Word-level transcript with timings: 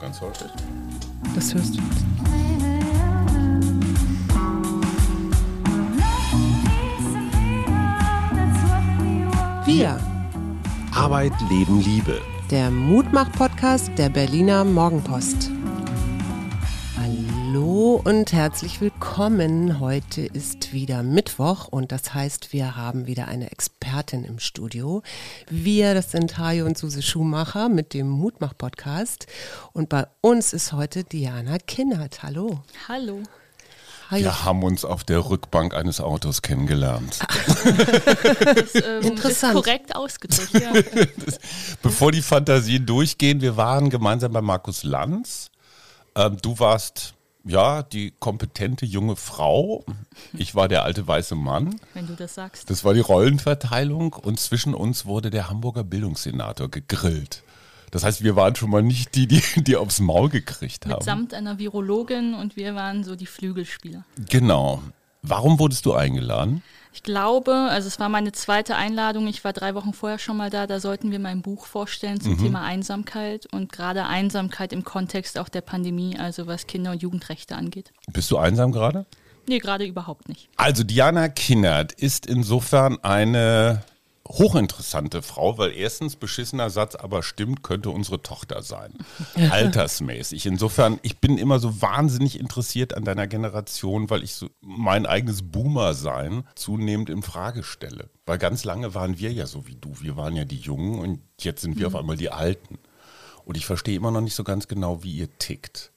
Ganz 0.00 0.20
häufig. 0.20 0.50
Das 1.36 1.54
hörst 1.54 1.76
du. 1.76 1.80
Wir, 9.64 9.98
Arbeit, 10.92 11.32
Leben, 11.48 11.80
Liebe. 11.80 12.20
der 12.50 12.72
Mutmach-Podcast 12.72 13.92
der 13.96 14.08
Berliner 14.08 14.64
Morgenpost. 14.64 15.50
Hallo 16.98 18.02
und 18.04 18.32
herzlich 18.32 18.80
willkommen. 18.80 19.78
Heute 19.78 20.22
ist 20.22 20.72
wieder 20.72 21.04
Mittwoch 21.04 21.68
und 21.68 21.92
das 21.92 22.12
heißt, 22.14 22.52
wir 22.52 22.76
haben 22.76 23.06
wieder 23.06 23.28
eine 23.28 23.52
Expertin 23.52 23.73
im 24.02 24.40
Studio. 24.40 25.02
Wir, 25.48 25.94
das 25.94 26.10
sind 26.10 26.36
Hajo 26.36 26.66
und 26.66 26.76
Suse 26.76 27.00
Schumacher 27.00 27.68
mit 27.68 27.94
dem 27.94 28.08
Mutmach-Podcast. 28.08 29.26
Und 29.72 29.88
bei 29.88 30.06
uns 30.20 30.52
ist 30.52 30.72
heute 30.72 31.04
Diana 31.04 31.58
Kinnert. 31.58 32.24
Hallo. 32.24 32.62
Hallo. 32.88 33.22
Hajo. 34.10 34.24
Wir 34.24 34.44
haben 34.44 34.64
uns 34.64 34.84
auf 34.84 35.04
der 35.04 35.30
Rückbank 35.30 35.74
eines 35.74 36.00
Autos 36.00 36.42
kennengelernt. 36.42 37.20
Das 37.64 38.74
ähm, 38.74 39.02
Interessant. 39.02 39.56
ist 39.56 39.64
korrekt 39.64 39.96
ausgedrückt. 39.96 40.54
Ja. 40.54 40.72
Bevor 41.82 42.12
die 42.12 42.20
Fantasien 42.20 42.84
durchgehen, 42.84 43.40
wir 43.40 43.56
waren 43.56 43.90
gemeinsam 43.90 44.32
bei 44.32 44.42
Markus 44.42 44.82
Lanz. 44.82 45.50
Ähm, 46.14 46.36
du 46.42 46.58
warst 46.58 47.14
ja 47.44 47.82
die 47.82 48.12
kompetente 48.18 48.86
junge 48.86 49.16
Frau. 49.16 49.84
Ich 50.32 50.54
war 50.54 50.68
der 50.68 50.84
alte 50.84 51.06
weiße 51.06 51.34
Mann. 51.34 51.78
Wenn 51.92 52.06
du 52.06 52.14
das 52.14 52.34
sagst. 52.34 52.70
Das 52.70 52.84
war 52.84 52.94
die 52.94 53.00
Rollenverteilung 53.00 54.12
und 54.14 54.40
zwischen 54.40 54.74
uns 54.74 55.06
wurde 55.06 55.30
der 55.30 55.48
Hamburger 55.48 55.84
Bildungssenator 55.84 56.70
gegrillt. 56.70 57.42
Das 57.90 58.02
heißt, 58.02 58.24
wir 58.24 58.34
waren 58.34 58.56
schon 58.56 58.70
mal 58.70 58.82
nicht 58.82 59.14
die, 59.14 59.28
die, 59.28 59.42
die 59.56 59.76
aufs 59.76 60.00
Maul 60.00 60.28
gekriegt 60.28 60.86
haben. 60.86 60.94
Mitsamt 60.94 61.34
einer 61.34 61.58
Virologin 61.58 62.34
und 62.34 62.56
wir 62.56 62.74
waren 62.74 63.04
so 63.04 63.14
die 63.14 63.26
Flügelspieler. 63.26 64.04
Genau. 64.28 64.82
Warum 65.22 65.58
wurdest 65.58 65.86
du 65.86 65.94
eingeladen? 65.94 66.62
Ich 66.94 67.02
glaube, 67.02 67.52
also 67.52 67.88
es 67.88 67.98
war 67.98 68.08
meine 68.08 68.30
zweite 68.30 68.76
Einladung. 68.76 69.26
Ich 69.26 69.42
war 69.42 69.52
drei 69.52 69.74
Wochen 69.74 69.92
vorher 69.92 70.20
schon 70.20 70.36
mal 70.36 70.48
da. 70.48 70.68
Da 70.68 70.78
sollten 70.78 71.10
wir 71.10 71.18
mein 71.18 71.42
Buch 71.42 71.66
vorstellen 71.66 72.20
zum 72.20 72.38
Thema 72.38 72.62
Einsamkeit 72.62 73.46
und 73.52 73.72
gerade 73.72 74.06
Einsamkeit 74.06 74.72
im 74.72 74.84
Kontext 74.84 75.36
auch 75.38 75.48
der 75.48 75.60
Pandemie, 75.60 76.16
also 76.16 76.46
was 76.46 76.68
Kinder- 76.68 76.92
und 76.92 77.02
Jugendrechte 77.02 77.56
angeht. 77.56 77.92
Bist 78.12 78.30
du 78.30 78.38
einsam 78.38 78.70
gerade? 78.70 79.06
Nee, 79.48 79.58
gerade 79.58 79.84
überhaupt 79.84 80.28
nicht. 80.28 80.48
Also 80.56 80.84
Diana 80.84 81.28
Kinnert 81.28 81.92
ist 81.92 82.26
insofern 82.26 83.02
eine 83.02 83.82
hochinteressante 84.38 85.22
Frau, 85.22 85.58
weil 85.58 85.72
erstens 85.72 86.16
beschissener 86.16 86.70
Satz, 86.70 86.94
aber 86.94 87.22
stimmt, 87.22 87.62
könnte 87.62 87.90
unsere 87.90 88.22
Tochter 88.22 88.62
sein. 88.62 88.92
Altersmäßig. 89.50 90.46
Insofern, 90.46 90.98
ich 91.02 91.18
bin 91.18 91.38
immer 91.38 91.58
so 91.58 91.80
wahnsinnig 91.80 92.38
interessiert 92.38 92.94
an 92.94 93.04
deiner 93.04 93.26
Generation, 93.26 94.10
weil 94.10 94.22
ich 94.22 94.34
so 94.34 94.48
mein 94.60 95.06
eigenes 95.06 95.42
Boomer-Sein 95.42 96.44
zunehmend 96.54 97.10
in 97.10 97.22
Frage 97.22 97.62
stelle. 97.62 98.10
Weil 98.26 98.38
ganz 98.38 98.64
lange 98.64 98.94
waren 98.94 99.18
wir 99.18 99.32
ja 99.32 99.46
so 99.46 99.66
wie 99.66 99.76
du. 99.76 99.92
Wir 100.00 100.16
waren 100.16 100.36
ja 100.36 100.44
die 100.44 100.58
Jungen 100.58 100.98
und 100.98 101.20
jetzt 101.40 101.62
sind 101.62 101.78
wir 101.78 101.86
auf 101.86 101.96
einmal 101.96 102.16
die 102.16 102.30
Alten. 102.30 102.78
Und 103.44 103.56
ich 103.56 103.66
verstehe 103.66 103.96
immer 103.96 104.10
noch 104.10 104.20
nicht 104.20 104.34
so 104.34 104.44
ganz 104.44 104.68
genau, 104.68 105.02
wie 105.02 105.12
ihr 105.12 105.38
tickt. 105.38 105.92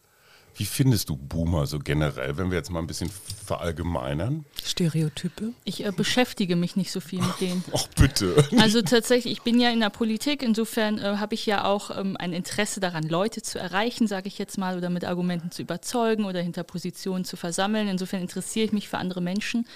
Wie 0.57 0.65
findest 0.65 1.09
du 1.09 1.15
Boomer 1.15 1.67
so 1.67 1.77
generell, 1.77 2.35
wenn 2.37 2.49
wir 2.49 2.57
jetzt 2.57 2.71
mal 2.71 2.79
ein 2.79 2.87
bisschen 2.87 3.11
verallgemeinern? 3.45 4.43
Stereotype. 4.63 5.53
Ich 5.65 5.85
äh, 5.85 5.91
beschäftige 5.91 6.55
mich 6.55 6.75
nicht 6.75 6.91
so 6.91 6.99
viel 6.99 7.21
mit 7.21 7.39
denen. 7.39 7.63
Ach 7.73 7.87
bitte. 7.95 8.43
Also 8.57 8.81
tatsächlich, 8.81 9.33
ich 9.33 9.43
bin 9.43 9.59
ja 9.59 9.69
in 9.69 9.79
der 9.79 9.91
Politik, 9.91 10.41
insofern 10.41 10.97
äh, 10.97 11.17
habe 11.17 11.35
ich 11.35 11.45
ja 11.45 11.63
auch 11.63 11.95
ähm, 11.95 12.17
ein 12.17 12.33
Interesse 12.33 12.79
daran, 12.79 13.03
Leute 13.03 13.43
zu 13.43 13.59
erreichen, 13.59 14.07
sage 14.07 14.27
ich 14.27 14.39
jetzt 14.39 14.57
mal, 14.57 14.77
oder 14.77 14.89
mit 14.89 15.05
Argumenten 15.05 15.51
zu 15.51 15.61
überzeugen 15.61 16.25
oder 16.25 16.41
hinter 16.41 16.63
Positionen 16.63 17.23
zu 17.23 17.37
versammeln. 17.37 17.87
Insofern 17.87 18.21
interessiere 18.21 18.65
ich 18.65 18.71
mich 18.73 18.89
für 18.89 18.97
andere 18.97 19.21
Menschen. 19.21 19.67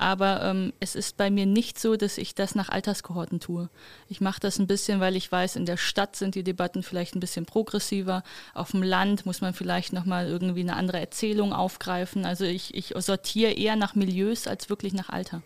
Aber 0.00 0.42
ähm, 0.42 0.72
es 0.80 0.94
ist 0.94 1.18
bei 1.18 1.30
mir 1.30 1.44
nicht 1.44 1.78
so, 1.78 1.94
dass 1.94 2.16
ich 2.16 2.34
das 2.34 2.54
nach 2.54 2.70
Alterskohorten 2.70 3.38
tue. 3.38 3.68
Ich 4.08 4.22
mache 4.22 4.40
das 4.40 4.58
ein 4.58 4.66
bisschen, 4.66 4.98
weil 4.98 5.14
ich 5.14 5.30
weiß, 5.30 5.56
in 5.56 5.66
der 5.66 5.76
Stadt 5.76 6.16
sind 6.16 6.34
die 6.34 6.42
Debatten 6.42 6.82
vielleicht 6.82 7.14
ein 7.14 7.20
bisschen 7.20 7.44
progressiver. 7.44 8.22
Auf 8.54 8.70
dem 8.70 8.82
Land 8.82 9.26
muss 9.26 9.42
man 9.42 9.52
vielleicht 9.52 9.92
nochmal 9.92 10.26
irgendwie 10.26 10.62
eine 10.62 10.76
andere 10.76 10.98
Erzählung 11.00 11.52
aufgreifen. 11.52 12.24
Also 12.24 12.46
ich, 12.46 12.74
ich 12.74 12.94
sortiere 12.96 13.52
eher 13.52 13.76
nach 13.76 13.94
Milieus 13.94 14.46
als 14.46 14.70
wirklich 14.70 14.94
nach 14.94 15.10
Alter. 15.10 15.42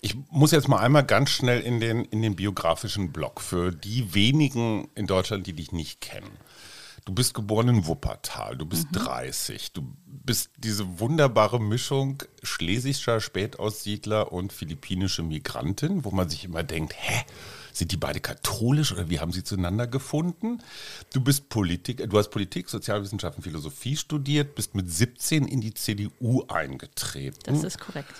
Ich 0.00 0.16
muss 0.28 0.50
jetzt 0.50 0.66
mal 0.66 0.80
einmal 0.80 1.04
ganz 1.04 1.30
schnell 1.30 1.60
in 1.60 1.78
den, 1.78 2.04
in 2.06 2.20
den 2.20 2.34
biografischen 2.34 3.12
Block 3.12 3.40
für 3.40 3.70
die 3.70 4.12
wenigen 4.12 4.88
in 4.96 5.06
Deutschland, 5.06 5.46
die 5.46 5.52
dich 5.52 5.70
nicht 5.70 6.00
kennen. 6.00 6.30
Du 7.08 7.14
bist 7.14 7.32
geboren 7.32 7.68
in 7.68 7.86
Wuppertal, 7.86 8.58
du 8.58 8.66
bist 8.66 8.88
30, 8.92 9.72
du 9.72 9.96
bist 10.04 10.50
diese 10.58 11.00
wunderbare 11.00 11.58
Mischung 11.58 12.22
schlesischer 12.42 13.22
Spätaussiedler 13.22 14.30
und 14.30 14.52
philippinische 14.52 15.22
Migrantin, 15.22 16.04
wo 16.04 16.10
man 16.10 16.28
sich 16.28 16.44
immer 16.44 16.62
denkt, 16.62 16.92
hä, 16.98 17.24
sind 17.72 17.92
die 17.92 17.96
beide 17.96 18.20
katholisch 18.20 18.92
oder 18.92 19.08
wie 19.08 19.20
haben 19.20 19.32
sie 19.32 19.42
zueinander 19.42 19.86
gefunden? 19.86 20.62
Du 21.10 21.22
bist 21.22 21.48
Politik, 21.48 22.10
du 22.10 22.18
hast 22.18 22.28
Politik, 22.28 22.68
Sozialwissenschaften, 22.68 23.42
Philosophie 23.42 23.96
studiert, 23.96 24.54
bist 24.54 24.74
mit 24.74 24.92
17 24.92 25.48
in 25.48 25.62
die 25.62 25.72
CDU 25.72 26.42
eingetreten. 26.48 27.38
Das 27.46 27.64
ist 27.64 27.80
korrekt. 27.80 28.12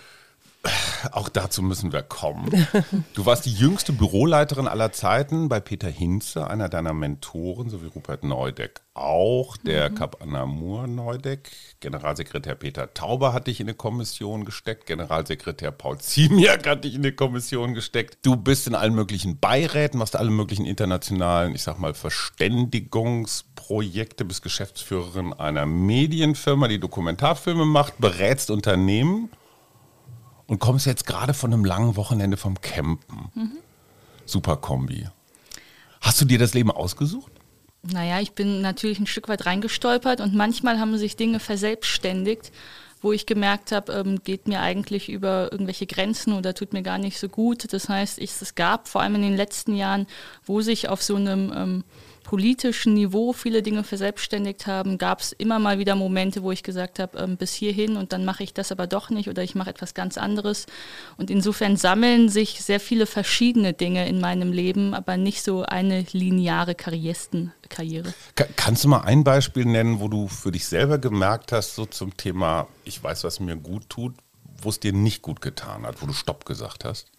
Auch 1.12 1.28
dazu 1.28 1.62
müssen 1.62 1.92
wir 1.92 2.02
kommen. 2.02 2.50
Du 3.14 3.24
warst 3.26 3.46
die 3.46 3.52
jüngste 3.52 3.92
Büroleiterin 3.92 4.66
aller 4.69 4.92
Zeiten 4.92 5.48
bei 5.48 5.58
Peter 5.60 5.88
Hinze, 5.88 6.48
einer 6.48 6.69
deiner 6.69 6.92
Mentoren, 6.92 7.70
sowie 7.70 7.86
Rupert 7.86 8.24
Neudeck 8.24 8.82
auch, 8.94 9.56
der 9.56 9.88
Kap 9.91 10.22
Anamur 10.22 10.86
Neudeck. 10.86 11.50
Generalsekretär 11.80 12.54
Peter 12.56 12.92
Tauber 12.94 13.32
hat 13.32 13.46
dich 13.46 13.60
in 13.60 13.69
eine 13.69 13.74
Kommission 13.74 14.44
gesteckt, 14.44 14.86
Generalsekretär 14.86 15.70
Paul 15.70 15.98
Ziemiak 15.98 16.66
hat 16.66 16.82
dich 16.84 16.94
in 16.94 17.02
eine 17.02 17.12
Kommission 17.12 17.75
gesteckt. 17.75 18.19
Du 18.22 18.36
bist 18.36 18.66
in 18.66 18.75
allen 18.75 18.94
möglichen 18.94 19.38
Beiräten, 19.38 19.98
machst 19.98 20.16
alle 20.16 20.30
möglichen 20.30 20.66
internationalen, 20.66 21.54
ich 21.54 21.62
sag 21.62 21.78
mal, 21.78 21.94
Verständigungsprojekte, 21.94 24.25
bist 24.25 24.42
Geschäftsführerin 24.42 25.32
einer 25.32 25.66
Medienfirma, 25.66 26.66
die 26.69 26.80
Dokumentarfilme 26.80 27.64
macht, 27.64 27.98
berätst 27.98 28.50
Unternehmen 28.50 29.30
und 30.48 30.59
kommst 30.59 30.86
jetzt 30.86 31.06
gerade 31.06 31.34
von 31.34 31.53
einem 31.53 31.64
langen 31.64 31.94
Wochenende 31.94 32.36
vom 32.36 32.60
Campen. 32.60 33.31
Super 34.25 34.56
Kombi. 34.56 35.06
Hast 36.00 36.20
du 36.20 36.25
dir 36.25 36.38
das 36.38 36.54
Leben 36.54 36.70
ausgesucht? 36.72 37.31
Naja, 37.82 38.20
ich 38.20 38.32
bin 38.32 38.60
natürlich 38.60 38.98
ein 38.98 39.06
Stück 39.06 39.28
weit 39.28 39.47
reingestolpert 39.47 40.20
und 40.20 40.34
manchmal 40.34 40.81
haben 40.81 40.97
sich 40.98 41.16
Dinge 41.16 41.38
verselbstständigt, 41.38 42.50
wo 43.00 43.12
ich 43.12 43.26
gemerkt 43.26 43.70
habe, 43.70 43.92
ähm, 43.92 44.22
geht 44.25 44.48
mir 44.48 44.60
eigentlich 44.60 45.08
über 45.08 45.53
irgendwelche 45.53 45.87
Grenzen 45.87 46.32
oder 46.32 46.54
tut 46.54 46.72
mir 46.72 46.82
gar 46.82 46.98
nicht 46.98 47.19
so 47.19 47.28
gut. 47.28 47.72
Das 47.72 47.88
heißt, 47.88 48.19
ich, 48.19 48.31
es 48.41 48.54
gab 48.56 48.88
vor 48.88 49.03
allem 49.03 49.14
in 49.16 49.22
den 49.22 49.37
letzten 49.37 49.76
Jahren, 49.76 50.06
wo 50.44 50.60
sich 50.60 50.88
auf 50.88 51.03
so 51.03 51.14
einem 51.14 51.53
ähm, 51.54 51.84
politischen 52.28 52.93
Niveau 52.93 53.33
viele 53.33 53.62
Dinge 53.62 53.84
verselbstständigt 53.84 54.66
haben, 54.66 54.99
gab 54.99 55.21
es 55.21 55.33
immer 55.33 55.59
mal 55.59 55.78
wieder 55.78 55.94
Momente, 55.94 56.43
wo 56.43 56.53
ich 56.53 56.62
gesagt 56.62 56.99
habe, 56.99 57.16
ähm, 57.16 57.39
bis 57.39 57.55
hierhin 57.55 57.97
und 57.97 58.12
dann 58.12 58.27
mache 58.27 58.43
ich 58.43 58.53
das 58.53 58.71
aber 58.71 58.87
doch 58.87 59.09
nicht 59.09 59.31
oder 59.31 59.43
ich 59.43 59.55
mache 59.55 59.71
etwas 59.71 59.94
ganz 59.94 60.19
anderes. 60.19 60.67
Und 61.17 61.31
insofern 61.31 61.78
sammeln 61.78 62.28
sich 62.28 62.61
sehr 62.62 62.81
viele 62.81 63.06
verschiedene 63.06 63.72
Dinge 63.72 64.06
in 64.06 64.21
meinem 64.21 64.53
Leben, 64.53 64.93
aber 64.93 65.17
nicht 65.17 65.43
so 65.43 65.62
eine 65.62 66.05
lineare 66.12 66.75
Karrierestenkarriere. 66.75 68.12
Ka 68.34 68.44
kannst 68.56 68.84
du 68.84 68.88
mal 68.88 69.00
ein 69.00 69.25
Beispiel 69.25 69.65
nennen, 69.65 69.99
wo 69.99 70.09
du 70.09 70.28
für 70.28 70.53
dich 70.53 70.67
selber 70.67 70.99
gemerkt 70.99 71.53
hast, 71.53 71.77
so 71.77 71.87
zum 71.87 72.15
Thema, 72.19 72.69
ich 72.84 73.03
weiß, 73.03 73.25
was 73.25 73.41
mir 73.41 73.56
gut 73.56 73.88
tut, 73.88 74.15
wo 74.61 74.69
es 74.69 74.81
dir 74.81 74.93
nicht 74.93 75.22
gut 75.22 75.41
getan 75.41 75.87
hat, 75.87 76.03
wo 76.03 76.06
du 76.06 76.12
Stopp 76.12 76.44
gesagt 76.44 76.84
hast? 76.84 77.11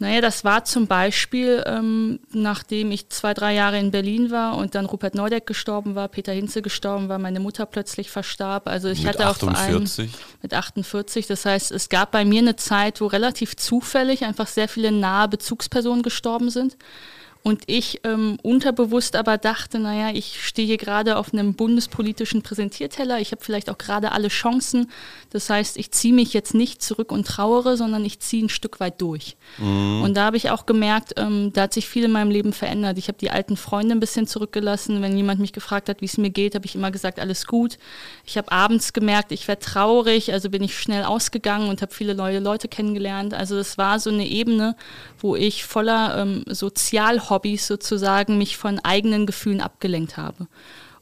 Naja, 0.00 0.20
das 0.20 0.44
war 0.44 0.64
zum 0.64 0.86
Beispiel, 0.86 1.64
ähm, 1.66 2.20
nachdem 2.30 2.92
ich 2.92 3.08
zwei, 3.08 3.34
drei 3.34 3.54
Jahre 3.54 3.80
in 3.80 3.90
Berlin 3.90 4.30
war 4.30 4.56
und 4.56 4.76
dann 4.76 4.86
Rupert 4.86 5.16
Neudeck 5.16 5.44
gestorben 5.46 5.96
war, 5.96 6.06
Peter 6.08 6.32
Hinze 6.32 6.62
gestorben 6.62 7.08
war, 7.08 7.18
meine 7.18 7.40
Mutter 7.40 7.66
plötzlich 7.66 8.08
verstarb. 8.08 8.68
Also 8.68 8.88
ich 8.88 9.02
Mit 9.02 9.08
hatte 9.08 9.28
auf 9.28 9.42
48? 9.42 10.04
einem 10.04 10.12
mit 10.42 10.54
48. 10.54 11.26
Das 11.26 11.44
heißt, 11.44 11.72
es 11.72 11.88
gab 11.88 12.12
bei 12.12 12.24
mir 12.24 12.40
eine 12.42 12.54
Zeit, 12.54 13.00
wo 13.00 13.06
relativ 13.06 13.56
zufällig 13.56 14.24
einfach 14.24 14.46
sehr 14.46 14.68
viele 14.68 14.92
nahe 14.92 15.26
Bezugspersonen 15.28 16.04
gestorben 16.04 16.50
sind. 16.50 16.76
Und 17.42 17.62
ich 17.66 18.00
ähm, 18.04 18.38
unterbewusst 18.42 19.16
aber 19.16 19.38
dachte, 19.38 19.78
naja, 19.78 20.10
ich 20.14 20.44
stehe 20.44 20.66
hier 20.66 20.76
gerade 20.76 21.16
auf 21.16 21.32
einem 21.32 21.54
bundespolitischen 21.54 22.42
Präsentierteller, 22.42 23.20
ich 23.20 23.32
habe 23.32 23.42
vielleicht 23.42 23.70
auch 23.70 23.78
gerade 23.78 24.12
alle 24.12 24.28
Chancen. 24.28 24.90
Das 25.30 25.48
heißt, 25.48 25.78
ich 25.78 25.90
ziehe 25.92 26.12
mich 26.12 26.34
jetzt 26.34 26.54
nicht 26.54 26.82
zurück 26.82 27.12
und 27.12 27.26
trauere, 27.26 27.76
sondern 27.76 28.04
ich 28.04 28.20
ziehe 28.20 28.44
ein 28.44 28.48
Stück 28.48 28.80
weit 28.80 29.00
durch. 29.00 29.36
Und 30.04 30.14
da 30.14 30.24
habe 30.24 30.36
ich 30.36 30.50
auch 30.50 30.66
gemerkt, 30.66 31.14
ähm, 31.16 31.52
da 31.52 31.62
hat 31.62 31.74
sich 31.74 31.88
viel 31.88 32.04
in 32.04 32.12
meinem 32.12 32.30
Leben 32.30 32.52
verändert. 32.52 32.98
Ich 32.98 33.08
habe 33.08 33.18
die 33.18 33.30
alten 33.30 33.56
Freunde 33.56 33.94
ein 33.94 34.00
bisschen 34.00 34.26
zurückgelassen. 34.26 35.00
Wenn 35.00 35.16
jemand 35.16 35.40
mich 35.40 35.52
gefragt 35.52 35.88
hat, 35.88 36.00
wie 36.00 36.06
es 36.06 36.18
mir 36.18 36.30
geht, 36.30 36.54
habe 36.54 36.66
ich 36.66 36.74
immer 36.74 36.90
gesagt, 36.90 37.18
alles 37.18 37.46
gut. 37.46 37.78
Ich 38.26 38.36
habe 38.36 38.52
abends 38.52 38.92
gemerkt, 38.92 39.32
ich 39.32 39.48
werde 39.48 39.62
traurig, 39.62 40.32
also 40.32 40.50
bin 40.50 40.62
ich 40.62 40.78
schnell 40.78 41.04
ausgegangen 41.04 41.68
und 41.68 41.82
habe 41.82 41.94
viele 41.94 42.14
neue 42.14 42.40
Leute 42.40 42.68
kennengelernt. 42.68 43.32
Also 43.34 43.56
das 43.56 43.78
war 43.78 43.98
so 44.00 44.10
eine 44.10 44.26
Ebene, 44.26 44.76
wo 45.18 45.36
ich 45.36 45.64
voller 45.64 46.18
ähm, 46.18 46.44
Sozialhobbys 47.28 47.66
sozusagen 47.66 48.38
mich 48.38 48.56
von 48.56 48.78
eigenen 48.80 49.26
Gefühlen 49.26 49.60
abgelenkt 49.60 50.16
habe. 50.16 50.46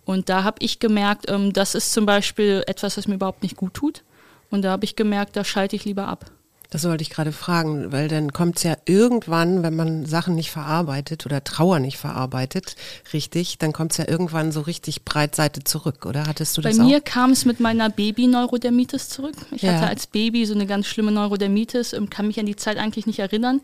Und 0.05 0.29
da 0.29 0.45
habe 0.45 0.59
ich 0.61 0.79
gemerkt, 0.79 1.31
ähm, 1.31 1.53
das 1.53 1.75
ist 1.75 1.93
zum 1.93 2.07
Beispiel 2.07 2.63
etwas, 2.67 2.97
was 2.97 3.09
mir 3.09 3.15
überhaupt 3.15 3.43
nicht 3.43 3.57
gut 3.57 3.75
tut. 3.75 4.03
Und 4.51 4.63
da 4.63 4.71
habe 4.71 4.85
ich 4.85 4.95
gemerkt, 4.95 5.37
da 5.37 5.45
schalte 5.45 5.75
ich 5.75 5.85
lieber 5.85 6.07
ab. 6.07 6.31
Das 6.71 6.85
wollte 6.85 7.03
ich 7.03 7.11
gerade 7.11 7.31
fragen, 7.31 7.93
weil 7.93 8.09
dann 8.09 8.33
kommt 8.33 8.57
es 8.57 8.65
ja 8.65 8.77
irgendwann, 8.87 9.63
wenn 9.63 9.77
man 9.77 10.05
Sachen 10.05 10.35
nicht 10.35 10.51
verarbeitet 10.51 11.25
oder 11.25 11.43
Trauer 11.45 11.79
nicht 11.79 11.97
verarbeitet, 11.97 12.75
richtig, 13.13 13.59
dann 13.59 13.73
kommt 13.73 13.93
es 13.93 13.99
ja 13.99 14.09
irgendwann 14.09 14.51
so 14.51 14.63
richtig 14.63 15.05
breitseite 15.05 15.63
zurück, 15.63 16.07
oder? 16.07 16.27
Hattest 16.27 16.57
du 16.57 16.63
Bei 16.63 16.71
das 16.71 16.79
mir 16.79 16.99
auch? 16.99 17.05
kam 17.05 17.31
es 17.31 17.45
mit 17.45 17.61
meiner 17.61 17.89
Baby-Neurodermitis 17.89 19.09
zurück. 19.09 19.37
Ich 19.53 19.63
Ja. 19.63 19.75
hatte 19.75 19.87
als 19.87 20.09
Baby 20.09 20.45
so 20.45 20.55
eine 20.55 20.67
ganz 20.67 20.87
schlimme 20.87 21.13
Neurodermitis, 21.13 21.93
ähm, 21.93 22.11
kann 22.11 22.27
mich 22.27 22.41
an 22.41 22.47
die 22.47 22.57
Zeit 22.57 22.79
eigentlich 22.79 23.07
nicht 23.07 23.21
erinnern. 23.21 23.61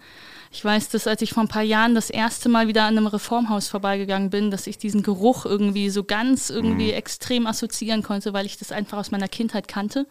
Ich 0.54 0.62
weiß, 0.62 0.90
dass 0.90 1.06
als 1.06 1.22
ich 1.22 1.32
vor 1.32 1.43
ein 1.43 1.49
paar 1.49 1.62
Jahren 1.62 1.94
das 1.94 2.10
erste 2.10 2.50
Mal 2.50 2.69
wieder 2.69 2.82
an 2.82 2.99
einem 2.99 3.06
Reformhaus 3.06 3.69
vorbeigegangen 3.69 4.28
bin, 4.28 4.50
dass 4.50 4.66
ich 4.66 4.76
diesen 4.76 5.02
Geruch 5.02 5.46
irgendwie 5.46 5.88
so 5.88 6.04
ganz 6.04 6.50
irgendwie 6.50 6.93
extrem 6.93 7.46
assoziieren 7.46 8.02
konnte, 8.02 8.34
weil 8.34 8.44
ich 8.44 8.58
das 8.58 8.70
einfach 8.70 8.99
aus 8.99 9.10
meiner 9.10 9.28
Kindheit 9.28 9.66
kannte. 9.66 10.06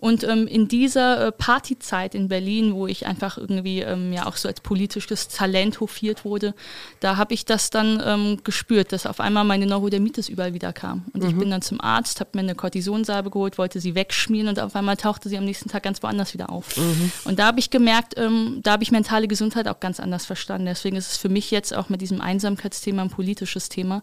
Und 0.00 0.24
ähm, 0.24 0.46
in 0.46 0.66
dieser 0.66 1.26
äh, 1.26 1.32
Partyzeit 1.32 2.14
in 2.14 2.28
Berlin, 2.28 2.74
wo 2.74 2.86
ich 2.86 3.06
einfach 3.06 3.36
irgendwie 3.36 3.80
ähm, 3.80 4.14
ja 4.14 4.26
auch 4.26 4.36
so 4.36 4.48
als 4.48 4.62
politisches 4.62 5.28
Talent 5.28 5.80
hofiert 5.80 6.24
wurde, 6.24 6.54
da 7.00 7.18
habe 7.18 7.34
ich 7.34 7.44
das 7.44 7.68
dann 7.68 8.02
ähm, 8.02 8.38
gespürt, 8.42 8.92
dass 8.92 9.04
auf 9.04 9.20
einmal 9.20 9.44
meine 9.44 9.66
Neurodermitis 9.66 10.30
überall 10.30 10.54
wieder 10.54 10.72
kam. 10.72 11.04
Und 11.12 11.22
ich 11.22 11.36
bin 11.36 11.50
dann 11.50 11.60
zum 11.60 11.82
Arzt, 11.82 12.20
habe 12.20 12.30
mir 12.32 12.40
eine 12.40 12.54
Cortisonsalbe 12.54 13.28
geholt, 13.28 13.58
wollte 13.58 13.78
sie 13.78 13.94
wegschmieren 13.94 14.48
und 14.48 14.58
auf 14.58 14.74
einmal 14.74 14.96
tauchte 14.96 15.28
sie 15.28 15.36
am 15.36 15.44
nächsten 15.44 15.68
Tag 15.68 15.82
ganz 15.82 16.02
woanders 16.02 16.32
wieder 16.32 16.48
auf. 16.48 16.78
Und 17.24 17.38
da 17.38 17.46
habe 17.46 17.60
ich 17.60 17.68
gemerkt, 17.68 18.14
ähm, 18.16 18.60
da 18.62 18.72
habe 18.72 18.82
ich 18.82 18.90
mentale 18.92 19.28
Gesundheit 19.28 19.68
auch 19.68 19.80
ganz 19.80 20.00
anders 20.00 20.24
verstanden. 20.24 20.64
Deswegen 20.64 20.96
ist 20.96 21.12
es 21.12 21.18
für 21.18 21.28
mich 21.28 21.50
jetzt 21.50 21.76
auch 21.76 21.90
mit 21.90 22.00
diesem 22.00 22.22
Einsamkeitsthema 22.22 23.02
ein 23.02 23.10
politisches 23.10 23.68
Thema, 23.68 24.02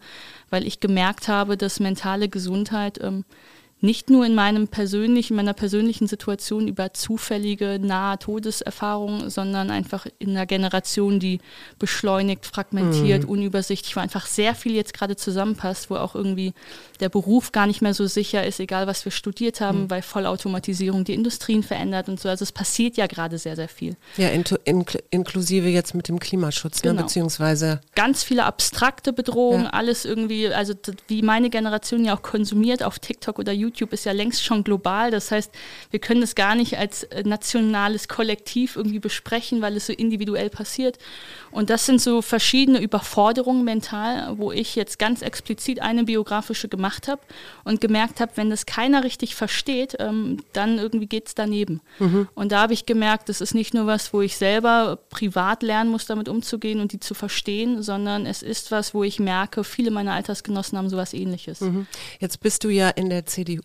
weil 0.52 0.68
ich 0.68 0.80
gemerkt 0.80 1.28
habe, 1.28 1.58
dass 1.58 1.80
mentale 1.80 2.30
Gesundheit 2.30 3.00
ähm, 3.02 3.26
nicht 3.80 4.10
nur 4.10 4.26
in 4.26 4.34
meinem 4.34 4.68
persönlichen, 4.68 5.36
meiner 5.36 5.54
persönlichen 5.54 6.08
Situation 6.08 6.68
über 6.68 6.94
zufällige 6.94 7.78
nahe 7.80 8.18
Todeserfahrungen, 8.18 9.30
sondern 9.30 9.70
einfach 9.70 10.08
in 10.18 10.32
einer 10.32 10.46
Generation, 10.48 11.20
die 11.20 11.40
beschleunigt, 11.78 12.46
fragmentiert, 12.46 13.26
unübersichtlich, 13.26 13.96
wo 13.96 14.00
einfach 14.00 14.26
sehr 14.26 14.56
viel 14.56 14.74
jetzt 14.74 14.94
gerade 14.96 15.16
zusammenpasst, 15.16 15.90
wo 15.92 15.96
auch 15.96 16.16
irgendwie 16.16 16.54
der 17.00 17.10
Beruf 17.10 17.52
gar 17.52 17.68
nicht 17.68 17.82
mehr 17.84 17.94
so 17.94 18.08
sicher 18.08 18.46
ist, 18.48 18.60
egal 18.60 18.88
was 18.88 19.06
wir 19.06 19.12
studiert 19.12 19.62
haben, 19.62 19.90
weil 19.92 20.02
Vollautomatisierung 20.02 21.04
die 21.04 21.14
Industrien 21.14 21.62
verändert 21.62 22.10
und 22.10 22.20
so. 22.20 22.30
Also 22.30 22.44
es 22.44 22.52
passiert 22.52 22.98
ja 22.98 23.06
gerade 23.06 23.38
sehr, 23.38 23.56
sehr 23.56 23.70
viel. 23.70 23.96
Ja, 24.18 24.30
intu- 24.30 24.60
inkl 24.64 24.98
inklusive 25.12 25.68
jetzt 25.70 25.94
mit 25.94 26.08
dem 26.08 26.20
Klimaschutz, 26.20 26.84
ne? 26.84 26.92
Genau. 26.92 27.04
beziehungsweise 27.04 27.82
ganz 27.94 28.24
viele 28.24 28.46
abstrakte 28.46 29.14
Bedrohungen, 29.14 29.66
Ja. 29.66 29.70
alles 29.70 30.06
irgendwie, 30.06 30.48
also 30.48 30.74
wie 31.08 31.22
meine 31.22 31.50
Generation 31.52 32.04
ja 32.06 32.16
auch 32.18 32.24
konsumiert 32.24 32.82
auf 32.82 32.98
TikTok 33.00 33.38
oder 33.38 33.52
YouTube, 33.54 33.67
ist 33.94 34.06
ja 34.06 34.12
längst 34.12 34.44
schon 34.44 34.64
global. 34.64 35.12
Das 35.12 35.32
heißt, 35.32 35.52
wir 35.92 36.00
können 36.00 36.22
das 36.22 36.36
gar 36.36 36.56
nicht 36.56 36.78
als 36.78 37.04
äh, 37.04 37.24
nationales 37.24 38.08
Kollektiv 38.08 38.76
irgendwie 38.76 39.00
besprechen, 39.00 39.62
weil 39.62 39.76
es 39.78 39.88
so 39.88 39.94
individuell 39.94 40.50
passiert. 40.50 40.98
Und 41.52 41.70
das 41.70 41.86
sind 41.86 42.02
so 42.02 42.22
verschiedene 42.22 42.82
Überforderungen 42.82 43.64
mental, 43.64 44.38
wo 44.38 44.52
ich 44.52 44.76
jetzt 44.76 45.00
ganz 45.00 45.22
explizit 45.22 45.82
eine 45.82 46.04
biografische 46.04 46.68
gemacht 46.68 47.08
habe 47.08 47.22
und 47.64 47.82
gemerkt 47.82 48.20
habe, 48.20 48.34
wenn 48.36 48.50
das 48.50 48.66
keiner 48.66 49.04
richtig 49.04 49.36
versteht, 49.36 49.96
ähm, 50.00 50.38
dann 50.54 50.78
irgendwie 50.78 51.08
geht 51.08 51.28
es 51.28 51.36
daneben. 51.36 51.82
Und 52.36 52.52
da 52.52 52.62
habe 52.62 52.74
ich 52.74 52.86
gemerkt, 52.86 53.30
das 53.30 53.42
ist 53.42 53.54
nicht 53.54 53.74
nur 53.74 53.88
was, 53.88 54.14
wo 54.14 54.22
ich 54.22 54.38
selber 54.38 55.00
privat 55.10 55.64
lernen 55.64 55.90
muss, 55.90 56.06
damit 56.06 56.30
umzugehen 56.30 56.80
und 56.80 56.92
die 56.92 57.00
zu 57.00 57.14
verstehen, 57.14 57.82
sondern 57.82 58.26
es 58.26 58.42
ist 58.44 58.72
was, 58.72 58.94
wo 58.94 59.04
ich 59.04 59.20
merke, 59.20 59.64
viele 59.64 59.92
meiner 59.92 60.14
Altersgenossen 60.14 60.78
haben 60.78 60.90
sowas 60.90 61.14
ähnliches. 61.14 61.60
jetzt 62.20 62.40
bist 62.42 62.64
du 62.64 62.70
ja 62.70 62.90
in 62.90 63.10
der 63.10 63.26
CDU. 63.26 63.57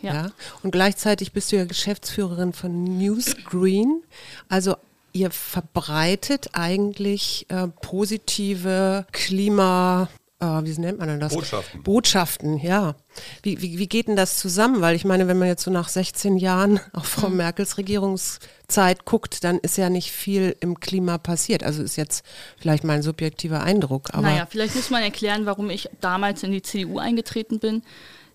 Ja. 0.00 0.14
Ja. 0.14 0.30
Und 0.62 0.70
gleichzeitig 0.70 1.32
bist 1.32 1.52
du 1.52 1.56
ja 1.56 1.64
Geschäftsführerin 1.64 2.52
von 2.52 2.98
Newsgreen. 2.98 4.02
Also 4.48 4.76
ihr 5.12 5.30
verbreitet 5.30 6.50
eigentlich 6.52 7.46
äh, 7.48 7.68
positive 7.80 9.06
Klima, 9.12 10.08
äh, 10.40 10.44
wie 10.44 10.78
nennt 10.80 10.98
man 10.98 11.08
denn 11.08 11.20
das? 11.20 11.32
Botschaften. 11.32 11.82
Botschaften, 11.82 12.58
ja. 12.58 12.96
Wie, 13.42 13.62
wie, 13.62 13.78
wie 13.78 13.86
geht 13.86 14.08
denn 14.08 14.16
das 14.16 14.38
zusammen? 14.38 14.80
Weil 14.80 14.96
ich 14.96 15.04
meine, 15.04 15.28
wenn 15.28 15.38
man 15.38 15.48
jetzt 15.48 15.62
so 15.62 15.70
nach 15.70 15.88
16 15.88 16.36
Jahren 16.36 16.80
auf 16.92 17.06
Frau 17.06 17.28
Mhm. 17.28 17.36
Merkels 17.36 17.78
Regierungszeit 17.78 19.04
guckt, 19.04 19.44
dann 19.44 19.58
ist 19.58 19.78
ja 19.78 19.88
nicht 19.88 20.10
viel 20.10 20.56
im 20.60 20.80
Klima 20.80 21.18
passiert. 21.18 21.62
Also 21.62 21.82
ist 21.82 21.96
jetzt 21.96 22.24
vielleicht 22.58 22.82
mein 22.84 23.02
subjektiver 23.02 23.62
Eindruck. 23.62 24.08
Aber 24.12 24.22
naja, 24.22 24.46
vielleicht 24.50 24.74
muss 24.74 24.90
man 24.90 25.02
erklären, 25.02 25.46
warum 25.46 25.70
ich 25.70 25.88
damals 26.00 26.42
in 26.42 26.50
die 26.50 26.62
CDU 26.62 26.98
eingetreten 26.98 27.60
bin. 27.60 27.82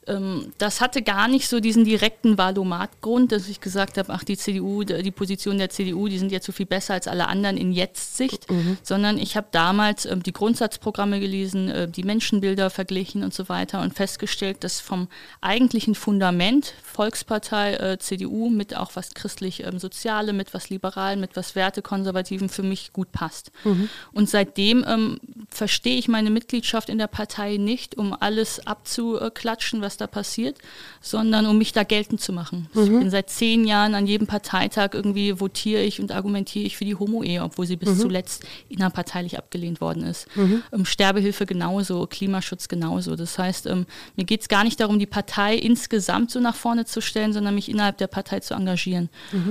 Ähm, 0.09 0.51
Das 0.57 0.81
hatte 0.81 1.01
gar 1.01 1.27
nicht 1.27 1.47
so 1.47 1.59
diesen 1.59 1.85
direkten 1.85 2.37
Valomat-Grund, 2.37 3.31
dass 3.31 3.47
ich 3.47 3.61
gesagt 3.61 3.97
habe, 3.97 4.11
ach, 4.13 4.23
die 4.23 4.37
CDU, 4.37 4.83
die 4.83 5.11
Position 5.11 5.57
der 5.57 5.69
CDU, 5.69 6.07
die 6.07 6.17
sind 6.17 6.31
jetzt 6.31 6.45
so 6.45 6.51
viel 6.51 6.65
besser 6.65 6.95
als 6.95 7.07
alle 7.07 7.27
anderen 7.27 7.57
in 7.57 7.71
Jetzt-Sicht, 7.71 8.47
sondern 8.83 9.17
ich 9.17 9.37
habe 9.37 9.47
damals 9.51 10.05
ähm, 10.05 10.23
die 10.23 10.33
Grundsatzprogramme 10.33 11.19
gelesen, 11.19 11.69
äh, 11.69 11.87
die 11.87 12.03
Menschenbilder 12.03 12.69
verglichen 12.69 13.23
und 13.23 13.33
so 13.33 13.47
weiter 13.49 13.81
und 13.81 13.93
festgestellt, 13.93 14.63
dass 14.63 14.79
vom 14.79 15.07
eigentlichen 15.41 15.95
Fundament 15.95 16.73
Volkspartei 16.83 17.73
äh, 17.75 17.99
CDU 17.99 18.49
mit 18.49 18.75
auch 18.75 18.91
was 18.95 19.13
christlich-soziale, 19.13 20.33
mit 20.33 20.53
was 20.53 20.69
Liberalen, 20.69 21.19
mit 21.19 21.35
was 21.35 21.55
Wertekonservativen 21.55 22.49
für 22.49 22.63
mich 22.63 22.91
gut 22.93 23.11
passt. 23.11 23.51
Und 24.11 24.29
seitdem 24.29 24.83
ähm, 24.87 25.19
verstehe 25.49 25.97
ich 25.97 26.07
meine 26.07 26.29
Mitgliedschaft 26.29 26.89
in 26.89 26.97
der 26.97 27.07
Partei 27.07 27.57
nicht, 27.57 27.97
um 27.97 28.15
alles 28.19 28.65
abzuklatschen, 28.65 29.81
was 29.81 29.97
da 29.99 30.07
passiert, 30.07 30.57
sondern 31.01 31.45
um 31.45 31.57
mich 31.57 31.71
da 31.71 31.83
geltend 31.83 32.21
zu 32.21 32.33
machen. 32.33 32.67
Ich 32.73 32.89
bin 32.99 33.09
seit 33.09 33.29
zehn 33.29 33.65
Jahren 33.65 33.95
an 33.95 34.07
jedem 34.07 34.27
Parteitag 34.27 34.89
irgendwie 34.93 35.39
votiere 35.39 35.81
ich 35.81 35.99
und 36.01 36.11
argumentiere 36.11 36.65
ich 36.65 36.77
für 36.77 36.85
die 36.85 36.95
Homo-Ehe, 36.95 37.43
obwohl 37.43 37.65
sie 37.65 37.75
bis 37.75 37.89
zuletzt 38.01 38.43
innerparteilich 38.69 39.37
abgelehnt 39.37 39.81
worden 39.81 40.03
ist. 40.03 40.27
Ähm, 40.71 40.85
Sterbehilfe 40.85 41.45
genauso, 41.45 42.05
Klimaschutz 42.07 42.67
genauso. 42.67 43.15
Das 43.15 43.37
heißt, 43.37 43.65
ähm, 43.65 43.85
mir 44.15 44.25
geht 44.25 44.41
es 44.41 44.47
gar 44.47 44.63
nicht 44.63 44.79
darum, 44.79 44.99
die 44.99 45.05
Partei 45.05 45.55
insgesamt 45.55 46.31
so 46.31 46.39
nach 46.39 46.55
vorne 46.55 46.85
zu 46.85 47.01
stellen, 47.01 47.33
sondern 47.33 47.55
mich 47.55 47.69
innerhalb 47.69 47.97
der 47.97 48.07
Partei 48.07 48.39
zu 48.39 48.53
engagieren. 48.53 49.09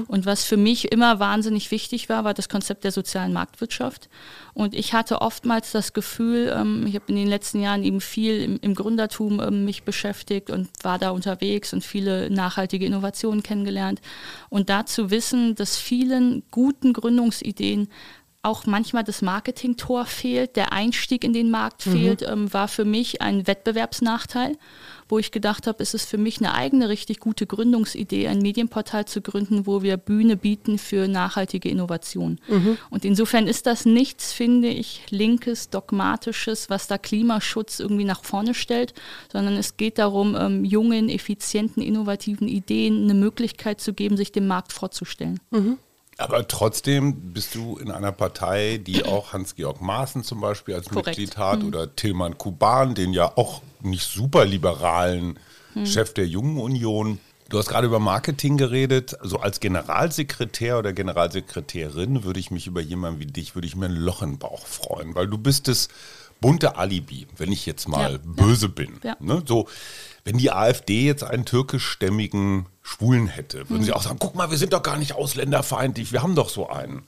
Und 0.09 0.27
was 0.27 0.45
für 0.45 0.57
mich 0.57 0.93
immer 0.93 1.19
wahnsinnig 1.21 1.71
wichtig 1.71 2.09
war, 2.09 2.25
war 2.25 2.35
das 2.35 2.49
Konzept 2.49 2.85
der 2.85 2.93
sozialen 2.93 3.33
Marktwirtschaft. 3.33 4.09
Und 4.55 4.75
ich 4.75 4.93
hatte 4.93 5.21
oftmals 5.21 5.73
das 5.73 5.93
Gefühl, 5.93 6.53
ähm, 6.57 6.85
ich 6.87 6.95
habe 6.95 7.05
in 7.09 7.17
den 7.17 7.29
letzten 7.29 7.61
Jahren 7.61 7.85
eben 7.85 8.01
viel 8.01 8.43
im, 8.43 8.59
im 8.61 8.75
Gründertum 8.75 9.41
ähm, 9.41 9.65
mich 9.65 9.85
beschäftigt 9.85 10.28
und 10.51 10.69
war 10.83 10.99
da 10.99 11.11
unterwegs 11.11 11.73
und 11.73 11.85
viele 11.85 12.31
nachhaltige 12.31 12.87
Innovationen 12.87 13.43
kennengelernt. 13.43 14.01
Und 14.49 14.69
da 14.69 14.87
zu 14.87 15.11
wissen, 15.11 15.55
dass 15.55 15.77
vielen 15.77 16.43
guten 16.51 16.93
Gründungsideen 16.93 17.89
auch 18.43 18.67
manchmal 18.67 19.05
das 19.05 19.21
Marketingtor 19.21 20.07
fehlt, 20.07 20.57
der 20.57 20.73
Einstieg 20.73 21.25
in 21.25 21.33
den 21.33 21.51
Markt 21.51 21.83
fehlt, 21.83 22.23
ähm, 22.23 22.53
war 22.53 22.69
für 22.69 22.85
mich 22.85 23.21
ein 23.21 23.47
Wettbewerbsnachteil, 23.47 24.57
wo 25.09 25.19
ich 25.19 25.31
gedacht 25.31 25.67
habe, 25.67 25.83
es 25.83 25.95
ist 25.95 26.09
für 26.09 26.19
mich 26.19 26.39
eine 26.39 26.55
eigene 26.55 26.89
richtig 26.89 27.21
gute 27.21 27.47
Gründungsidee, 27.47 28.29
ein 28.29 28.39
Medienportal 28.39 29.07
zu 29.07 29.21
gründen, 29.21 29.67
wo 29.67 29.83
wir 29.83 29.97
Bühne 29.97 30.37
bieten 30.37 30.79
für 30.79 31.09
nachhaltige 31.09 31.69
Innovation. 31.69 32.39
Und 32.91 33.05
insofern 33.05 33.47
ist 33.47 33.67
das 33.67 33.85
nichts, 33.87 34.33
finde 34.33 34.69
ich, 34.69 35.03
linkes, 35.11 35.71
dogmatisches, 35.71 36.71
was 36.71 36.87
da 36.87 36.99
Klimaschutz 36.99 37.81
irgendwie 37.81 38.05
nach 38.05 38.23
vorne 38.25 38.55
stellt, 38.55 38.95
sondern 39.33 39.57
es 39.57 39.77
geht 39.77 39.99
darum, 39.99 40.37
ähm, 40.39 40.65
jungen, 40.65 41.09
effizienten, 41.09 41.83
innovativen 41.83 42.49
Ideen 42.49 43.05
eine 43.05 43.15
Möglichkeit 43.15 43.81
zu 43.81 43.93
geben, 43.93 44.17
sich 44.17 44.33
dem 44.33 44.47
Markt 44.47 44.73
vorzustellen. 44.73 45.41
Aber 46.19 46.47
trotzdem 46.49 47.33
bist 47.33 47.55
du 47.55 47.79
in 47.79 47.91
einer 47.93 48.11
Partei, 48.13 48.79
die 48.85 49.05
auch 49.05 49.33
Hans-Georg 49.33 49.81
Maaßen 49.81 50.25
zum 50.25 50.41
Beispiel 50.41 50.75
als 50.75 50.89
Korrekt. 50.89 51.07
Mitglied 51.19 51.37
hat 51.37 51.63
oder 51.63 51.95
Tilman 51.95 52.37
Kuban, 52.37 52.95
den 52.97 53.13
ja 53.13 53.33
auch 53.37 53.63
nicht 53.81 54.03
super 54.05 54.45
liberalen 54.45 55.39
Chef 55.85 56.13
der 56.13 56.27
Jungen 56.27 56.59
Union. 56.59 57.21
Du 57.51 57.57
hast 57.59 57.69
gerade 57.69 57.87
über 57.87 58.01
Marketing 58.01 58.57
geredet. 58.57 59.17
Also 59.21 59.39
als 59.39 59.61
Generalsekretär 59.61 60.79
oder 60.79 60.93
Generalsekretärin 60.93 62.25
würde 62.25 62.41
ich 62.41 62.51
mich 62.51 62.67
über 62.67 62.81
jemanden 62.81 63.21
wie 63.21 63.27
dich, 63.27 63.55
würde 63.55 63.69
ich 63.69 63.77
mir 63.77 63.87
ein 63.87 63.95
Loch 63.95 64.21
im 64.23 64.39
Bauch 64.39 64.67
freuen, 64.67 65.15
weil 65.15 65.29
du 65.29 65.39
bist 65.39 65.69
das 65.69 65.89
bunte 66.41 66.77
Alibi, 66.77 67.27
wenn 67.37 67.53
ich 67.53 67.65
jetzt 67.65 67.89
mal 67.89 68.13
Ja. 68.13 68.19
böse 68.25 68.69
bin. 68.69 68.99
Ja. 69.05 69.17
Ne? 69.21 69.43
So, 69.47 69.69
wenn 70.29 70.37
die 70.37 70.53
AfD 70.53 71.07
jetzt 71.07 71.25
einen 71.25 71.47
türkischstämmigen 71.47 72.67
Schwulen 72.83 73.29
hätte, 73.29 73.71
würden 73.71 73.83
sie 73.83 73.95
auch 73.95 74.03
sagen, 74.03 74.19
guck 74.21 74.35
mal, 74.35 74.51
wir 74.51 74.59
sind 74.59 74.75
doch 74.75 74.83
gar 74.83 74.99
nicht 74.99 75.15
ausländerfeindlich, 75.15 76.13
wir 76.13 76.23
haben 76.23 76.35
doch 76.35 76.51
so 76.51 76.69
einen. 76.69 77.05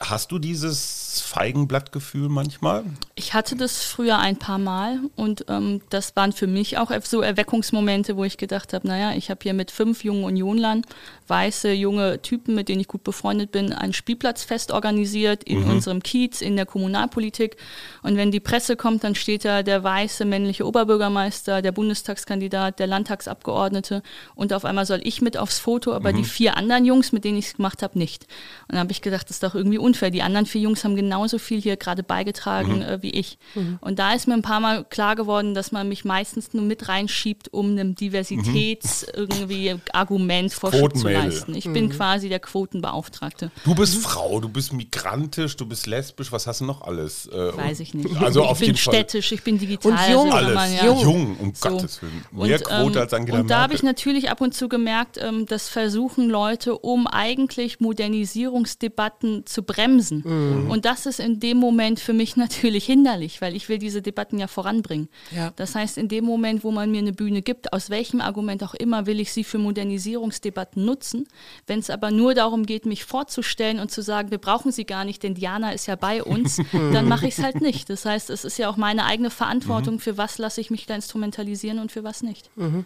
Hast 0.00 0.30
du 0.30 0.38
dieses 0.38 1.20
Feigenblattgefühl 1.22 2.28
manchmal? 2.28 2.84
Ich 3.16 3.34
hatte 3.34 3.56
das 3.56 3.82
früher 3.82 4.20
ein 4.20 4.36
paar 4.36 4.58
Mal 4.58 5.00
und 5.16 5.46
ähm, 5.48 5.80
das 5.90 6.14
waren 6.14 6.32
für 6.32 6.46
mich 6.46 6.78
auch 6.78 6.92
so 7.02 7.20
Erweckungsmomente, 7.20 8.16
wo 8.16 8.22
ich 8.22 8.36
gedacht 8.36 8.72
habe, 8.72 8.86
naja, 8.86 9.16
ich 9.16 9.28
habe 9.28 9.40
hier 9.42 9.54
mit 9.54 9.72
fünf 9.72 10.04
jungen 10.04 10.22
Unionlern, 10.22 10.82
weiße 11.26 11.72
junge 11.72 12.22
Typen, 12.22 12.54
mit 12.54 12.68
denen 12.68 12.80
ich 12.80 12.86
gut 12.86 13.02
befreundet 13.02 13.50
bin, 13.50 13.72
ein 13.72 13.92
Spielplatzfest 13.92 14.70
organisiert 14.70 15.42
in 15.42 15.64
mhm. 15.64 15.70
unserem 15.70 16.00
Kiez, 16.00 16.42
in 16.42 16.54
der 16.54 16.64
Kommunalpolitik. 16.66 17.56
Und 18.04 18.16
wenn 18.16 18.30
die 18.30 18.38
Presse 18.38 18.76
kommt, 18.76 19.02
dann 19.02 19.16
steht 19.16 19.44
da 19.44 19.64
der 19.64 19.82
weiße 19.82 20.24
männliche 20.24 20.64
Oberbürgermeister, 20.64 21.60
der 21.60 21.72
Bundestagskandidat, 21.72 22.78
der 22.78 22.86
Landtagsabgeordnete 22.86 24.04
und 24.36 24.52
auf 24.52 24.64
einmal 24.64 24.86
soll 24.86 25.00
ich 25.02 25.22
mit 25.22 25.36
aufs 25.36 25.58
Foto, 25.58 25.92
aber 25.92 26.12
mhm. 26.12 26.18
die 26.18 26.24
vier 26.24 26.56
anderen 26.56 26.84
Jungs, 26.84 27.10
mit 27.10 27.24
denen 27.24 27.38
ich 27.38 27.46
es 27.46 27.54
gemacht 27.54 27.82
habe, 27.82 27.98
nicht. 27.98 28.26
Und 28.68 28.74
dann 28.74 28.78
habe 28.78 28.92
ich 28.92 29.02
gedacht, 29.02 29.28
das 29.28 29.38
ist 29.38 29.42
doch 29.42 29.56
irgendwie 29.56 29.87
unfair. 29.88 30.10
Die 30.10 30.22
anderen 30.22 30.46
vier 30.46 30.60
Jungs 30.60 30.84
haben 30.84 30.96
genauso 30.96 31.38
viel 31.38 31.60
hier 31.60 31.76
gerade 31.76 32.02
beigetragen 32.02 32.76
mhm. 32.76 32.82
äh, 32.82 33.02
wie 33.02 33.10
ich. 33.10 33.38
Mhm. 33.54 33.78
Und 33.80 33.98
da 33.98 34.12
ist 34.12 34.28
mir 34.28 34.34
ein 34.34 34.42
paar 34.42 34.60
Mal 34.60 34.84
klar 34.84 35.16
geworden, 35.16 35.54
dass 35.54 35.72
man 35.72 35.88
mich 35.88 36.04
meistens 36.04 36.52
nur 36.54 36.64
mit 36.64 36.88
reinschiebt, 36.88 37.52
um 37.52 37.70
einem 37.70 37.94
Diversitäts 37.94 39.06
mhm. 39.06 39.12
irgendwie 39.14 39.76
Argument 39.92 40.52
Vorschub 40.52 40.96
zu 40.96 41.08
leisten. 41.08 41.54
Ich 41.54 41.64
bin 41.64 41.86
mhm. 41.86 41.90
quasi 41.90 42.28
der 42.28 42.40
Quotenbeauftragte. 42.40 43.50
Du 43.64 43.74
bist 43.74 43.96
mhm. 43.96 44.00
Frau, 44.00 44.40
du 44.40 44.48
bist 44.48 44.72
migrantisch, 44.72 45.56
du 45.56 45.66
bist 45.66 45.86
lesbisch, 45.86 46.30
was 46.32 46.46
hast 46.46 46.60
du 46.60 46.64
noch 46.64 46.82
alles? 46.82 47.26
Äh, 47.26 47.56
Weiß 47.56 47.80
ich 47.80 47.94
nicht. 47.94 48.16
Also 48.16 48.42
ich 48.42 48.48
auf 48.48 48.58
bin 48.60 48.76
städtisch, 48.76 49.32
ich 49.32 49.42
bin 49.42 49.58
digital. 49.58 49.92
Und 49.92 50.12
jung, 50.12 50.32
alles. 50.32 50.54
Man, 50.54 50.72
ja. 50.74 50.84
jung, 50.84 51.36
um 51.38 51.52
so. 51.54 51.68
Gottes 51.68 52.02
Willen. 52.02 52.24
Mehr 52.30 52.56
und, 52.56 52.64
Quote 52.64 52.98
ähm, 52.98 53.02
als 53.02 53.14
Angela 53.14 53.40
Und 53.40 53.50
da 53.50 53.62
habe 53.62 53.74
ich 53.74 53.82
natürlich 53.82 54.30
ab 54.30 54.40
und 54.40 54.54
zu 54.54 54.68
gemerkt, 54.68 55.18
ähm, 55.18 55.46
dass 55.46 55.68
versuchen 55.68 56.28
Leute, 56.28 56.76
um 56.78 57.06
eigentlich 57.06 57.80
Modernisierungsdebatten 57.80 59.46
zu 59.46 59.62
bremsen. 59.78 60.22
Mhm. 60.24 60.70
Und 60.70 60.84
das 60.84 61.06
ist 61.06 61.20
in 61.20 61.38
dem 61.38 61.58
Moment 61.58 62.00
für 62.00 62.12
mich 62.12 62.36
natürlich 62.36 62.84
hinderlich, 62.84 63.40
weil 63.40 63.54
ich 63.54 63.68
will 63.68 63.78
diese 63.78 64.02
Debatten 64.02 64.38
ja 64.38 64.48
voranbringen. 64.48 65.08
Ja. 65.34 65.52
Das 65.56 65.74
heißt, 65.74 65.98
in 65.98 66.08
dem 66.08 66.24
Moment, 66.24 66.64
wo 66.64 66.70
man 66.70 66.90
mir 66.90 66.98
eine 66.98 67.12
Bühne 67.12 67.42
gibt, 67.42 67.72
aus 67.72 67.90
welchem 67.90 68.20
Argument 68.20 68.62
auch 68.64 68.74
immer, 68.74 69.06
will 69.06 69.20
ich 69.20 69.32
sie 69.32 69.44
für 69.44 69.58
Modernisierungsdebatten 69.58 70.84
nutzen. 70.84 71.28
Wenn 71.66 71.78
es 71.78 71.90
aber 71.90 72.10
nur 72.10 72.34
darum 72.34 72.66
geht, 72.66 72.86
mich 72.86 73.04
vorzustellen 73.04 73.78
und 73.78 73.90
zu 73.90 74.02
sagen, 74.02 74.30
wir 74.30 74.38
brauchen 74.38 74.72
sie 74.72 74.84
gar 74.84 75.04
nicht, 75.04 75.22
denn 75.22 75.34
Diana 75.34 75.70
ist 75.72 75.86
ja 75.86 75.96
bei 75.96 76.22
uns, 76.22 76.56
dann 76.72 77.06
mache 77.06 77.28
ich 77.28 77.38
es 77.38 77.44
halt 77.44 77.60
nicht. 77.60 77.88
Das 77.88 78.04
heißt, 78.04 78.30
es 78.30 78.44
ist 78.44 78.58
ja 78.58 78.68
auch 78.68 78.76
meine 78.76 79.04
eigene 79.04 79.30
Verantwortung, 79.30 79.94
mhm. 79.94 80.00
für 80.00 80.18
was 80.18 80.38
lasse 80.38 80.60
ich 80.60 80.70
mich 80.70 80.86
da 80.86 80.94
instrumentalisieren 80.94 81.78
und 81.78 81.92
für 81.92 82.02
was 82.02 82.22
nicht. 82.22 82.50
Mhm. 82.56 82.84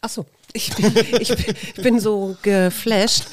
Achso, 0.00 0.26
ich 0.52 0.74
bin, 0.74 0.86
ich, 1.20 1.28
bin, 1.28 1.56
ich 1.76 1.82
bin 1.82 2.00
so 2.00 2.36
geflasht. 2.42 3.24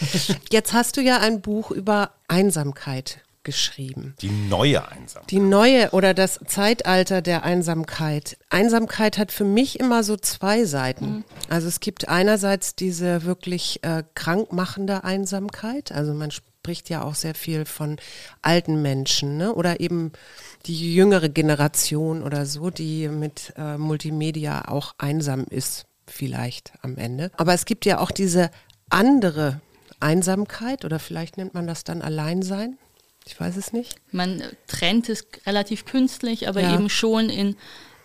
Jetzt 0.51 0.73
hast 0.73 0.97
du 0.97 1.01
ja 1.01 1.19
ein 1.19 1.41
Buch 1.41 1.71
über 1.71 2.11
Einsamkeit 2.27 3.19
geschrieben. 3.43 4.15
Die 4.21 4.29
neue 4.29 4.87
Einsamkeit. 4.87 5.31
Die 5.31 5.39
neue 5.39 5.91
oder 5.91 6.13
das 6.13 6.39
Zeitalter 6.47 7.21
der 7.21 7.43
Einsamkeit. 7.43 8.37
Einsamkeit 8.49 9.17
hat 9.17 9.31
für 9.31 9.43
mich 9.43 9.79
immer 9.79 10.03
so 10.03 10.15
zwei 10.15 10.65
Seiten. 10.65 11.05
Mhm. 11.05 11.23
Also 11.49 11.67
es 11.67 11.79
gibt 11.79 12.07
einerseits 12.07 12.75
diese 12.75 13.23
wirklich 13.23 13.83
äh, 13.83 14.03
krankmachende 14.15 15.03
Einsamkeit. 15.03 15.91
Also 15.91 16.13
man 16.13 16.31
spricht 16.31 16.89
ja 16.89 17.03
auch 17.03 17.15
sehr 17.15 17.35
viel 17.35 17.65
von 17.65 17.97
alten 18.41 18.81
Menschen 18.81 19.37
ne? 19.37 19.53
oder 19.53 19.81
eben 19.81 20.13
die 20.65 20.95
jüngere 20.95 21.27
Generation 21.27 22.23
oder 22.23 22.45
so, 22.45 22.69
die 22.69 23.09
mit 23.09 23.53
äh, 23.57 23.77
Multimedia 23.77 24.69
auch 24.69 24.95
einsam 24.97 25.45
ist 25.49 25.85
vielleicht 26.07 26.73
am 26.81 26.97
Ende. 26.97 27.31
Aber 27.37 27.53
es 27.53 27.65
gibt 27.65 27.85
ja 27.85 27.99
auch 27.99 28.11
diese 28.11 28.51
andere 28.89 29.61
Einsamkeit 29.99 30.85
oder 30.85 30.99
vielleicht 30.99 31.37
nennt 31.37 31.53
man 31.53 31.67
das 31.67 31.83
dann 31.83 32.01
Alleinsein. 32.01 32.77
Ich 33.25 33.39
weiß 33.39 33.55
es 33.55 33.71
nicht. 33.71 33.95
Man 34.11 34.43
trennt 34.67 35.07
es 35.09 35.25
relativ 35.45 35.85
künstlich, 35.85 36.47
aber 36.47 36.61
ja. 36.61 36.73
eben 36.73 36.89
schon 36.89 37.29
in 37.29 37.55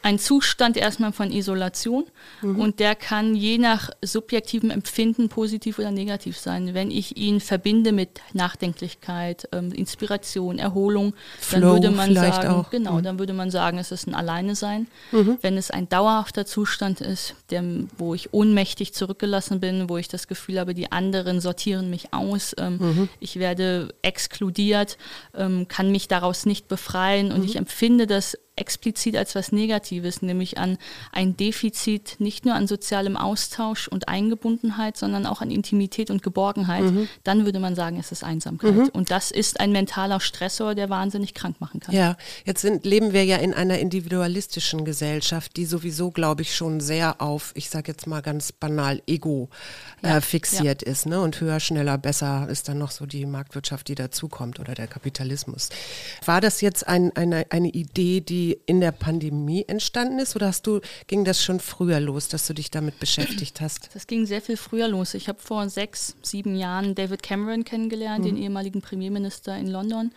ein 0.02 0.18
Zustand 0.18 0.76
erstmal 0.76 1.12
von 1.12 1.32
Isolation 1.32 2.04
mhm. 2.40 2.60
und 2.60 2.80
der 2.80 2.94
kann 2.94 3.34
je 3.34 3.58
nach 3.58 3.90
subjektivem 4.02 4.70
Empfinden 4.70 5.28
positiv 5.28 5.78
oder 5.78 5.90
negativ 5.90 6.38
sein. 6.38 6.72
Wenn 6.72 6.90
ich 6.90 7.16
ihn 7.16 7.40
verbinde 7.40 7.92
mit 7.92 8.20
Nachdenklichkeit, 8.32 9.48
ähm, 9.52 9.72
Inspiration, 9.72 10.58
Erholung, 10.58 11.14
Flow 11.40 11.60
dann 11.60 11.72
würde 11.72 11.90
man 11.90 12.14
sagen, 12.14 12.48
auch. 12.48 12.70
genau, 12.70 12.94
mhm. 12.94 13.02
dann 13.02 13.18
würde 13.18 13.32
man 13.32 13.50
sagen, 13.50 13.78
es 13.78 13.90
ist 13.90 14.06
ein 14.06 14.14
Alleine 14.14 14.54
sein. 14.54 14.86
Mhm. 15.10 15.38
Wenn 15.40 15.56
es 15.56 15.70
ein 15.70 15.88
dauerhafter 15.88 16.46
Zustand 16.46 17.00
ist, 17.00 17.34
der, 17.50 17.64
wo 17.96 18.14
ich 18.14 18.32
ohnmächtig 18.32 18.94
zurückgelassen 18.94 19.58
bin, 19.58 19.88
wo 19.88 19.96
ich 19.98 20.08
das 20.08 20.28
Gefühl 20.28 20.60
habe, 20.60 20.74
die 20.74 20.92
anderen 20.92 21.40
sortieren 21.40 21.90
mich 21.90 22.14
aus, 22.14 22.54
ähm, 22.56 22.78
mhm. 22.78 23.08
ich 23.18 23.38
werde 23.38 23.92
exkludiert, 24.02 24.96
ähm, 25.34 25.66
kann 25.66 25.90
mich 25.90 26.06
daraus 26.06 26.46
nicht 26.46 26.68
befreien 26.68 27.32
und 27.32 27.40
mhm. 27.40 27.44
ich 27.44 27.56
empfinde 27.56 28.06
das 28.06 28.38
explizit 28.58 29.16
als 29.16 29.34
was 29.34 29.52
Negatives, 29.52 30.22
nämlich 30.22 30.58
an 30.58 30.78
ein 31.12 31.36
Defizit 31.36 32.16
nicht 32.18 32.44
nur 32.44 32.54
an 32.54 32.66
sozialem 32.66 33.16
Austausch 33.16 33.88
und 33.88 34.08
Eingebundenheit, 34.08 34.96
sondern 34.96 35.26
auch 35.26 35.40
an 35.40 35.50
Intimität 35.50 36.10
und 36.10 36.22
Geborgenheit, 36.22 36.84
mhm. 36.84 37.08
dann 37.24 37.44
würde 37.44 37.60
man 37.60 37.74
sagen, 37.74 37.98
es 37.98 38.12
ist 38.12 38.24
Einsamkeit. 38.24 38.74
Mhm. 38.74 38.88
Und 38.92 39.10
das 39.10 39.30
ist 39.30 39.60
ein 39.60 39.72
mentaler 39.72 40.20
Stressor, 40.20 40.74
der 40.74 40.90
wahnsinnig 40.90 41.34
krank 41.34 41.60
machen 41.60 41.80
kann. 41.80 41.94
Ja, 41.94 42.16
jetzt 42.44 42.62
sind, 42.62 42.84
leben 42.84 43.12
wir 43.12 43.24
ja 43.24 43.36
in 43.36 43.54
einer 43.54 43.78
individualistischen 43.78 44.84
Gesellschaft, 44.84 45.56
die 45.56 45.64
sowieso, 45.64 46.10
glaube 46.10 46.42
ich, 46.42 46.54
schon 46.54 46.80
sehr 46.80 47.20
auf, 47.20 47.52
ich 47.54 47.70
sage 47.70 47.92
jetzt 47.92 48.06
mal 48.06 48.22
ganz 48.22 48.52
banal, 48.52 49.02
Ego 49.06 49.48
äh, 50.02 50.08
ja, 50.08 50.20
fixiert 50.20 50.82
ja. 50.82 50.92
ist. 50.92 51.06
Ne? 51.06 51.20
Und 51.20 51.40
höher, 51.40 51.60
schneller, 51.60 51.98
besser 51.98 52.48
ist 52.50 52.68
dann 52.68 52.78
noch 52.78 52.90
so 52.90 53.06
die 53.06 53.26
Marktwirtschaft, 53.26 53.88
die 53.88 53.94
dazukommt 53.94 54.60
oder 54.60 54.74
der 54.74 54.86
Kapitalismus. 54.86 55.68
War 56.24 56.40
das 56.40 56.60
jetzt 56.60 56.86
ein, 56.86 57.14
eine, 57.16 57.46
eine 57.50 57.68
Idee, 57.68 58.20
die 58.20 58.47
in 58.66 58.80
der 58.80 58.92
Pandemie 58.92 59.64
entstanden 59.66 60.18
ist 60.18 60.36
oder 60.36 60.46
hast 60.48 60.66
du, 60.66 60.80
ging 61.06 61.24
das 61.24 61.42
schon 61.42 61.60
früher 61.60 62.00
los, 62.00 62.28
dass 62.28 62.46
du 62.46 62.54
dich 62.54 62.70
damit 62.70 62.98
beschäftigt 62.98 63.60
hast? 63.60 63.90
Das 63.94 64.06
ging 64.06 64.26
sehr 64.26 64.40
viel 64.40 64.56
früher 64.56 64.88
los. 64.88 65.14
Ich 65.14 65.28
habe 65.28 65.38
vor 65.40 65.68
sechs, 65.68 66.16
sieben 66.22 66.54
Jahren 66.56 66.94
David 66.94 67.22
Cameron 67.22 67.64
kennengelernt, 67.64 68.24
mhm. 68.24 68.28
den 68.28 68.36
ehemaligen 68.36 68.80
Premierminister 68.80 69.56
in 69.56 69.68
London 69.68 70.12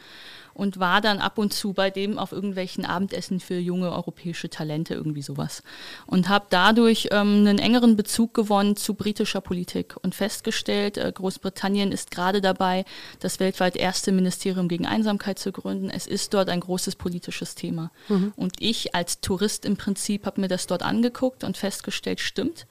und 0.53 0.79
war 0.79 1.01
dann 1.01 1.19
ab 1.19 1.37
und 1.37 1.53
zu 1.53 1.73
bei 1.73 1.89
dem 1.89 2.17
auf 2.17 2.31
irgendwelchen 2.31 2.85
Abendessen 2.85 3.39
für 3.39 3.57
junge 3.57 3.91
europäische 3.91 4.49
Talente, 4.49 4.93
irgendwie 4.93 5.21
sowas. 5.21 5.63
Und 6.05 6.29
habe 6.29 6.45
dadurch 6.49 7.09
ähm, 7.11 7.45
einen 7.47 7.59
engeren 7.59 7.95
Bezug 7.95 8.33
gewonnen 8.33 8.75
zu 8.75 8.93
britischer 8.93 9.41
Politik 9.41 9.95
und 10.01 10.15
festgestellt, 10.15 10.97
äh, 10.97 11.11
Großbritannien 11.13 11.91
ist 11.91 12.11
gerade 12.11 12.41
dabei, 12.41 12.85
das 13.19 13.39
weltweit 13.39 13.75
erste 13.75 14.11
Ministerium 14.11 14.67
gegen 14.67 14.85
Einsamkeit 14.85 15.39
zu 15.39 15.51
gründen. 15.51 15.89
Es 15.89 16.07
ist 16.07 16.33
dort 16.33 16.49
ein 16.49 16.59
großes 16.59 16.95
politisches 16.95 17.55
Thema. 17.55 17.91
Mhm. 18.09 18.33
Und 18.35 18.53
ich 18.59 18.95
als 18.95 19.21
Tourist 19.21 19.65
im 19.65 19.77
Prinzip 19.77 20.25
habe 20.25 20.41
mir 20.41 20.47
das 20.47 20.67
dort 20.67 20.83
angeguckt 20.83 21.43
und 21.43 21.57
festgestellt, 21.57 22.19
stimmt. 22.19 22.67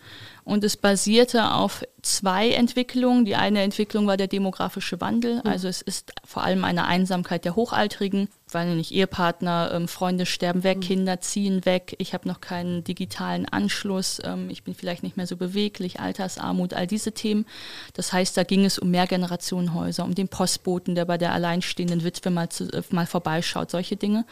Und 0.51 0.65
es 0.65 0.77
basierte 0.77 1.53
auf 1.53 1.85
zwei 2.03 2.51
Entwicklungen. 2.51 3.25
Die 3.25 3.37
eine 3.37 3.63
Entwicklung 3.63 4.09
war 4.09 4.17
der 4.17 4.27
demografische 4.27 5.01
Wandel. 5.01 5.43
Also 5.45 5.69
es 5.69 5.81
ist 5.81 6.13
vor 6.25 6.43
allem 6.43 6.65
eine 6.65 6.87
Einsamkeit 6.87 7.45
der 7.45 7.55
Hochaltrigen 7.55 8.29
weil 8.55 8.75
nicht 8.77 8.93
Ehepartner, 8.93 9.71
ähm, 9.73 9.89
Freunde 9.89 10.27
sterben 10.27 10.63
weg, 10.63 10.79
mhm. 10.79 10.83
Kinder 10.83 11.21
ziehen 11.21 11.65
weg, 11.65 11.95
ich 11.99 12.15
habe 12.15 12.29
noch 12.29 12.41
keinen 12.41 12.85
digitalen 12.85 13.47
Anschluss, 13.49 14.21
ähm, 14.25 14.51
ich 14.51 14.63
bin 14.63 14.75
vielleicht 14.75 15.03
nicht 15.03 15.17
mehr 15.17 15.27
so 15.27 15.37
beweglich, 15.37 16.01
Altersarmut, 16.01 16.75
all 16.75 16.87
diese 16.87 17.13
Themen. 17.13 17.47
Das 17.95 18.13
heißt, 18.13 18.37
da 18.37 18.45
ging 18.45 18.65
es 18.65 18.79
um 18.79 18.91
Mehrgenerationenhäuser, 18.91 20.05
um 20.05 20.15
den 20.15 20.29
Postboten, 20.29 20.95
der 20.95 21.05
bei 21.05 21.19
der 21.19 21.33
alleinstehenden 21.33 22.05
Witwe 22.05 22.31
mal, 22.31 22.49
zu, 22.49 22.65
äh, 22.73 22.83
mal 22.91 23.07
vorbeischaut, 23.07 23.71
solche 23.71 23.97
Dinge. 23.97 24.25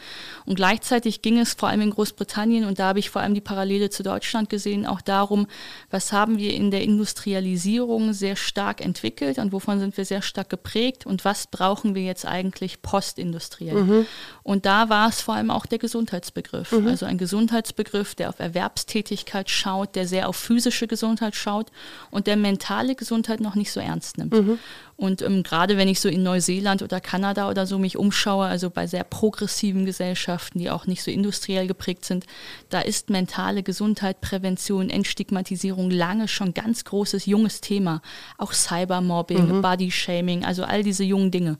Und 0.45 0.55
gleichzeitig 0.55 1.21
ging 1.21 1.39
es 1.39 1.53
vor 1.53 1.69
allem 1.69 1.81
in 1.81 1.91
Großbritannien, 1.91 2.65
und 2.65 2.79
da 2.79 2.89
habe 2.89 2.99
ich 2.99 3.09
vor 3.09 3.21
allem 3.21 3.33
die 3.33 3.41
Parallele 3.41 3.89
zu 3.89 4.03
Deutschland 4.03 4.49
gesehen, 4.49 4.85
auch 4.85 5.01
darum, 5.01 5.47
was 5.89 6.11
haben 6.11 6.37
wir 6.37 6.53
in 6.53 6.71
der 6.71 6.83
Industrialisierung 6.83 8.13
sehr 8.13 8.35
stark 8.35 8.81
entwickelt 8.81 9.37
und 9.37 9.51
wovon 9.51 9.79
sind 9.79 9.97
wir 9.97 10.05
sehr 10.05 10.21
stark 10.21 10.49
geprägt 10.49 11.05
und 11.05 11.25
was 11.25 11.47
brauchen 11.47 11.95
wir 11.95 12.03
jetzt 12.03 12.25
eigentlich 12.25 12.81
postindustriell. 12.81 13.83
Mhm. 13.83 14.05
Und 14.43 14.65
da 14.65 14.89
war 14.89 15.09
es 15.09 15.21
vor 15.21 15.35
allem 15.35 15.51
auch 15.51 15.65
der 15.65 15.77
Gesundheitsbegriff. 15.77 16.71
Mhm. 16.71 16.87
Also 16.87 17.05
ein 17.05 17.17
Gesundheitsbegriff, 17.17 18.15
der 18.15 18.29
auf 18.29 18.39
Erwerbstätigkeit 18.39 19.49
schaut, 19.49 19.95
der 19.95 20.07
sehr 20.07 20.27
auf 20.27 20.35
physische 20.35 20.87
Gesundheit 20.87 21.35
schaut 21.35 21.67
und 22.09 22.27
der 22.27 22.35
mentale 22.35 22.95
Gesundheit 22.95 23.41
noch 23.41 23.55
nicht 23.55 23.71
so 23.71 23.79
ernst 23.79 24.17
nimmt. 24.17 24.33
Mhm. 24.33 24.59
Und 24.99 25.21
ähm, 25.21 25.43
gerade 25.43 25.77
wenn 25.77 25.87
ich 25.87 26.01
so 26.01 26.09
in 26.09 26.23
Neuseeland 26.23 26.81
oder 26.81 26.99
Kanada 26.99 27.49
oder 27.49 27.65
so 27.65 27.79
mich 27.79 27.95
umschaue, 27.95 28.47
also 28.47 28.69
bei 28.69 28.85
sehr 28.85 29.05
progressiven 29.05 29.85
Gesellschaften, 29.85 30.59
die 30.59 30.69
auch 30.69 30.87
nicht 30.87 31.03
so 31.03 31.09
industriell 31.09 31.67
geprägt 31.67 32.03
sind, 32.03 32.25
da 32.69 32.81
ist 32.81 33.09
mentale 33.09 33.63
Gesundheit, 33.63 34.19
Prävention, 34.19 34.89
Entstigmatisierung 34.89 35.89
lange 35.89 36.27
schon 36.27 36.53
ganz 36.53 36.83
großes, 36.83 37.27
junges 37.27 37.61
Thema. 37.61 38.01
Auch 38.37 38.51
Cybermobbing, 38.51 39.57
mhm. 39.57 39.61
Bodyshaming, 39.61 40.43
also 40.43 40.65
all 40.65 40.83
diese 40.83 41.05
jungen 41.05 41.31
Dinge. 41.31 41.59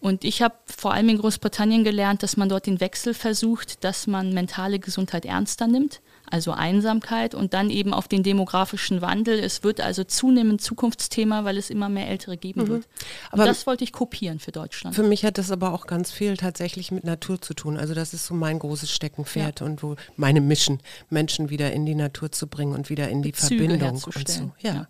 Und 0.00 0.24
ich 0.24 0.42
habe 0.42 0.54
vor 0.66 0.92
allem 0.92 1.08
in 1.08 1.18
Großbritannien 1.18 1.84
gelernt, 1.84 2.22
dass 2.22 2.36
man 2.36 2.48
dort 2.48 2.66
den 2.66 2.80
Wechsel 2.80 3.14
versucht, 3.14 3.82
dass 3.84 4.06
man 4.06 4.32
mentale 4.32 4.78
Gesundheit 4.78 5.24
ernster 5.24 5.66
nimmt 5.66 6.00
also 6.30 6.52
Einsamkeit 6.52 7.34
und 7.34 7.54
dann 7.54 7.70
eben 7.70 7.92
auf 7.92 8.08
den 8.08 8.22
demografischen 8.22 9.00
Wandel. 9.00 9.38
Es 9.38 9.62
wird 9.62 9.80
also 9.80 10.04
zunehmend 10.04 10.60
Zukunftsthema, 10.60 11.44
weil 11.44 11.56
es 11.56 11.70
immer 11.70 11.88
mehr 11.88 12.08
Ältere 12.08 12.36
geben 12.36 12.62
mhm. 12.62 12.68
wird. 12.68 12.84
Und 12.84 13.32
aber 13.32 13.46
das 13.46 13.66
wollte 13.66 13.84
ich 13.84 13.92
kopieren 13.92 14.38
für 14.38 14.52
Deutschland. 14.52 14.94
Für 14.94 15.02
mich 15.02 15.24
hat 15.24 15.38
das 15.38 15.50
aber 15.50 15.72
auch 15.72 15.86
ganz 15.86 16.10
viel 16.10 16.36
tatsächlich 16.36 16.90
mit 16.90 17.04
Natur 17.04 17.40
zu 17.40 17.54
tun. 17.54 17.76
Also 17.76 17.94
das 17.94 18.12
ist 18.12 18.26
so 18.26 18.34
mein 18.34 18.58
großes 18.58 18.90
Steckenpferd 18.90 19.60
ja. 19.60 19.66
und 19.66 19.82
wo 19.82 19.96
meine 20.16 20.40
Mission, 20.40 20.80
Menschen 21.10 21.50
wieder 21.50 21.72
in 21.72 21.86
die 21.86 21.94
Natur 21.94 22.32
zu 22.32 22.46
bringen 22.46 22.74
und 22.74 22.90
wieder 22.90 23.08
in 23.08 23.22
die 23.22 23.32
Züge 23.32 23.68
Verbindung 23.68 24.02
und 24.02 24.28
so. 24.28 24.52
ja. 24.60 24.74
ja 24.74 24.88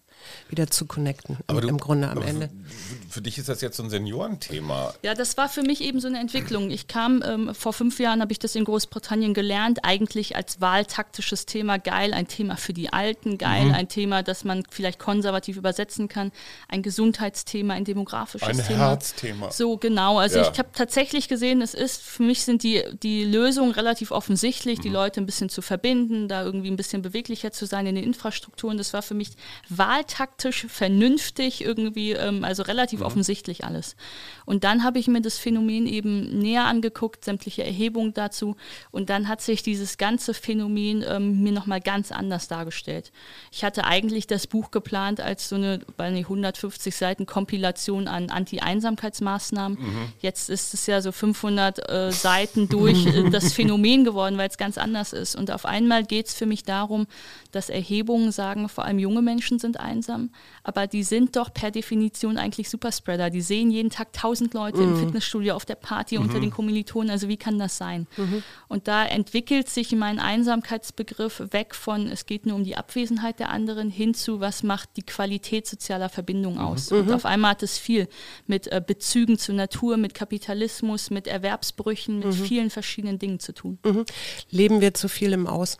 wieder 0.48 0.68
zu 0.68 0.86
connecten 0.86 1.38
aber 1.46 1.60
du, 1.60 1.68
im 1.68 1.78
Grunde 1.78 2.08
am 2.08 2.22
Ende. 2.22 2.48
Für, 2.48 3.14
für, 3.14 3.22
dich 3.22 3.38
ist 3.38 3.48
das 3.48 3.60
jetzt 3.60 3.76
so 3.76 3.82
ein 3.82 3.90
Seniorenthema. 3.90 4.94
Ja, 5.02 5.14
das 5.14 5.36
war 5.36 5.48
für 5.48 5.62
mich 5.62 5.80
eben 5.80 6.00
so 6.00 6.08
eine 6.08 6.18
Entwicklung. 6.18 6.70
Ich 6.70 6.88
kam, 6.88 7.22
ähm, 7.24 7.54
vor 7.54 7.72
fünf 7.72 7.98
Jahren 7.98 8.20
habe 8.20 8.32
ich 8.32 8.38
das 8.38 8.54
in 8.54 8.64
Großbritannien 8.64 9.34
gelernt, 9.34 9.80
eigentlich 9.82 10.36
als 10.36 10.60
wahltaktisches 10.60 11.46
Thema 11.46 11.78
geil, 11.78 12.14
ein 12.14 12.28
Thema 12.28 12.56
für 12.56 12.72
die 12.72 12.92
Alten, 12.92 13.38
geil, 13.38 13.66
mhm. 13.66 13.74
ein 13.74 13.88
Thema, 13.88 14.22
das 14.22 14.44
man 14.44 14.62
vielleicht 14.70 14.98
konservativ 14.98 15.56
übersetzen 15.56 16.08
kann, 16.08 16.32
ein 16.68 16.82
Gesundheitsthema, 16.82 17.74
ein 17.74 17.84
demografisches 17.84 18.48
ein 18.48 18.56
Thema. 18.56 18.84
Ein 18.84 18.88
Herzthema. 18.90 19.50
So, 19.50 19.76
genau. 19.76 20.18
Also 20.18 20.38
ja. 20.38 20.50
ich 20.50 20.58
habe 20.58 20.70
tatsächlich 20.72 21.28
gesehen, 21.28 21.62
es 21.62 21.74
ist, 21.74 22.02
für 22.02 22.22
mich 22.22 22.44
sind 22.44 22.62
die, 22.62 22.82
die 23.02 23.24
Lösungen 23.24 23.72
relativ 23.72 24.10
offensichtlich, 24.10 24.78
mhm. 24.78 24.82
die 24.82 24.90
Leute 24.90 25.20
ein 25.20 25.26
bisschen 25.26 25.48
zu 25.48 25.62
verbinden, 25.62 26.28
da 26.28 26.44
irgendwie 26.44 26.70
ein 26.70 26.76
bisschen 26.76 27.02
beweglicher 27.02 27.52
zu 27.52 27.66
sein 27.66 27.86
in 27.86 27.94
den 27.96 28.04
Infrastrukturen. 28.04 28.78
Das 28.78 28.92
war 28.92 29.02
für 29.02 29.14
mich 29.14 29.30
wahltaktisch 29.68 30.05
taktisch, 30.06 30.66
vernünftig 30.68 31.64
irgendwie, 31.64 32.12
ähm, 32.12 32.44
also 32.44 32.62
relativ 32.62 33.00
mhm. 33.00 33.06
offensichtlich 33.06 33.64
alles. 33.64 33.96
Und 34.44 34.64
dann 34.64 34.84
habe 34.84 34.98
ich 34.98 35.08
mir 35.08 35.20
das 35.20 35.38
Phänomen 35.38 35.86
eben 35.86 36.38
näher 36.38 36.64
angeguckt, 36.64 37.24
sämtliche 37.24 37.64
Erhebungen 37.64 38.14
dazu. 38.14 38.56
Und 38.90 39.10
dann 39.10 39.28
hat 39.28 39.42
sich 39.42 39.62
dieses 39.62 39.98
ganze 39.98 40.34
Phänomen 40.34 41.04
ähm, 41.06 41.42
mir 41.42 41.52
nochmal 41.52 41.80
ganz 41.80 42.12
anders 42.12 42.48
dargestellt. 42.48 43.12
Ich 43.50 43.64
hatte 43.64 43.84
eigentlich 43.84 44.26
das 44.26 44.46
Buch 44.46 44.70
geplant 44.70 45.20
als 45.20 45.48
so 45.48 45.56
eine 45.56 45.80
bei 45.96 46.06
150 46.06 46.94
Seiten 46.94 47.26
Kompilation 47.26 48.08
an 48.08 48.30
Anti-Einsamkeitsmaßnahmen. 48.30 49.78
Mhm. 49.78 50.12
Jetzt 50.20 50.50
ist 50.50 50.74
es 50.74 50.86
ja 50.86 51.00
so 51.00 51.12
500 51.12 51.90
äh, 51.90 52.12
Seiten 52.12 52.68
durch 52.68 53.06
äh, 53.06 53.30
das 53.30 53.52
Phänomen 53.52 54.04
geworden, 54.04 54.38
weil 54.38 54.48
es 54.48 54.58
ganz 54.58 54.78
anders 54.78 55.12
ist. 55.12 55.36
Und 55.36 55.50
auf 55.50 55.66
einmal 55.66 56.04
geht 56.04 56.28
es 56.28 56.34
für 56.34 56.46
mich 56.46 56.64
darum, 56.64 57.06
dass 57.52 57.68
Erhebungen 57.68 58.32
sagen, 58.32 58.68
vor 58.68 58.84
allem 58.84 58.98
junge 58.98 59.22
Menschen 59.22 59.58
sind 59.58 59.80
einsam, 59.96 60.30
aber 60.62 60.86
die 60.86 61.02
sind 61.02 61.36
doch 61.36 61.52
per 61.52 61.70
Definition 61.70 62.38
eigentlich 62.38 62.68
Superspreader. 62.68 63.30
Die 63.30 63.40
sehen 63.40 63.70
jeden 63.70 63.90
Tag 63.90 64.12
tausend 64.12 64.54
Leute 64.54 64.78
mhm. 64.78 64.92
im 64.92 64.96
Fitnessstudio, 64.98 65.54
auf 65.54 65.64
der 65.64 65.74
Party, 65.74 66.16
mhm. 66.16 66.24
unter 66.24 66.40
den 66.40 66.50
Kommilitonen. 66.50 67.10
Also 67.10 67.28
wie 67.28 67.36
kann 67.36 67.58
das 67.58 67.76
sein? 67.76 68.06
Mhm. 68.16 68.42
Und 68.68 68.88
da 68.88 69.04
entwickelt 69.04 69.68
sich 69.68 69.92
mein 69.92 70.18
Einsamkeitsbegriff 70.18 71.42
weg 71.50 71.74
von, 71.74 72.08
es 72.08 72.26
geht 72.26 72.46
nur 72.46 72.56
um 72.56 72.64
die 72.64 72.76
Abwesenheit 72.76 73.38
der 73.40 73.50
anderen, 73.50 73.90
hin 73.90 74.14
zu, 74.14 74.40
was 74.40 74.62
macht 74.62 74.90
die 74.96 75.02
Qualität 75.02 75.66
sozialer 75.66 76.08
Verbindung 76.08 76.58
aus. 76.58 76.90
Mhm. 76.90 76.98
Und 76.98 77.12
auf 77.12 77.24
einmal 77.24 77.52
hat 77.52 77.62
es 77.62 77.78
viel 77.78 78.08
mit 78.46 78.66
äh, 78.68 78.82
Bezügen 78.84 79.38
zur 79.38 79.54
Natur, 79.54 79.96
mit 79.96 80.14
Kapitalismus, 80.14 81.10
mit 81.10 81.26
Erwerbsbrüchen, 81.26 82.18
mit 82.18 82.28
mhm. 82.28 82.32
vielen 82.32 82.70
verschiedenen 82.70 83.18
Dingen 83.18 83.40
zu 83.40 83.52
tun. 83.52 83.78
Mhm. 83.84 84.04
Leben 84.50 84.80
wir 84.80 84.94
zu 84.94 85.08
viel 85.08 85.32
im 85.32 85.46
Aus? 85.46 85.78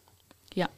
Ja. 0.55 0.69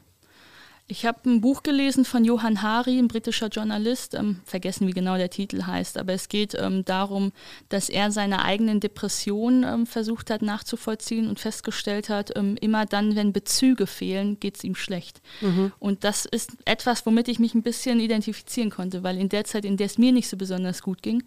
Ich 0.91 1.05
habe 1.05 1.29
ein 1.29 1.43
Buch 1.43 1.63
gelesen 1.63 2.07
von 2.07 2.25
Johann 2.25 2.63
Hari, 2.63 2.99
ein 2.99 3.09
britischer 3.09 3.49
Journalist, 3.49 4.15
ähm, 4.15 4.41
vergessen, 4.47 4.87
wie 4.89 4.93
genau 4.93 5.19
der 5.19 5.29
Titel 5.29 5.65
heißt, 5.65 5.99
aber 5.99 6.15
es 6.15 6.31
geht 6.31 6.55
ähm, 6.59 6.83
darum, 6.87 7.33
dass 7.69 7.91
er 7.91 8.11
seine 8.11 8.43
eigenen 8.43 8.81
Depressionen 8.81 9.65
ähm, 9.65 9.87
versucht 9.87 10.31
hat 10.31 10.41
nachzuvollziehen 10.41 11.29
und 11.29 11.41
festgestellt 11.41 12.09
hat, 12.09 12.35
ähm, 12.39 12.57
immer 12.63 12.87
dann, 12.87 13.17
wenn 13.17 13.35
Bezüge 13.35 13.87
fehlen, 13.87 14.41
geht 14.41 14.57
es 14.57 14.65
ihm 14.65 14.75
schlecht. 14.75 15.21
Mhm. 15.43 15.73
Und 15.79 16.05
das 16.05 16.25
ist 16.25 16.53
etwas, 16.65 17.05
womit 17.05 17.29
ich 17.29 17.39
mich 17.39 17.55
ein 17.55 17.63
bisschen 17.63 18.01
identifizieren 18.01 18.71
konnte, 18.71 19.03
weil 19.03 19.19
in 19.19 19.29
der 19.29 19.45
Zeit, 19.45 19.67
in 19.67 19.77
der 19.77 19.87
es 19.87 19.99
mir 19.99 20.13
nicht 20.13 20.31
so 20.31 20.39
besonders 20.39 20.81
gut 20.81 21.03
ging, 21.03 21.23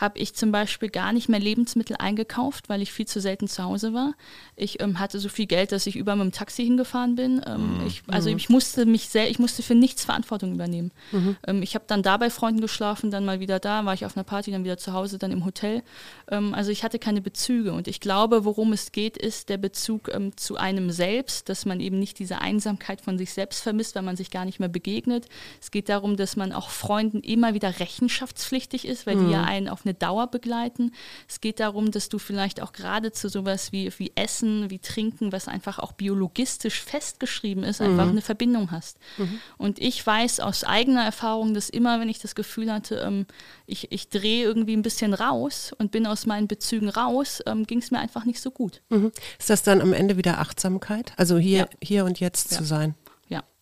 habe 0.00 0.18
ich 0.18 0.34
zum 0.34 0.50
Beispiel 0.50 0.88
gar 0.88 1.12
nicht 1.12 1.28
mehr 1.28 1.40
Lebensmittel 1.40 1.96
eingekauft, 1.98 2.68
weil 2.68 2.80
ich 2.80 2.92
viel 2.92 3.06
zu 3.06 3.20
selten 3.20 3.48
zu 3.48 3.62
Hause 3.62 3.92
war. 3.92 4.14
Ich 4.56 4.80
ähm, 4.80 4.98
hatte 4.98 5.18
so 5.18 5.28
viel 5.28 5.46
Geld, 5.46 5.72
dass 5.72 5.86
ich 5.86 5.96
über 5.96 6.16
mit 6.16 6.24
dem 6.24 6.32
Taxi 6.32 6.64
hingefahren 6.64 7.16
bin. 7.16 7.42
Ähm, 7.46 7.80
mhm. 7.80 7.86
ich, 7.86 8.02
also 8.08 8.30
mhm. 8.30 8.36
ich 8.36 8.48
musste 8.48 8.86
mich 8.86 9.08
sehr, 9.08 9.30
ich 9.30 9.38
musste 9.38 9.62
für 9.62 9.74
nichts 9.74 10.04
Verantwortung 10.04 10.54
übernehmen. 10.54 10.90
Mhm. 11.12 11.36
Ähm, 11.46 11.62
ich 11.62 11.74
habe 11.74 11.84
dann 11.86 12.02
da 12.02 12.16
bei 12.16 12.30
Freunden 12.30 12.62
geschlafen, 12.62 13.10
dann 13.10 13.26
mal 13.26 13.40
wieder 13.40 13.60
da, 13.60 13.84
war 13.84 13.92
ich 13.92 14.06
auf 14.06 14.16
einer 14.16 14.24
Party, 14.24 14.50
dann 14.50 14.64
wieder 14.64 14.78
zu 14.78 14.94
Hause, 14.94 15.18
dann 15.18 15.32
im 15.32 15.44
Hotel. 15.44 15.82
Ähm, 16.30 16.54
also 16.54 16.70
ich 16.70 16.82
hatte 16.82 16.98
keine 16.98 17.20
Bezüge 17.20 17.72
und 17.72 17.86
ich 17.86 18.00
glaube, 18.00 18.46
worum 18.46 18.72
es 18.72 18.92
geht, 18.92 19.18
ist 19.18 19.50
der 19.50 19.58
Bezug 19.58 20.08
ähm, 20.14 20.36
zu 20.36 20.56
einem 20.56 20.90
selbst, 20.90 21.50
dass 21.50 21.66
man 21.66 21.78
eben 21.80 21.98
nicht 21.98 22.18
diese 22.18 22.40
Einsamkeit 22.40 23.02
von 23.02 23.18
sich 23.18 23.32
selbst 23.32 23.62
vermisst, 23.62 23.94
weil 23.96 24.02
man 24.02 24.16
sich 24.16 24.30
gar 24.30 24.46
nicht 24.46 24.60
mehr 24.60 24.68
begegnet. 24.68 25.26
Es 25.60 25.70
geht 25.70 25.90
darum, 25.90 26.16
dass 26.16 26.36
man 26.36 26.52
auch 26.52 26.70
Freunden 26.70 27.20
immer 27.20 27.52
wieder 27.52 27.80
rechenschaftspflichtig 27.80 28.86
ist, 28.86 29.06
weil 29.06 29.16
die 29.16 29.30
ja 29.30 29.42
mhm. 29.42 29.48
einen 29.48 29.68
auf 29.68 29.84
eine 29.84 29.89
eine 29.90 29.98
Dauer 29.98 30.28
begleiten. 30.28 30.92
Es 31.28 31.40
geht 31.40 31.60
darum, 31.60 31.90
dass 31.90 32.08
du 32.08 32.18
vielleicht 32.18 32.62
auch 32.62 32.72
gerade 32.72 33.12
zu 33.12 33.28
sowas 33.28 33.72
wie, 33.72 33.92
wie 33.98 34.12
Essen, 34.14 34.70
wie 34.70 34.78
Trinken, 34.78 35.32
was 35.32 35.48
einfach 35.48 35.78
auch 35.78 35.92
biologistisch 35.92 36.80
festgeschrieben 36.80 37.64
ist, 37.64 37.80
einfach 37.80 38.04
mhm. 38.04 38.12
eine 38.12 38.22
Verbindung 38.22 38.70
hast. 38.70 38.98
Mhm. 39.18 39.40
Und 39.58 39.78
ich 39.78 40.06
weiß 40.06 40.40
aus 40.40 40.64
eigener 40.64 41.04
Erfahrung, 41.04 41.54
dass 41.54 41.68
immer, 41.68 42.00
wenn 42.00 42.08
ich 42.08 42.18
das 42.18 42.34
Gefühl 42.34 42.72
hatte, 42.72 42.96
ähm, 42.96 43.26
ich, 43.66 43.90
ich 43.92 44.08
drehe 44.08 44.44
irgendwie 44.44 44.76
ein 44.76 44.82
bisschen 44.82 45.14
raus 45.14 45.72
und 45.78 45.90
bin 45.90 46.06
aus 46.06 46.26
meinen 46.26 46.46
Bezügen 46.46 46.88
raus, 46.88 47.40
ähm, 47.46 47.66
ging 47.66 47.80
es 47.80 47.90
mir 47.90 47.98
einfach 47.98 48.24
nicht 48.24 48.40
so 48.40 48.50
gut. 48.50 48.82
Mhm. 48.90 49.12
Ist 49.38 49.50
das 49.50 49.62
dann 49.62 49.80
am 49.80 49.92
Ende 49.92 50.16
wieder 50.16 50.38
Achtsamkeit? 50.38 51.12
Also 51.16 51.38
hier, 51.38 51.58
ja. 51.58 51.68
hier 51.82 52.04
und 52.04 52.20
jetzt 52.20 52.52
ja. 52.52 52.58
zu 52.58 52.64
sein? 52.64 52.94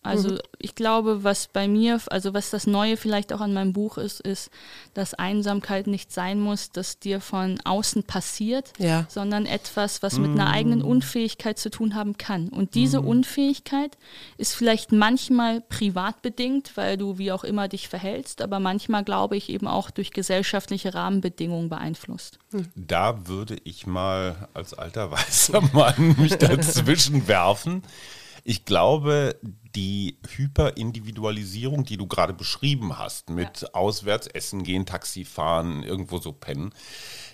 Also 0.09 0.29
mhm. 0.31 0.39
ich 0.57 0.75
glaube, 0.75 1.23
was 1.23 1.47
bei 1.47 1.67
mir, 1.67 1.99
also 2.07 2.33
was 2.33 2.49
das 2.49 2.67
Neue 2.67 2.97
vielleicht 2.97 3.31
auch 3.31 3.41
an 3.41 3.53
meinem 3.53 3.73
Buch 3.73 3.97
ist, 3.97 4.19
ist, 4.19 4.49
dass 4.93 5.13
Einsamkeit 5.13 5.87
nicht 5.87 6.11
sein 6.11 6.39
muss, 6.39 6.71
dass 6.71 6.99
dir 6.99 7.21
von 7.21 7.59
außen 7.63 8.03
passiert, 8.03 8.73
ja. 8.77 9.05
sondern 9.07 9.45
etwas, 9.45 10.01
was 10.01 10.17
mhm. 10.17 10.21
mit 10.23 10.39
einer 10.39 10.51
eigenen 10.51 10.81
Unfähigkeit 10.81 11.57
zu 11.59 11.69
tun 11.69 11.95
haben 11.95 12.17
kann. 12.17 12.49
Und 12.49 12.75
diese 12.75 13.01
mhm. 13.01 13.07
Unfähigkeit 13.07 13.97
ist 14.37 14.55
vielleicht 14.55 14.91
manchmal 14.91 15.61
privat 15.61 16.21
bedingt, 16.21 16.75
weil 16.75 16.97
du 16.97 17.17
wie 17.17 17.31
auch 17.31 17.43
immer 17.43 17.67
dich 17.67 17.87
verhältst, 17.87 18.41
aber 18.41 18.59
manchmal 18.59 19.03
glaube 19.03 19.37
ich 19.37 19.49
eben 19.49 19.67
auch 19.67 19.91
durch 19.91 20.11
gesellschaftliche 20.11 20.93
Rahmenbedingungen 20.93 21.69
beeinflusst. 21.69 22.39
Hm. 22.51 22.67
Da 22.75 23.27
würde 23.27 23.57
ich 23.63 23.85
mal 23.85 24.47
als 24.53 24.73
alter 24.73 25.11
weißer 25.11 25.61
Mann 25.73 26.15
mich 26.17 26.35
dazwischen 26.35 27.27
werfen. 27.27 27.83
Ich 28.43 28.65
glaube, 28.65 29.35
die 29.75 30.17
Hyperindividualisierung, 30.27 31.85
die 31.85 31.97
du 31.97 32.07
gerade 32.07 32.33
beschrieben 32.33 32.97
hast, 32.97 33.29
mit 33.29 33.61
ja. 33.61 33.69
auswärts 33.73 34.27
essen 34.27 34.63
gehen, 34.63 34.85
Taxi 34.85 35.25
fahren, 35.25 35.83
irgendwo 35.83 36.17
so 36.19 36.31
pennen, 36.31 36.73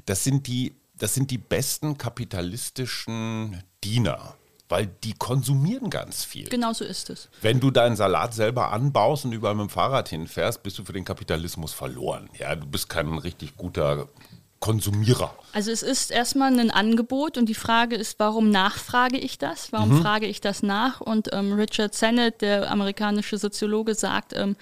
das 0.05 0.23
sind 0.23 0.47
die, 0.47 0.75
das 0.95 1.13
sind 1.13 1.31
die 1.31 1.37
besten 1.37 1.97
kapitalistischen 1.97 3.63
Diener 3.83 4.35
weil 4.67 4.87
die 4.87 5.13
konsumieren 5.13 5.89
ganz 5.89 6.25
viel. 6.25 6.49
Genau 6.49 6.73
so 6.73 6.85
ist 6.85 7.09
es. 7.09 7.29
Wenn 7.41 7.59
du 7.59 7.71
deinen 7.71 7.95
Salat 7.95 8.33
selber 8.33 8.71
anbaust 8.71 9.25
und 9.25 9.31
überall 9.31 9.55
mit 9.55 9.67
dem 9.67 9.69
Fahrrad 9.69 10.09
hinfährst, 10.09 10.63
bist 10.63 10.79
du 10.79 10.83
für 10.83 10.93
den 10.93 11.05
Kapitalismus 11.05 11.73
verloren. 11.73 12.29
Ja, 12.37 12.55
du 12.55 12.65
bist 12.65 12.89
kein 12.89 13.17
richtig 13.17 13.55
guter 13.57 14.07
Konsumierer? 14.65 15.31
Also 15.53 15.69
es 15.69 15.83
ist 15.83 16.09
erstmal 16.09 16.59
ein 16.59 16.71
Angebot 16.71 17.37
und 17.37 17.47
die 17.47 17.53
Frage 17.53 17.95
ist, 17.95 18.17
warum 18.17 18.49
nachfrage 18.49 19.19
ich 19.19 19.37
das? 19.37 19.71
Warum 19.71 19.97
mhm. 19.97 20.01
frage 20.01 20.25
ich 20.25 20.41
das 20.41 20.63
nach? 20.63 21.01
Und 21.01 21.29
ähm, 21.33 21.53
Richard 21.53 21.93
Sennett, 21.93 22.41
der 22.41 22.71
amerikanische 22.71 23.37
Soziologe, 23.37 23.93
sagt, 23.93 24.33
ähm, 24.33 24.55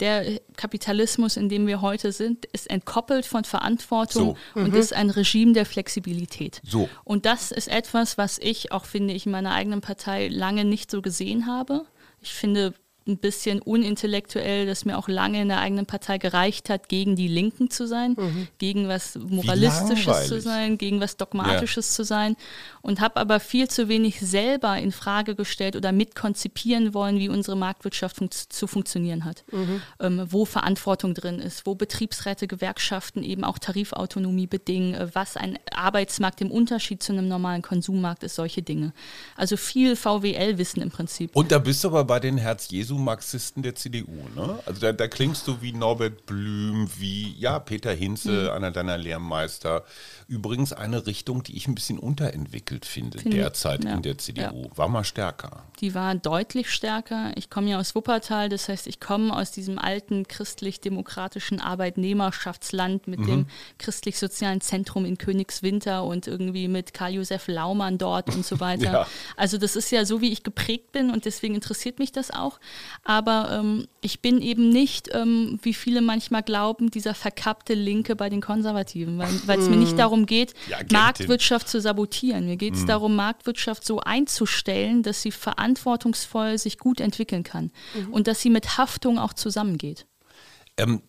der 0.00 0.40
Kapitalismus, 0.56 1.36
in 1.36 1.50
dem 1.50 1.66
wir 1.66 1.82
heute 1.82 2.10
sind, 2.10 2.46
ist 2.46 2.70
entkoppelt 2.70 3.26
von 3.26 3.44
Verantwortung 3.44 4.38
so. 4.54 4.60
und 4.60 4.72
mhm. 4.72 4.80
ist 4.80 4.94
ein 4.94 5.10
Regime 5.10 5.52
der 5.52 5.66
Flexibilität. 5.66 6.62
So. 6.64 6.88
Und 7.04 7.26
das 7.26 7.50
ist 7.50 7.68
etwas, 7.68 8.16
was 8.16 8.38
ich 8.38 8.72
auch 8.72 8.86
finde 8.86 9.12
ich 9.12 9.26
in 9.26 9.32
meiner 9.32 9.52
eigenen 9.52 9.82
Partei 9.82 10.28
lange 10.28 10.64
nicht 10.64 10.90
so 10.90 11.02
gesehen 11.02 11.46
habe. 11.46 11.84
Ich 12.22 12.32
finde, 12.32 12.72
ein 13.06 13.18
bisschen 13.18 13.60
unintellektuell, 13.60 14.66
das 14.66 14.84
mir 14.84 14.98
auch 14.98 15.08
lange 15.08 15.40
in 15.42 15.48
der 15.48 15.60
eigenen 15.60 15.86
Partei 15.86 16.18
gereicht 16.18 16.68
hat, 16.70 16.88
gegen 16.88 17.16
die 17.16 17.28
Linken 17.28 17.70
zu 17.70 17.86
sein, 17.86 18.14
mhm. 18.18 18.48
gegen 18.58 18.88
was 18.88 19.16
Moralistisches 19.16 20.28
zu 20.28 20.40
sein, 20.40 20.78
gegen 20.78 21.00
was 21.00 21.16
Dogmatisches 21.16 21.90
ja. 21.90 21.94
zu 21.96 22.04
sein 22.04 22.36
und 22.82 23.00
habe 23.00 23.16
aber 23.16 23.40
viel 23.40 23.68
zu 23.68 23.88
wenig 23.88 24.20
selber 24.20 24.76
in 24.78 24.92
Frage 24.92 25.34
gestellt 25.34 25.76
oder 25.76 25.92
mitkonzipieren 25.92 26.94
wollen, 26.94 27.18
wie 27.18 27.28
unsere 27.28 27.56
Marktwirtschaft 27.56 28.16
fun 28.16 28.30
zu 28.30 28.66
funktionieren 28.66 29.24
hat, 29.24 29.44
mhm. 29.50 29.82
ähm, 29.98 30.26
wo 30.28 30.44
Verantwortung 30.44 31.14
drin 31.14 31.40
ist, 31.40 31.66
wo 31.66 31.74
Betriebsräte, 31.74 32.46
Gewerkschaften 32.46 33.22
eben 33.22 33.44
auch 33.44 33.58
Tarifautonomie 33.58 34.46
bedingen, 34.46 34.94
äh, 34.94 35.08
was 35.14 35.36
ein 35.36 35.58
Arbeitsmarkt 35.72 36.40
im 36.40 36.50
Unterschied 36.50 37.02
zu 37.02 37.12
einem 37.12 37.28
normalen 37.28 37.62
Konsummarkt 37.62 38.22
ist, 38.22 38.34
solche 38.34 38.62
Dinge. 38.62 38.92
Also 39.36 39.56
viel 39.56 39.96
VWL-Wissen 39.96 40.82
im 40.82 40.90
Prinzip. 40.90 41.34
Und 41.34 41.50
da 41.50 41.58
bist 41.58 41.82
du 41.84 41.88
aber 41.88 42.04
bei 42.04 42.20
den 42.20 42.38
Herz-Jesu 42.38 42.89
Jesu-Marxisten 42.90 43.62
der 43.62 43.74
CDU, 43.74 44.28
ne? 44.34 44.58
Also 44.66 44.80
da, 44.80 44.92
da, 44.92 45.06
klingst 45.06 45.46
du 45.46 45.62
wie 45.62 45.72
Norbert 45.72 46.26
Blüm, 46.26 46.90
wie 46.98 47.34
ja 47.38 47.58
Peter 47.58 47.92
Hinze, 47.92 48.30
mhm. 48.30 48.50
einer 48.50 48.70
deiner 48.70 48.98
Lehrmeister. 48.98 49.84
Übrigens 50.26 50.72
eine 50.72 51.06
Richtung, 51.06 51.42
die 51.42 51.56
ich 51.56 51.68
ein 51.68 51.74
bisschen 51.74 51.98
unterentwickelt 51.98 52.84
finde 52.84 53.18
Find 53.18 53.34
derzeit 53.34 53.84
ja. 53.84 53.94
in 53.94 54.02
der 54.02 54.18
CDU. 54.18 54.64
Ja. 54.64 54.78
War 54.78 54.88
mal 54.88 55.04
stärker. 55.04 55.64
Die 55.80 55.94
war 55.94 56.14
deutlich 56.14 56.70
stärker. 56.70 57.32
Ich 57.36 57.50
komme 57.50 57.70
ja 57.70 57.78
aus 57.78 57.94
Wuppertal, 57.94 58.48
das 58.48 58.68
heißt, 58.68 58.86
ich 58.86 59.00
komme 59.00 59.34
aus 59.34 59.50
diesem 59.50 59.78
alten 59.78 60.26
christlich-demokratischen 60.26 61.60
Arbeitnehmerschaftsland 61.60 63.06
mit 63.06 63.20
mhm. 63.20 63.26
dem 63.26 63.46
christlich-sozialen 63.78 64.60
Zentrum 64.60 65.04
in 65.04 65.16
Königswinter 65.16 66.04
und 66.04 66.26
irgendwie 66.26 66.68
mit 66.68 66.92
Karl-Josef 66.92 67.46
Laumann 67.48 67.98
dort 67.98 68.34
und 68.34 68.44
so 68.44 68.60
weiter. 68.60 68.92
ja. 68.92 69.06
Also 69.36 69.58
das 69.58 69.76
ist 69.76 69.90
ja 69.90 70.04
so, 70.04 70.20
wie 70.20 70.32
ich 70.32 70.42
geprägt 70.42 70.92
bin 70.92 71.10
und 71.10 71.24
deswegen 71.24 71.54
interessiert 71.54 71.98
mich 71.98 72.12
das 72.12 72.30
auch. 72.30 72.58
Aber 73.04 73.50
ähm, 73.52 73.86
ich 74.00 74.20
bin 74.20 74.40
eben 74.40 74.68
nicht, 74.68 75.10
ähm, 75.12 75.58
wie 75.62 75.74
viele 75.74 76.00
manchmal 76.00 76.42
glauben, 76.42 76.90
dieser 76.90 77.14
verkappte 77.14 77.74
Linke 77.74 78.16
bei 78.16 78.28
den 78.28 78.40
Konservativen, 78.40 79.18
weil 79.18 79.58
es 79.58 79.68
mir 79.68 79.76
nicht 79.76 79.98
darum 79.98 80.26
geht, 80.26 80.54
ja, 80.68 80.78
Marktwirtschaft 80.90 81.68
zu 81.68 81.80
sabotieren. 81.80 82.46
Mir 82.46 82.56
geht 82.56 82.74
es 82.74 82.82
mhm. 82.82 82.86
darum, 82.86 83.16
Marktwirtschaft 83.16 83.84
so 83.84 84.00
einzustellen, 84.00 85.02
dass 85.02 85.22
sie 85.22 85.32
verantwortungsvoll 85.32 86.58
sich 86.58 86.78
gut 86.78 87.00
entwickeln 87.00 87.42
kann 87.42 87.70
mhm. 87.94 88.12
und 88.12 88.26
dass 88.26 88.40
sie 88.40 88.50
mit 88.50 88.78
Haftung 88.78 89.18
auch 89.18 89.32
zusammengeht. 89.32 90.06
Ähm, 90.76 91.02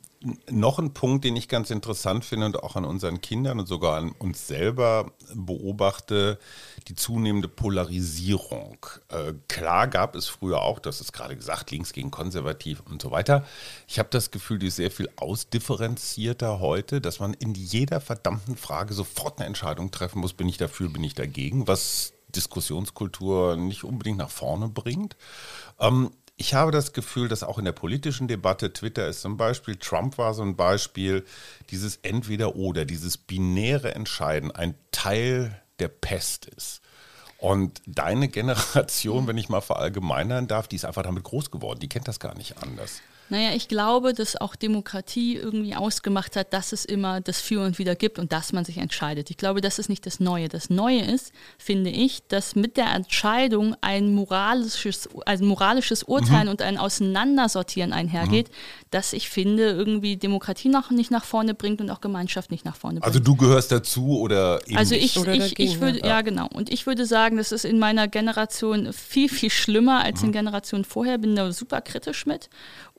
noch 0.50 0.78
ein 0.78 0.94
Punkt, 0.94 1.26
den 1.26 1.36
ich 1.36 1.48
ganz 1.48 1.72
interessant 1.72 2.24
finde 2.24 2.46
und 2.46 2.64
auch 2.64 2.76
an 2.76 2.86
unseren 2.86 3.22
Kindern 3.22 3.60
und 3.60 3.66
sogar 3.66 3.98
an 3.98 4.12
uns 4.12 4.48
selber 4.48 5.12
beobachte, 5.34 6.38
die 6.88 6.96
zunehmende 6.96 7.48
Polarisierung. 7.48 8.78
Äh, 9.10 9.34
klar 9.48 9.88
gab 9.88 10.16
es 10.16 10.28
früher 10.28 10.62
auch, 10.62 10.80
das 10.80 11.02
ist 11.02 11.12
gerade 11.12 11.36
gesagt, 11.36 11.72
links 11.72 11.92
gegen 11.92 12.12
konservativ 12.12 12.84
und 12.88 13.02
so 13.02 13.10
weiter. 13.10 13.46
Ich 13.88 13.98
habe 13.98 14.10
das 14.12 14.30
Gefühl, 14.30 14.60
die 14.60 14.68
ist 14.68 14.76
sehr 14.76 14.92
viel 14.92 15.10
ausdifferenzierter 15.16 16.60
heute, 16.60 17.02
dass 17.02 17.20
man 17.20 17.34
in 17.34 17.56
jeder 17.56 18.00
verdammten 18.00 18.56
Frage 18.56 18.94
sofort 18.94 19.40
eine 19.40 19.48
Entscheidung 19.48 19.90
treffen 19.90 20.20
muss, 20.20 20.34
bin 20.34 20.48
ich 20.48 20.58
dafür, 20.58 20.90
bin 20.90 21.04
ich 21.04 21.16
dagegen, 21.16 21.68
was 21.68 22.14
Diskussionskultur 22.36 23.58
nicht 23.58 23.84
unbedingt 23.84 24.18
nach 24.18 24.30
vorne 24.30 24.70
bringt. 24.70 25.18
Ähm, 25.80 26.12
ich 26.42 26.56
habe 26.56 26.72
das 26.72 26.92
Gefühl, 26.92 27.28
dass 27.28 27.44
auch 27.44 27.60
in 27.60 27.66
der 27.66 27.72
politischen 27.72 28.28
Debatte, 28.28 28.74
Twitter 28.74 29.08
ist 29.08 29.22
zum 29.22 29.38
Beispiel, 29.38 29.76
Trump 29.76 30.18
war 30.18 30.34
so 30.34 30.42
ein 30.42 30.56
Beispiel, 30.56 31.24
dieses 31.70 31.98
Entweder-Oder, 31.98 32.86
dieses 32.86 33.16
binäre 33.16 33.94
Entscheiden 33.94 34.50
ein 34.50 34.74
Teil 34.92 35.62
der 35.78 35.90
Pest 35.90 36.48
ist. 36.48 36.82
Und 37.38 37.84
deine 37.86 38.28
Generation, 38.28 39.28
wenn 39.28 39.38
ich 39.38 39.50
mal 39.50 39.62
verallgemeinern 39.62 40.48
darf, 40.48 40.68
die 40.68 40.78
ist 40.78 40.86
einfach 40.86 41.04
damit 41.04 41.24
groß 41.24 41.52
geworden. 41.52 41.80
Die 41.80 41.90
kennt 41.90 42.08
das 42.08 42.20
gar 42.20 42.36
nicht 42.36 42.58
anders. 42.58 43.04
Naja, 43.32 43.52
ich 43.56 43.70
glaube, 43.70 44.12
dass 44.12 44.36
auch 44.36 44.58
Demokratie 44.58 45.38
irgendwie 45.38 45.74
ausgemacht 45.74 46.36
hat, 46.36 46.52
dass 46.52 46.74
es 46.74 46.84
immer 46.84 47.22
das 47.22 47.40
Für 47.40 47.66
und 47.66 47.80
Wider 47.80 47.96
gibt 47.96 48.20
und 48.20 48.34
dass 48.34 48.52
man 48.52 48.66
sich 48.66 48.78
entscheidet. 48.78 49.30
Ich 49.30 49.38
glaube, 49.38 49.62
das 49.62 49.80
ist 49.80 49.88
nicht 49.88 50.06
das 50.06 50.20
Neue. 50.20 50.50
Das 50.50 50.70
Neue 50.70 51.00
ist, 51.00 51.32
finde 51.58 51.92
ich, 51.92 52.28
dass 52.28 52.56
mit 52.56 52.76
der 52.76 52.94
Entscheidung 52.94 53.74
ein 53.80 54.14
moralisches, 54.14 55.08
ein 55.26 55.46
moralisches 55.46 56.04
Urteilen 56.04 56.48
mhm. 56.48 56.50
und 56.50 56.62
ein 56.62 56.78
Auseinandersortieren 56.78 57.94
einhergeht, 57.94 58.50
mhm. 58.50 58.86
dass 58.92 59.14
ich 59.14 59.30
finde, 59.30 59.70
irgendwie 59.70 60.18
Demokratie 60.18 60.68
noch 60.68 60.92
nicht 60.92 61.10
nach 61.10 61.24
vorne 61.24 61.54
bringt 61.54 61.80
und 61.80 61.90
auch 61.90 62.02
Gemeinschaft 62.02 62.52
nicht 62.52 62.66
nach 62.66 62.76
vorne 62.76 63.00
bringt. 63.00 63.06
Also 63.06 63.22
du 63.22 63.38
gehörst 63.38 63.72
dazu 63.72 64.20
oder 64.20 64.60
eben 64.68 64.76
Also 64.76 64.96
ich, 64.96 65.18
oder 65.18 65.34
ich, 65.34 65.58
ich 65.58 65.80
würde, 65.80 66.00
ja. 66.00 66.08
ja 66.08 66.22
genau. 66.22 66.50
Und 66.54 66.70
ich 66.70 66.86
würde 66.86 67.06
sagen, 67.06 67.38
das 67.38 67.54
ist 67.54 67.64
in 67.64 67.80
meiner 67.80 68.10
Generation 68.10 68.92
viel, 68.92 69.30
viel 69.30 69.52
schlimmer 69.52 70.04
als 70.04 70.20
mhm. 70.20 70.28
in 70.28 70.32
Generationen 70.34 70.84
vorher. 70.84 71.18
Bin 71.18 71.34
da 71.38 71.50
super 71.54 71.80
kritisch 71.80 72.26
mit 72.26 72.50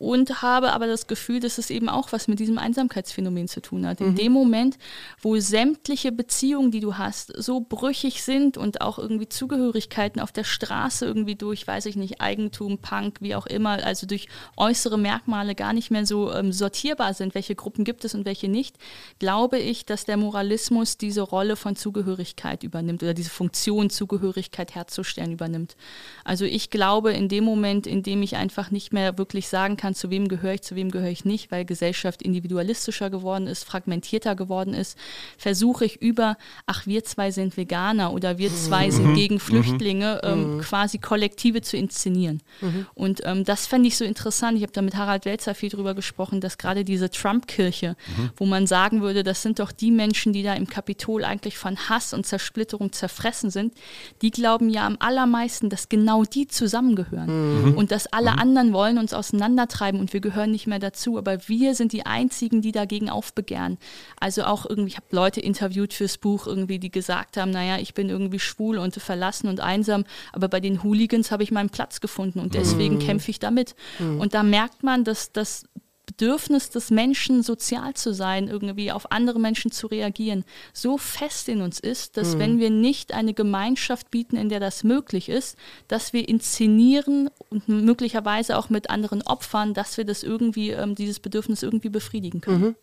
und 0.03 0.22
habe 0.31 0.73
aber 0.73 0.87
das 0.87 1.07
Gefühl, 1.07 1.41
dass 1.41 1.59
es 1.59 1.71
eben 1.71 1.89
auch 1.89 2.13
was 2.13 2.29
mit 2.29 2.39
diesem 2.39 2.59
Einsamkeitsphänomen 2.59 3.49
zu 3.49 3.61
tun 3.61 3.87
hat. 3.87 4.01
In 4.01 4.11
mhm. 4.11 4.17
dem 4.17 4.33
Moment, 4.33 4.79
wo 5.21 5.37
sämtliche 5.39 6.13
Beziehungen, 6.13 6.71
die 6.71 6.81
du 6.81 6.99
hast, 6.99 7.33
so 7.37 7.61
brüchig 7.61 8.23
sind 8.23 8.57
und 8.57 8.81
auch 8.81 8.99
irgendwie 8.99 9.29
Zugehörigkeiten 9.29 10.21
auf 10.21 10.33
der 10.33 10.45
Straße 10.45 11.05
irgendwie 11.05 11.35
durch, 11.35 11.67
weiß 11.67 11.87
ich 11.87 11.97
nicht, 11.97 12.21
Eigentum, 12.21 12.79
Punk, 12.79 13.19
wie 13.21 13.35
auch 13.35 13.47
immer, 13.47 13.85
also 13.85 14.07
durch 14.07 14.29
äußere 14.57 14.99
Merkmale 14.99 15.55
gar 15.55 15.73
nicht 15.73 15.91
mehr 15.91 16.07
so 16.07 16.33
ähm, 16.33 16.53
sortierbar 16.53 17.15
sind, 17.15 17.35
welche 17.35 17.55
Gruppen 17.55 17.85
gibt 17.85 18.05
es 18.05 18.15
und 18.15 18.25
welche 18.25 18.49
nicht, 18.49 18.77
glaube 19.19 19.59
ich, 19.59 19.85
dass 19.87 20.05
der 20.05 20.17
Moralismus 20.17 20.99
diese 20.99 21.23
Rolle 21.23 21.57
von 21.57 21.77
Zugehörigkeit 21.77 22.63
übernimmt 22.63 23.03
oder 23.03 23.15
diese 23.15 23.31
Funktion, 23.31 23.91
Zugehörigkeit 23.91 24.75
herzustellen, 24.75 25.33
übernimmt. 25.33 25.77
Also 26.25 26.45
ich 26.45 26.71
glaube, 26.71 27.13
in 27.13 27.29
dem 27.29 27.45
Moment, 27.45 27.87
in 27.87 28.03
dem 28.03 28.23
ich 28.23 28.37
einfach 28.37 28.71
nicht 28.71 28.93
mehr 28.93 29.19
wirklich 29.19 29.49
sagen 29.49 29.77
kann, 29.77 29.95
zu 30.03 30.11
wem 30.11 30.27
gehöre 30.27 30.55
ich, 30.55 30.63
zu 30.63 30.75
wem 30.75 30.91
gehöre 30.91 31.11
ich 31.11 31.25
nicht, 31.25 31.53
weil 31.53 31.65
Gesellschaft 31.65 32.23
individualistischer 32.23 33.09
geworden 33.09 33.47
ist, 33.47 33.63
fragmentierter 33.63 34.35
geworden 34.35 34.75
ist, 34.75 34.99
versuche 35.39 35.85
ich 35.85 36.03
über, 36.03 36.37
ach, 36.67 36.89
wir 36.89 37.05
zwei 37.05 37.31
sind 37.31 37.57
Veganer 37.57 38.13
oder 38.13 38.37
wir 38.37 38.53
zwei 38.53 38.87
mhm. 38.87 38.91
sind 38.91 39.15
gegen 39.15 39.39
Flüchtlinge, 39.39 40.21
mhm. 40.25 40.29
ähm, 40.29 40.57
mhm. 40.57 40.61
quasi 40.61 40.99
Kollektive 40.99 41.63
zu 41.63 41.77
inszenieren. 41.77 42.43
Mhm. 42.61 42.87
Und 42.95 43.21
ähm, 43.25 43.45
das 43.45 43.69
fände 43.69 43.87
ich 43.87 43.97
so 43.97 44.05
interessant. 44.05 44.57
Ich 44.57 44.65
habe 44.65 44.73
da 44.73 44.83
mit 44.83 44.97
Harald 44.97 45.25
Welzer 45.25 45.55
viel 45.55 45.69
drüber 45.71 45.95
gesprochen, 45.95 46.41
dass 46.41 46.59
gerade 46.59 46.85
diese 46.85 47.09
Trump-Kirche, 47.09 47.95
mhm. 48.17 48.31
wo 48.35 48.45
man 48.45 48.67
sagen 48.67 49.03
würde, 49.03 49.23
das 49.23 49.43
sind 49.43 49.61
doch 49.61 49.71
die 49.71 49.93
Menschen, 49.93 50.33
die 50.33 50.43
da 50.43 50.55
im 50.55 50.67
Kapitol 50.67 51.23
eigentlich 51.23 51.59
von 51.59 51.77
Hass 51.89 52.13
und 52.13 52.27
Zersplitterung 52.27 52.91
zerfressen 52.91 53.51
sind, 53.51 53.73
die 54.21 54.33
glauben 54.33 54.69
ja 54.69 54.85
am 54.85 54.97
allermeisten, 54.99 55.71
dass 55.71 55.89
genau 55.89 56.25
die 56.25 56.49
zusammengehören 56.49 57.71
mhm. 57.71 57.75
und 57.79 57.93
dass 57.93 58.09
alle 58.09 58.33
anderen 58.33 58.73
wollen 58.73 58.99
uns 58.99 59.15
auseinandertreiben 59.15 59.92
treiben 59.93 60.01
und 60.01 60.13
wir 60.13 60.21
gehören 60.21 60.51
nicht 60.51 60.67
mehr 60.67 60.79
dazu. 60.79 61.19
Aber 61.19 61.49
wir 61.49 61.75
sind 61.75 61.93
die 61.93 62.07
Einzigen, 62.07 62.63
die 62.63 62.73
dagegen 62.73 63.11
aufbegehren. 63.11 63.79
Also 64.19 64.45
auch 64.45 64.67
irgendwie, 64.69 64.91
ich 64.91 64.97
habe 64.97 65.07
Leute 65.11 65.41
interviewt 65.41 65.93
fürs 65.93 66.19
Buch 66.19 66.47
irgendwie, 66.47 66.79
die 66.79 66.91
gesagt 66.91 67.37
haben, 67.37 67.51
naja, 67.51 67.79
ich 67.79 67.95
bin 67.95 68.09
irgendwie 68.09 68.39
schwul 68.39 68.79
und 68.79 68.95
verlassen 68.95 69.49
und 69.49 69.61
einsam, 69.61 70.05
aber 70.33 70.49
bei 70.49 70.61
den 70.61 70.83
Hooligans 70.83 71.31
habe 71.31 71.43
ich 71.43 71.51
meinen 71.51 71.71
Platz 71.71 72.01
gefunden 72.01 72.41
und 72.41 72.55
deswegen 72.55 72.97
mhm. 72.97 73.01
kämpfe 73.01 73.31
ich 73.31 73.39
damit. 73.39 73.75
Mhm. 73.99 74.21
Und 74.21 74.35
da 74.35 74.43
merkt 74.43 74.83
man, 74.83 75.05
dass 75.05 75.33
das 75.33 75.65
Bedürfnis 76.13 76.69
des 76.69 76.91
Menschen, 76.91 77.43
sozial 77.43 77.95
zu 77.95 78.13
sein, 78.13 78.49
irgendwie 78.49 78.93
auf 78.93 79.11
andere 79.13 79.41
Menschen 79.41 79.71
zu 79.73 79.87
reagieren, 79.87 80.45
so 80.73 80.99
fest 80.99 81.49
in 81.49 81.63
uns 81.63 81.81
ist, 81.81 82.17
dass 82.17 82.35
mhm. 82.35 82.39
wenn 82.39 82.59
wir 82.59 82.71
nicht 82.71 83.15
eine 83.15 83.33
Gemeinschaft 83.33 84.11
bieten, 84.11 84.37
in 84.37 84.49
der 84.51 84.61
das 84.61 84.85
möglich 84.85 85.29
ist, 85.29 85.57
dass 85.89 86.13
wir 86.13 86.29
inszenieren 86.29 87.31
und 87.49 87.69
möglicherweise 87.69 88.59
auch 88.59 88.69
mit 88.69 88.91
anderen 88.91 89.23
Opfern, 89.23 89.73
dass 89.73 89.97
wir 89.97 90.05
das 90.05 90.23
irgendwie, 90.23 90.71
ähm, 90.71 90.95
dieses 90.95 91.19
Bedürfnis 91.19 91.63
irgendwie 91.63 91.89
befriedigen 91.89 92.43
können. 92.43 92.61
Mhm. 92.61 92.77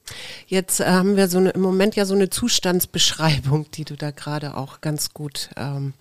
Jetzt 0.48 0.80
äh, 0.80 0.86
haben 0.86 1.16
wir 1.16 1.28
so 1.28 1.38
eine, 1.38 1.52
im 1.52 1.62
Moment 1.62 1.96
ja 1.96 2.06
so 2.06 2.16
eine 2.16 2.30
Zustandsbeschreibung, 2.30 3.70
die 3.72 3.86
du 3.86 3.96
da 3.96 4.10
gerade 4.12 4.58
auch 4.58 4.82
ganz 4.82 5.14
gut 5.14 5.50
ähm, 5.56 5.94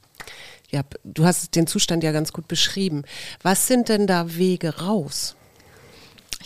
ja, 0.70 0.82
du 1.02 1.24
hast 1.24 1.56
den 1.56 1.66
Zustand 1.66 2.04
ja 2.04 2.12
ganz 2.12 2.34
gut 2.34 2.46
beschrieben. 2.46 3.04
Was 3.42 3.68
sind 3.68 3.88
denn 3.88 4.06
da 4.06 4.36
Wege 4.36 4.80
raus? 4.80 5.37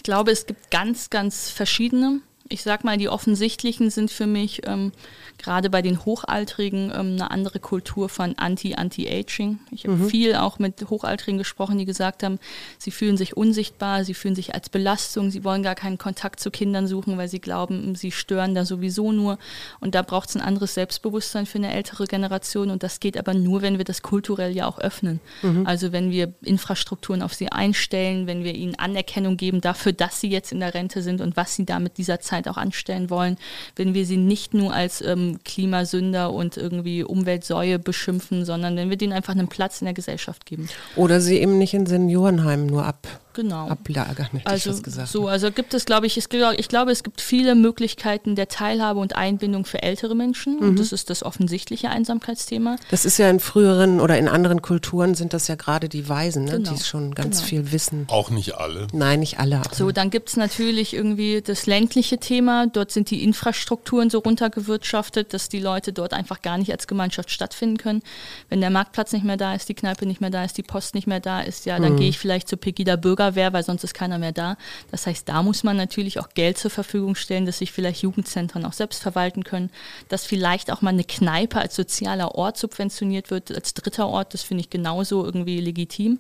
Ich 0.03 0.05
glaube, 0.05 0.33
es 0.33 0.47
gibt 0.47 0.73
ganz, 0.73 1.11
ganz 1.11 1.49
verschiedene. 1.49 2.23
Ich 2.53 2.63
sag 2.63 2.85
mal, 2.85 2.99
die 2.99 3.09
offensichtlichen 3.09 3.91
sind 3.91 4.11
für 4.11 4.27
mich 4.27 4.63
ähm, 4.67 4.93
gerade 5.39 5.71
bei 5.71 5.83
den 5.83 6.05
Hochaltrigen 6.05 6.91
ähm, 6.91 7.13
eine 7.13 7.31
andere 7.31 7.59
Kultur 7.59 8.09
von 8.09 8.35
Anti-Anti-Aging. 8.37 9.59
Ich 9.71 9.85
habe 9.85 9.97
mhm. 9.97 10.09
viel 10.09 10.35
auch 10.37 10.59
mit 10.59 10.85
Hochaltrigen 10.89 11.39
gesprochen, 11.39 11.79
die 11.79 11.85
gesagt 11.85 12.23
haben, 12.23 12.39
sie 12.79 12.91
fühlen 12.91 13.17
sich 13.17 13.37
unsichtbar, 13.37 14.05
sie 14.05 14.15
fühlen 14.15 14.35
sich 14.35 14.55
als 14.55 14.69
Belastung, 14.69 15.31
sie 15.31 15.45
wollen 15.45 15.63
gar 15.63 15.75
keinen 15.75 15.99
Kontakt 15.99 16.41
zu 16.41 16.51
Kindern 16.51 16.87
suchen, 16.87 17.19
weil 17.19 17.29
sie 17.29 17.41
glauben, 17.41 17.95
sie 17.95 18.13
stören 18.13 18.55
da 18.55 18.65
sowieso 18.65 19.13
nur. 19.13 19.39
Und 19.81 19.95
da 19.95 20.03
braucht 20.03 20.29
es 20.29 20.37
ein 20.37 20.43
anderes 20.43 20.75
Selbstbewusstsein 20.75 21.47
für 21.47 21.59
eine 21.59 21.73
ältere 21.73 22.07
Generation. 22.07 22.71
Und 22.71 22.83
das 22.83 23.01
geht 23.01 23.19
aber 23.19 23.35
nur, 23.35 23.63
wenn 23.63 23.79
wir 23.79 23.85
das 23.85 24.03
kulturell 24.03 24.55
ja 24.55 24.67
auch 24.67 24.79
öffnen. 24.79 25.21
Mhm. 25.43 25.67
Also 25.67 25.93
wenn 25.93 26.11
wir 26.11 26.33
Infrastrukturen 26.43 27.23
auf 27.23 27.35
sie 27.35 27.51
einstellen, 27.51 28.27
wenn 28.27 28.45
wir 28.45 28.55
ihnen 28.55 28.77
Anerkennung 28.77 29.37
geben 29.37 29.61
dafür, 29.61 29.93
dass 29.93 30.21
sie 30.21 30.29
jetzt 30.29 30.53
in 30.53 30.61
der 30.61 30.75
Rente 30.75 31.03
sind 31.03 31.21
und 31.21 31.37
was 31.37 31.57
sie 31.57 31.65
da 31.65 31.81
mit 31.81 31.99
dieser 31.99 32.21
Zeit 32.21 32.42
auch 32.49 32.57
anstellen 32.57 33.11
wollen, 33.11 33.37
wenn 33.77 33.95
wir 33.95 34.07
sie 34.07 34.17
nicht 34.17 34.55
nur 34.55 34.73
als 34.73 35.01
ähm, 35.03 35.39
Klimasünder 35.45 36.33
und 36.33 36.57
irgendwie 36.57 37.03
Umweltsäue 37.03 37.79
beschimpfen, 37.79 38.45
sondern 38.45 38.77
wenn 38.77 38.91
wir 38.91 38.97
denen 38.97 39.13
einfach 39.13 39.33
einen 39.33 39.49
Platz 39.49 39.81
in 39.81 39.87
der 39.87 39.95
Gesellschaft 39.95 40.47
geben. 40.47 40.69
Oder 40.97 41.21
sie 41.21 41.39
eben 41.39 41.59
nicht 41.59 41.75
in 41.75 41.87
Seniorenheimen 41.87 42.67
nur 42.67 42.85
ab 42.85 43.07
genau. 43.35 43.69
ablagern, 43.69 44.29
hätte 44.33 44.47
also, 44.47 44.71
ich 44.71 44.83
gesagt. 44.83 45.09
So, 45.09 45.29
also 45.29 45.51
gibt 45.51 45.75
es, 45.75 45.85
glaube 45.85 46.07
ich, 46.07 46.17
es, 46.17 46.29
ich 46.57 46.69
glaube, 46.69 46.91
es 46.91 47.03
gibt 47.03 47.21
viele 47.21 47.55
Möglichkeiten 47.55 48.35
der 48.37 48.49
Teilhabe 48.49 49.01
und 49.01 49.17
Einbindung 49.17 49.65
für 49.65 49.83
ältere 49.83 50.15
Menschen. 50.15 50.57
Mhm. 50.57 50.69
Und 50.69 50.79
das 50.79 50.93
ist 50.93 51.11
das 51.11 51.23
offensichtliche 51.23 51.91
Einsamkeitsthema. 51.91 52.77
Das 52.91 53.05
ist 53.05 53.19
ja 53.19 53.29
in 53.31 53.41
früheren 53.41 54.01
oder 54.01 54.19
in 54.19 54.29
anderen 54.29 54.63
Kulturen 54.63 55.15
sind 55.15 55.33
das 55.33 55.49
ja 55.49 55.55
gerade 55.55 55.89
die 55.89 56.09
Weisen, 56.09 56.45
ne? 56.45 56.53
genau. 56.53 56.73
die 56.73 56.83
schon 56.83 57.15
ganz 57.15 57.39
genau. 57.39 57.49
viel 57.49 57.73
wissen. 57.73 58.07
Auch 58.09 58.31
nicht 58.31 58.57
alle. 58.57 58.87
Nein, 58.93 59.21
nicht 59.21 59.39
alle. 59.39 59.63
So, 59.73 59.91
dann 59.93 60.11
gibt 60.11 60.29
es 60.29 60.37
natürlich 60.37 60.95
irgendwie 60.95 61.43
das 61.43 61.67
ländliche 61.67 62.19
Thema. 62.19 62.67
Dort 62.67 62.91
sind 62.91 63.11
die 63.11 63.23
Infrastrukturen 63.23 64.11
so 64.11 64.19
runtergewirtschaftet, 64.19 65.33
dass 65.33 65.49
die 65.49 65.61
Leute 65.61 65.93
dort 65.93 66.13
einfach 66.13 66.43
gar 66.43 66.59
nicht 66.59 66.73
als 66.73 66.87
Gemeinschaft 66.87 67.31
stattfinden 67.31 67.79
können. 67.79 68.03
Wenn 68.49 68.61
der 68.61 68.71
Marktplatz 68.71 69.13
nicht 69.13 69.25
mehr 69.25 69.37
da 69.37 69.55
ist, 69.55 69.69
die 69.69 69.75
Kneipe 69.75 70.07
nicht 70.07 70.21
mehr 70.21 70.31
da 70.31 70.45
ist, 70.45 70.59
die 70.59 70.63
Post 70.63 70.95
nicht 70.95 71.07
mehr 71.07 71.21
da 71.21 71.41
ist, 71.41 71.67
ja, 71.67 71.79
dann 71.79 71.93
mhm. 71.93 71.97
gehe 71.99 72.09
ich 72.09 72.19
vielleicht 72.19 72.49
zu 72.49 72.57
Pegida 72.57 72.97
Bürger 72.97 73.22
Bürger 73.23 73.35
wäre, 73.35 73.53
weil 73.53 73.63
sonst 73.63 73.85
ist 73.85 73.95
keiner 73.95 74.19
mehr 74.19 74.33
da. 74.33 74.57
Das 74.91 75.07
heißt, 75.07 75.29
da 75.29 75.43
muss 75.43 75.63
man 75.63 75.77
natürlich 75.77 76.19
auch 76.19 76.29
Geld 76.35 76.59
zur 76.59 76.71
Verfügung 76.71 77.15
stellen, 77.15 77.47
dass 77.47 77.59
sich 77.59 77.73
vielleicht 77.73 78.03
Jugendzentren 78.03 78.65
auch 78.65 78.73
selbst 78.73 79.03
verwalten 79.03 79.45
können, 79.45 79.71
dass 80.09 80.27
vielleicht 80.27 80.73
auch 80.73 80.83
mal 80.83 80.91
eine 80.91 81.05
Kneipe 81.05 81.61
als 81.61 81.77
sozialer 81.77 82.35
Ort 82.35 82.59
subventioniert 82.59 83.31
wird, 83.31 83.53
als 83.53 83.75
dritter 83.75 84.09
Ort. 84.09 84.35
Das 84.35 84.43
finde 84.43 84.63
ich 84.63 84.71
genauso 84.71 85.25
irgendwie 85.25 85.61
legitim. 85.61 86.19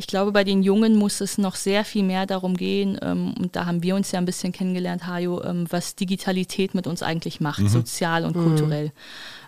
Ich 0.00 0.06
glaube, 0.06 0.30
bei 0.30 0.44
den 0.44 0.62
Jungen 0.62 0.94
muss 0.94 1.20
es 1.20 1.38
noch 1.38 1.56
sehr 1.56 1.84
viel 1.84 2.04
mehr 2.04 2.24
darum 2.24 2.56
gehen, 2.56 2.98
ähm, 3.02 3.34
und 3.36 3.56
da 3.56 3.66
haben 3.66 3.82
wir 3.82 3.96
uns 3.96 4.12
ja 4.12 4.20
ein 4.20 4.26
bisschen 4.26 4.52
kennengelernt, 4.52 5.08
Hajo, 5.08 5.42
ähm, 5.42 5.66
was 5.70 5.96
Digitalität 5.96 6.72
mit 6.72 6.86
uns 6.86 7.02
eigentlich 7.02 7.40
macht, 7.40 7.62
mhm. 7.62 7.68
sozial 7.68 8.24
und 8.24 8.36
mhm. 8.36 8.44
kulturell. 8.44 8.92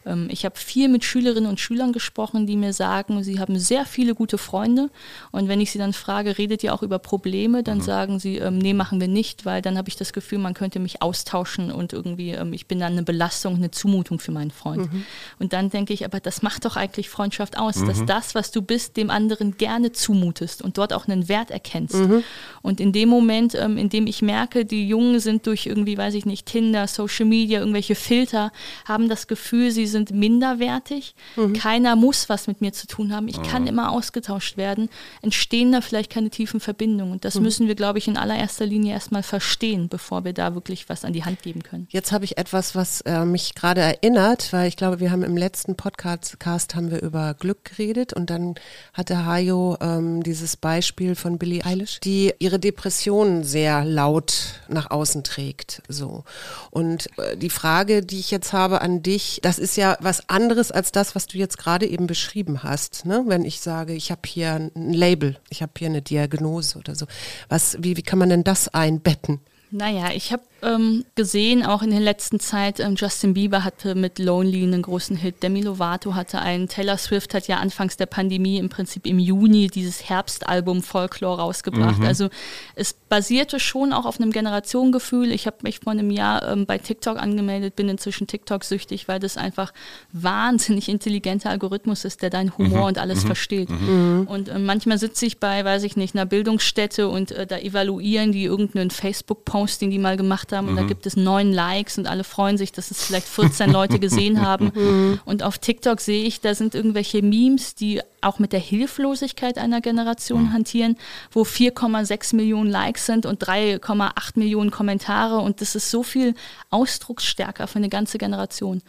Ähm, 0.07 0.29
ich 0.31 0.45
habe 0.45 0.57
viel 0.59 0.89
mit 0.89 1.05
Schülerinnen 1.05 1.49
und 1.49 1.61
Schülern 1.61 1.93
gesprochen, 1.93 2.47
die 2.47 2.57
mir 2.57 2.73
sagen, 2.73 3.23
sie 3.23 3.39
haben 3.39 3.59
sehr 3.59 3.85
viele 3.85 4.15
gute 4.15 4.39
Freunde. 4.39 4.91
Und 5.31 5.49
wenn 5.49 5.61
ich 5.61 5.71
sie 5.71 5.79
dann 5.79 5.93
frage, 5.93 6.39
redet 6.39 6.65
ihr 6.65 6.75
auch 6.75 6.83
über 6.83 6.99
Probleme, 6.99 7.63
dann 7.63 7.79
mhm. 7.79 7.83
sagen 7.83 8.19
sie, 8.19 8.39
ähm, 8.39 8.59
nee, 8.59 8.75
machen 8.75 9.01
wir 9.01 9.09
nicht, 9.09 9.45
weil 9.45 9.63
dann 9.63 9.77
habe 9.77 9.89
ich 9.89 9.97
das 9.97 10.13
Gefühl, 10.13 10.39
man 10.39 10.55
könnte 10.55 10.79
mich 10.79 11.03
austauschen 11.03 11.71
und 11.71 11.93
irgendwie, 11.93 12.31
ähm, 12.31 12.53
ich 12.53 12.67
bin 12.67 12.81
dann 12.81 12.93
eine 12.93 13.03
Belastung, 13.03 13.57
eine 13.57 13.71
Zumutung 13.71 14.19
für 14.19 14.33
meinen 14.33 14.51
Freund. 14.51 14.93
Mhm. 14.93 15.05
Und 15.39 15.53
dann 15.53 15.71
denke 15.71 15.93
ich, 15.93 16.05
aber 16.05 16.21
das 16.21 16.43
macht 16.43 16.65
doch 16.65 16.77
eigentlich 16.77 17.09
Freundschaft 17.09 17.59
aus, 17.59 17.77
mhm. 17.77 17.87
dass 17.87 18.05
das, 18.05 18.35
was 18.35 18.51
du 18.51 18.63
bist, 18.63 18.97
dem 18.97 19.11
anderen 19.11 19.57
gerne 19.57 19.93
zumutest 20.41 20.63
und 20.63 20.79
dort 20.79 20.93
auch 20.93 21.09
einen 21.09 21.29
Wert 21.29 21.51
erkennst. 21.51 21.95
Mhm. 21.95 22.23
Und 22.63 22.81
in 22.81 22.93
dem 22.93 23.09
Moment, 23.09 23.55
ähm, 23.55 23.77
in 23.77 23.89
dem 23.89 24.07
ich 24.07 24.23
merke, 24.23 24.65
die 24.65 24.87
Jungen 24.87 25.21
sind 25.21 25.47
durch 25.47 25.67
irgendwie, 25.67 25.97
weiß 25.97 26.15
ich 26.15 26.27
nicht, 26.27 26.47
Tinder, 26.47 26.87
Social 26.87 27.27
Media, 27.27 27.61
irgendwelche 27.61 27.95
Filter, 27.95 28.53
haben 28.85 29.09
das 29.09 29.27
Gefühl, 29.27 29.71
sie 29.71 29.87
sind 29.87 30.11
minderwertig. 30.11 31.15
Mhm. 31.37 31.55
Keiner 31.55 31.97
muss 31.97 32.29
was 32.29 32.47
mit 32.47 32.61
mir 32.61 32.73
zu 32.73 32.87
tun 32.87 33.15
haben. 33.15 33.29
Ich 33.29 33.39
mhm. 33.39 33.43
kann 33.43 33.67
immer 33.67 33.91
ausgetauscht 33.91 34.57
werden. 34.57 34.89
Entstehen 35.23 35.73
da 35.73 35.81
vielleicht 35.81 36.11
keine 36.11 36.31
tiefen 36.31 36.61
Verbindungen. 36.61 37.13
Und 37.13 37.25
das 37.25 37.37
mhm. 37.37 37.43
müssen 37.43 37.69
wir, 37.69 37.75
glaube 37.75 37.99
ich, 37.99 38.09
in 38.09 38.17
allererster 38.17 38.67
Linie 38.67 38.93
erstmal 38.93 39.23
verstehen, 39.23 39.89
bevor 39.89 40.25
wir 40.25 40.33
da 40.33 40.55
wirklich 40.55 40.89
was 40.89 41.05
an 41.05 41.13
die 41.13 41.25
Hand 41.25 41.43
geben 41.43 41.63
können. 41.63 41.87
Jetzt 41.91 42.13
habe 42.13 42.25
ich 42.25 42.39
etwas, 42.39 42.75
was 42.75 43.01
äh, 43.03 43.25
mich 43.25 43.55
gerade 43.55 43.81
erinnert, 43.81 44.53
weil 44.53 44.69
ich 44.69 44.77
glaube, 44.77 45.01
wir 45.01 45.11
haben 45.11 45.23
im 45.23 45.37
letzten 45.37 45.77
Podcast 45.77 46.75
haben 46.75 46.91
wir 46.91 47.03
über 47.03 47.35
Glück 47.35 47.65
geredet 47.65 48.13
und 48.13 48.31
dann 48.31 48.55
hatte 48.93 49.25
Hajo 49.25 49.77
ähm, 49.81 50.23
dieses 50.31 50.57
Beispiel 50.57 51.17
von 51.17 51.39
Billie 51.39 51.65
Eilish, 51.65 51.99
die 52.01 52.33
ihre 52.39 52.61
Depressionen 52.61 53.43
sehr 53.43 53.85
laut 53.85 54.61
nach 54.69 54.91
außen 54.91 55.25
trägt. 55.25 55.83
So. 55.89 56.23
Und 56.71 57.09
äh, 57.19 57.37
die 57.37 57.51
Frage, 57.51 58.03
die 58.03 58.21
ich 58.21 58.31
jetzt 58.31 58.53
habe 58.53 58.81
an 58.81 59.03
dich, 59.03 59.41
das 59.43 59.59
ist 59.59 59.77
ja 59.77 59.81
ja 59.81 59.97
was 60.01 60.29
anderes 60.29 60.71
als 60.71 60.93
das, 60.93 61.17
was 61.17 61.27
du 61.27 61.39
jetzt 61.39 61.59
gerade 61.59 61.87
eben 61.87 62.07
beschrieben 62.07 62.63
hast. 62.63 63.05
Ne? 63.05 63.25
Wenn 63.27 63.45
ich 63.45 63.61
sage, 63.61 63.95
ich 63.95 64.13
habe 64.13 64.21
hier 64.25 64.71
ein 64.75 64.93
Label, 64.93 65.37
ich 65.49 65.63
habe 65.63 65.73
hier 65.77 65.89
eine 65.89 66.03
Diagnose 66.03 66.79
oder 66.79 66.95
so. 66.95 67.07
Was, 67.49 67.77
wie, 67.81 67.97
wie 67.97 68.03
kann 68.03 68.21
man 68.21 68.29
denn 68.29 68.45
das 68.45 68.69
einbetten? 68.69 69.41
Naja, 69.73 70.11
ich 70.15 70.33
habe 70.33 70.43
ähm, 70.63 71.05
gesehen, 71.15 71.65
auch 71.65 71.83
in 71.83 71.91
der 71.91 72.01
letzten 72.01 72.41
Zeit, 72.41 72.81
ähm, 72.81 72.95
Justin 72.97 73.35
Bieber 73.35 73.65
hatte 73.65 73.95
mit 73.95 74.19
Lonely 74.19 74.63
einen 74.63 74.83
großen 74.83 75.17
Hit, 75.17 75.43
Demi 75.43 75.63
Lovato 75.63 76.15
hatte 76.15 76.41
einen, 76.41 76.69
Taylor 76.69 76.99
Swift 76.99 77.35
hat 77.35 77.49
ja 77.49 77.59
anfangs 77.59 77.97
der 77.97 78.07
Pandemie 78.07 78.59
im 78.59 78.69
Prinzip 78.69 79.07
im 79.07 79.19
Juni 79.19 79.69
dieses 79.69 80.09
Herbstalbum 80.09 80.83
Folklore 80.83 81.41
rausgebracht. 81.41 81.99
Mhm. 81.99 82.07
Also 82.07 82.29
es 82.75 82.93
basierte 82.93 83.61
schon 83.61 83.93
auch 83.93 84.07
auf 84.07 84.21
einem 84.21 84.31
Generationengefühl. 84.31 85.33
Ich 85.33 85.47
habe 85.47 85.57
mich 85.63 85.81
vor 85.81 85.93
einem 85.93 86.11
Jahr 86.11 86.47
ähm, 86.49 86.67
bei 86.67 86.79
TikTok 86.79 87.19
angemeldet, 87.19 87.77
bin 87.77 87.89
inzwischen 87.89 88.27
TikTok-süchtig, 88.27 89.09
weil 89.09 89.19
das 89.19 89.37
einfach 89.37 89.73
wahnsinnig 90.13 90.89
intelligenter 90.89 91.51
Algorithmus 91.51 92.05
ist, 92.05 92.23
der 92.23 92.31
deinen 92.31 92.57
Humor 92.57 92.81
mhm. 92.81 92.85
und 92.85 92.99
alles 92.99 93.23
mhm. 93.23 93.27
versteht. 93.27 93.71
Mhm. 93.71 94.27
Und 94.29 94.49
äh, 94.49 94.59
manchmal 94.59 94.99
sitze 94.99 95.27
ich 95.27 95.39
bei, 95.39 95.65
weiß 95.65 95.83
ich 95.85 95.97
nicht, 95.97 96.15
einer 96.15 96.27
Bildungsstätte 96.27 97.09
und 97.09 97.33
äh, 97.33 97.47
da 97.47 97.59
evaluieren 97.59 98.33
die 98.33 98.45
irgendeinen 98.45 98.91
Facebook-Post, 98.91 99.83
den 99.83 99.91
die 99.91 99.99
mal 99.99 100.17
gemacht 100.17 100.50
haben 100.53 100.69
und 100.69 100.75
mhm. 100.75 100.79
da 100.79 100.83
gibt 100.85 101.07
es 101.07 101.17
neun 101.17 101.53
Likes 101.53 101.99
und 101.99 102.07
alle 102.07 102.25
freuen 102.25 102.59
sich, 102.59 102.73
dass 102.73 102.91
es 102.91 103.05
vielleicht 103.05 103.29
14 103.29 103.71
Leute 103.71 103.99
gesehen 103.99 104.41
haben. 104.47 104.73
Mhm. 104.75 105.21
Und 105.25 105.43
auf 105.43 105.59
TikTok 105.59 106.01
sehe 106.01 106.25
ich, 106.25 106.41
da 106.41 106.55
sind 106.55 106.75
irgendwelche 106.75 107.23
Memes, 107.23 107.75
die 107.75 108.01
auch 108.21 108.39
mit 108.39 108.53
der 108.53 108.61
Hilflosigkeit 108.61 109.59
einer 109.59 109.81
Generation 109.81 110.45
mhm. 110.45 110.53
hantieren, 110.53 110.97
wo 111.33 111.43
4,6 111.43 112.37
Millionen 112.37 112.71
Likes 112.71 113.07
sind 113.07 113.27
und 113.27 113.43
3,8 113.43 114.39
Millionen 114.39 114.71
Kommentare 114.71 115.39
und 115.39 115.61
das 115.61 115.75
ist 115.75 115.91
so 115.91 116.03
viel 116.03 116.35
ausdrucksstärker 116.71 117.67
für 117.67 117.79
eine 117.79 117.89
ganze 117.89 118.19
Generation. 118.19 118.83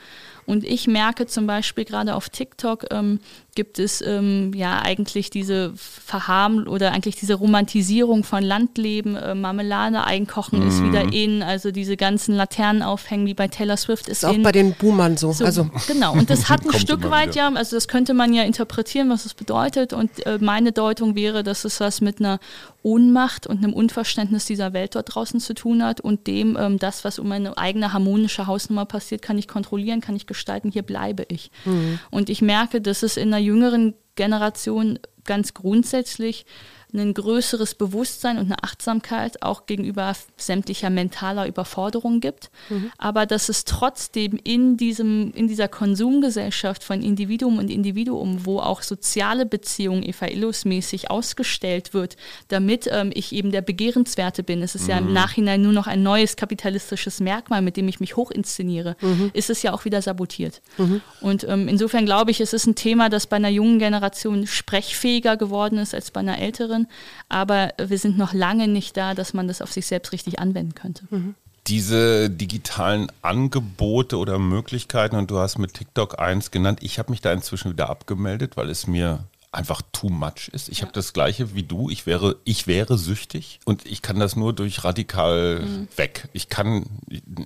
Und 0.45 0.63
ich 0.63 0.87
merke 0.87 1.27
zum 1.27 1.47
Beispiel 1.47 1.85
gerade 1.85 2.15
auf 2.15 2.29
TikTok 2.29 2.87
ähm, 2.91 3.19
gibt 3.61 3.77
es 3.77 4.01
ähm, 4.01 4.53
ja 4.55 4.79
eigentlich 4.79 5.29
diese 5.29 5.71
Verharm 5.75 6.67
oder 6.67 6.93
eigentlich 6.93 7.15
diese 7.15 7.35
Romantisierung 7.35 8.23
von 8.23 8.43
Landleben, 8.43 9.15
äh, 9.15 9.35
Marmelade 9.35 10.03
einkochen 10.03 10.65
mm. 10.65 10.67
ist 10.67 10.79
mhm. 10.79 10.87
wieder 10.87 11.13
in, 11.13 11.43
also 11.43 11.69
diese 11.69 11.95
ganzen 11.95 12.33
Laternen 12.33 12.81
aufhängen 12.81 13.27
wie 13.27 13.35
bei 13.35 13.47
Taylor 13.47 13.77
Swift 13.77 14.07
ist, 14.07 14.23
ist 14.23 14.25
auch 14.25 14.33
in. 14.33 14.41
bei 14.41 14.51
den 14.51 14.73
Boomern 14.73 15.15
so. 15.15 15.31
so. 15.31 15.45
Also 15.45 15.69
genau. 15.87 16.13
Und 16.13 16.31
das 16.31 16.49
hat 16.49 16.65
ein 16.65 16.73
Stück 16.73 17.07
weit 17.11 17.35
ja, 17.35 17.53
also 17.53 17.75
das 17.75 17.87
könnte 17.87 18.15
man 18.15 18.33
ja 18.33 18.41
interpretieren, 18.41 19.11
was 19.11 19.27
es 19.27 19.35
bedeutet. 19.35 19.93
Und 19.93 20.25
äh, 20.25 20.39
meine 20.41 20.71
Deutung 20.71 21.15
wäre, 21.15 21.43
dass 21.43 21.63
es 21.63 21.79
was 21.79 22.01
mit 22.01 22.19
einer 22.19 22.39
Ohnmacht 22.83 23.45
und 23.45 23.59
einem 23.59 23.73
Unverständnis 23.73 24.45
dieser 24.45 24.73
Welt 24.73 24.95
dort 24.95 25.13
draußen 25.13 25.39
zu 25.39 25.53
tun 25.53 25.83
hat 25.83 26.01
und 26.01 26.25
dem, 26.25 26.57
ähm, 26.59 26.79
das, 26.79 27.03
was 27.03 27.19
um 27.19 27.27
meine 27.27 27.55
eigene 27.57 27.93
harmonische 27.93 28.47
Hausnummer 28.47 28.85
passiert, 28.85 29.21
kann 29.21 29.37
ich 29.37 29.47
kontrollieren, 29.47 30.01
kann 30.01 30.15
ich 30.15 30.25
gestalten, 30.25 30.71
hier 30.71 30.81
bleibe 30.81 31.25
ich. 31.27 31.51
Mhm. 31.65 31.99
Und 32.09 32.29
ich 32.29 32.41
merke, 32.41 32.81
dass 32.81 33.03
es 33.03 33.17
in 33.17 33.31
einer 33.31 33.43
jüngeren 33.51 33.95
Generation 34.15 34.99
ganz 35.25 35.53
grundsätzlich 35.53 36.45
ein 36.93 37.13
größeres 37.13 37.75
Bewusstsein 37.75 38.37
und 38.37 38.45
eine 38.45 38.63
Achtsamkeit 38.63 39.41
auch 39.41 39.65
gegenüber 39.65 40.13
sämtlicher 40.37 40.89
mentaler 40.89 41.47
Überforderung 41.47 42.19
gibt, 42.19 42.51
mhm. 42.69 42.91
aber 42.97 43.25
dass 43.25 43.49
es 43.49 43.63
trotzdem 43.63 44.39
in, 44.43 44.77
diesem, 44.77 45.31
in 45.33 45.47
dieser 45.47 45.67
Konsumgesellschaft 45.67 46.83
von 46.83 47.01
Individuum 47.01 47.57
und 47.57 47.69
Individuum, 47.69 48.45
wo 48.45 48.59
auch 48.59 48.81
soziale 48.81 49.45
Beziehungen 49.45 50.03
Eva 50.03 50.27
Illos-mäßig 50.27 51.09
ausgestellt 51.09 51.93
wird, 51.93 52.17
damit 52.49 52.89
ähm, 52.91 53.11
ich 53.13 53.31
eben 53.33 53.51
der 53.51 53.61
Begehrenswerte 53.61 54.43
bin, 54.43 54.61
es 54.61 54.75
ist 54.75 54.83
mhm. 54.83 54.89
ja 54.89 54.97
im 54.97 55.07
mhm. 55.07 55.13
Nachhinein 55.13 55.61
nur 55.61 55.73
noch 55.73 55.87
ein 55.87 56.03
neues 56.03 56.35
kapitalistisches 56.35 57.19
Merkmal, 57.19 57.61
mit 57.61 57.77
dem 57.77 57.87
ich 57.87 57.99
mich 57.99 58.15
hochinszeniere, 58.15 58.95
mhm. 59.01 59.31
ist 59.33 59.49
es 59.49 59.63
ja 59.63 59.73
auch 59.73 59.85
wieder 59.85 60.01
sabotiert. 60.01 60.61
Mhm. 60.77 61.01
Und 61.21 61.45
ähm, 61.45 61.67
insofern 61.67 62.05
glaube 62.05 62.31
ich, 62.31 62.41
es 62.41 62.53
ist 62.53 62.67
ein 62.67 62.75
Thema, 62.75 63.09
das 63.09 63.27
bei 63.27 63.37
einer 63.37 63.49
jungen 63.49 63.79
Generation 63.79 64.47
sprechfähiger 64.47 65.37
geworden 65.37 65.77
ist 65.77 65.93
als 65.93 66.11
bei 66.11 66.19
einer 66.19 66.39
älteren 66.39 66.80
können. 66.81 66.87
Aber 67.29 67.69
wir 67.77 67.97
sind 67.97 68.17
noch 68.17 68.33
lange 68.33 68.67
nicht 68.67 68.97
da, 68.97 69.13
dass 69.13 69.33
man 69.33 69.47
das 69.47 69.61
auf 69.61 69.71
sich 69.71 69.85
selbst 69.85 70.11
richtig 70.11 70.39
anwenden 70.39 70.75
könnte. 70.75 71.03
Mhm. 71.09 71.35
Diese 71.67 72.29
digitalen 72.29 73.11
Angebote 73.21 74.17
oder 74.17 74.39
Möglichkeiten, 74.39 75.15
und 75.15 75.29
du 75.29 75.37
hast 75.37 75.59
mit 75.59 75.75
TikTok 75.75 76.19
eins 76.19 76.49
genannt, 76.49 76.79
ich 76.81 76.97
habe 76.97 77.11
mich 77.11 77.21
da 77.21 77.31
inzwischen 77.31 77.71
wieder 77.71 77.89
abgemeldet, 77.89 78.57
weil 78.57 78.69
es 78.69 78.87
mir 78.87 79.25
einfach 79.51 79.81
too 79.91 80.09
much 80.09 80.49
ist. 80.53 80.69
Ich 80.69 80.79
ja. 80.79 80.83
habe 80.83 80.93
das 80.93 81.11
gleiche 81.11 81.53
wie 81.53 81.63
du. 81.63 81.89
Ich 81.89 82.05
wäre, 82.05 82.37
ich 82.45 82.67
wäre 82.67 82.97
süchtig 82.97 83.59
und 83.65 83.85
ich 83.85 84.01
kann 84.01 84.19
das 84.19 84.35
nur 84.35 84.53
durch 84.53 84.83
radikal 84.83 85.61
mhm. 85.61 85.87
weg. 85.97 86.29
Ich 86.31 86.47
kann, 86.47 86.85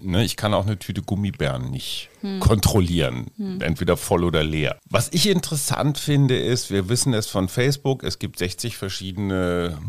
ne, 0.04 0.24
ich 0.24 0.38
kann 0.38 0.54
auch 0.54 0.66
eine 0.66 0.78
Tüte 0.78 1.02
Gummibären 1.02 1.72
nicht 1.72 2.10
mhm. 2.22 2.40
kontrollieren, 2.40 3.32
mhm. 3.38 3.60
entweder 3.62 3.98
voll 3.98 4.24
oder 4.24 4.44
leer. 4.44 4.78
Was 4.88 5.10
ich 5.14 5.28
interessant 5.28 5.98
finde, 5.98 6.38
ist, 6.38 6.70
wir 6.70 6.90
wissen 6.90 7.14
es 7.14 7.28
von 7.28 7.50
Facebook, 7.50 8.04
es 8.04 8.20
gibt 8.20 8.38
60 8.38 8.78
verschiedene 8.78 9.80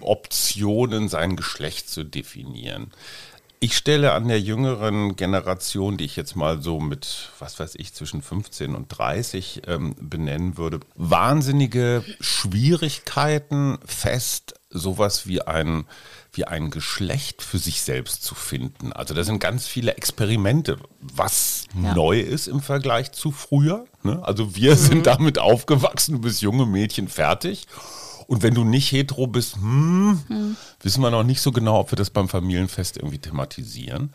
Optionen, 0.00 1.08
sein 1.08 1.36
Geschlecht 1.36 1.90
zu 1.90 2.04
definieren. 2.04 2.92
Ich 3.60 3.76
stelle 3.76 4.12
an 4.12 4.28
der 4.28 4.40
jüngeren 4.40 5.16
Generation, 5.16 5.96
die 5.96 6.04
ich 6.04 6.14
jetzt 6.14 6.36
mal 6.36 6.62
so 6.62 6.78
mit, 6.78 7.30
was 7.40 7.58
weiß 7.58 7.74
ich, 7.76 7.92
zwischen 7.92 8.22
15 8.22 8.76
und 8.76 8.86
30 8.88 9.62
ähm, 9.66 9.96
benennen 10.00 10.56
würde, 10.56 10.78
wahnsinnige 10.94 12.04
Schwierigkeiten 12.20 13.78
fest, 13.84 14.54
sowas 14.70 15.26
wie 15.26 15.42
ein, 15.42 15.86
wie 16.32 16.44
ein 16.44 16.70
Geschlecht 16.70 17.42
für 17.42 17.58
sich 17.58 17.82
selbst 17.82 18.22
zu 18.22 18.36
finden. 18.36 18.92
Also 18.92 19.12
da 19.12 19.24
sind 19.24 19.40
ganz 19.40 19.66
viele 19.66 19.96
Experimente, 19.96 20.78
was 21.00 21.64
ja. 21.82 21.94
neu 21.94 22.20
ist 22.20 22.46
im 22.46 22.60
Vergleich 22.60 23.10
zu 23.10 23.32
früher. 23.32 23.86
Ne? 24.04 24.20
Also 24.22 24.54
wir 24.54 24.72
mhm. 24.72 24.78
sind 24.78 25.06
damit 25.06 25.40
aufgewachsen, 25.40 26.12
du 26.12 26.20
bist 26.20 26.42
junge 26.42 26.66
Mädchen 26.66 27.08
fertig. 27.08 27.66
Und 28.28 28.42
wenn 28.42 28.52
du 28.52 28.62
nicht 28.62 28.92
hetero 28.92 29.26
bist, 29.26 29.56
hm, 29.56 30.22
hm. 30.28 30.56
wissen 30.82 31.00
wir 31.00 31.10
noch 31.10 31.24
nicht 31.24 31.40
so 31.40 31.50
genau, 31.50 31.80
ob 31.80 31.90
wir 31.90 31.96
das 31.96 32.10
beim 32.10 32.28
Familienfest 32.28 32.98
irgendwie 32.98 33.18
thematisieren. 33.18 34.12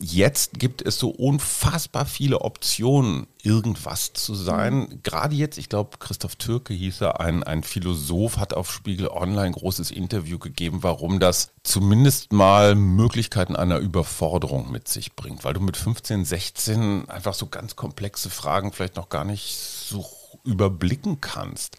Jetzt 0.00 0.58
gibt 0.58 0.82
es 0.82 0.98
so 0.98 1.10
unfassbar 1.10 2.06
viele 2.06 2.40
Optionen, 2.40 3.26
irgendwas 3.42 4.12
zu 4.12 4.34
sein. 4.34 4.74
Mhm. 4.74 5.00
Gerade 5.02 5.34
jetzt, 5.34 5.58
ich 5.58 5.68
glaube, 5.68 5.98
Christoph 5.98 6.36
Türke 6.36 6.74
hieß 6.74 7.00
er, 7.00 7.20
ein, 7.20 7.42
ein 7.42 7.64
Philosoph, 7.64 8.36
hat 8.36 8.54
auf 8.54 8.72
Spiegel 8.72 9.08
Online 9.08 9.42
ein 9.42 9.52
großes 9.52 9.90
Interview 9.90 10.38
gegeben, 10.38 10.82
warum 10.82 11.18
das 11.18 11.50
zumindest 11.64 12.32
mal 12.32 12.76
Möglichkeiten 12.76 13.54
einer 13.56 13.78
Überforderung 13.78 14.70
mit 14.70 14.86
sich 14.88 15.14
bringt. 15.14 15.44
Weil 15.44 15.54
du 15.54 15.60
mit 15.60 15.76
15, 15.76 16.24
16 16.24 17.08
einfach 17.08 17.34
so 17.34 17.46
ganz 17.46 17.74
komplexe 17.74 18.30
Fragen 18.30 18.72
vielleicht 18.72 18.96
noch 18.96 19.08
gar 19.08 19.24
nicht 19.24 19.56
so 19.56 20.04
überblicken 20.44 21.20
kannst. 21.20 21.78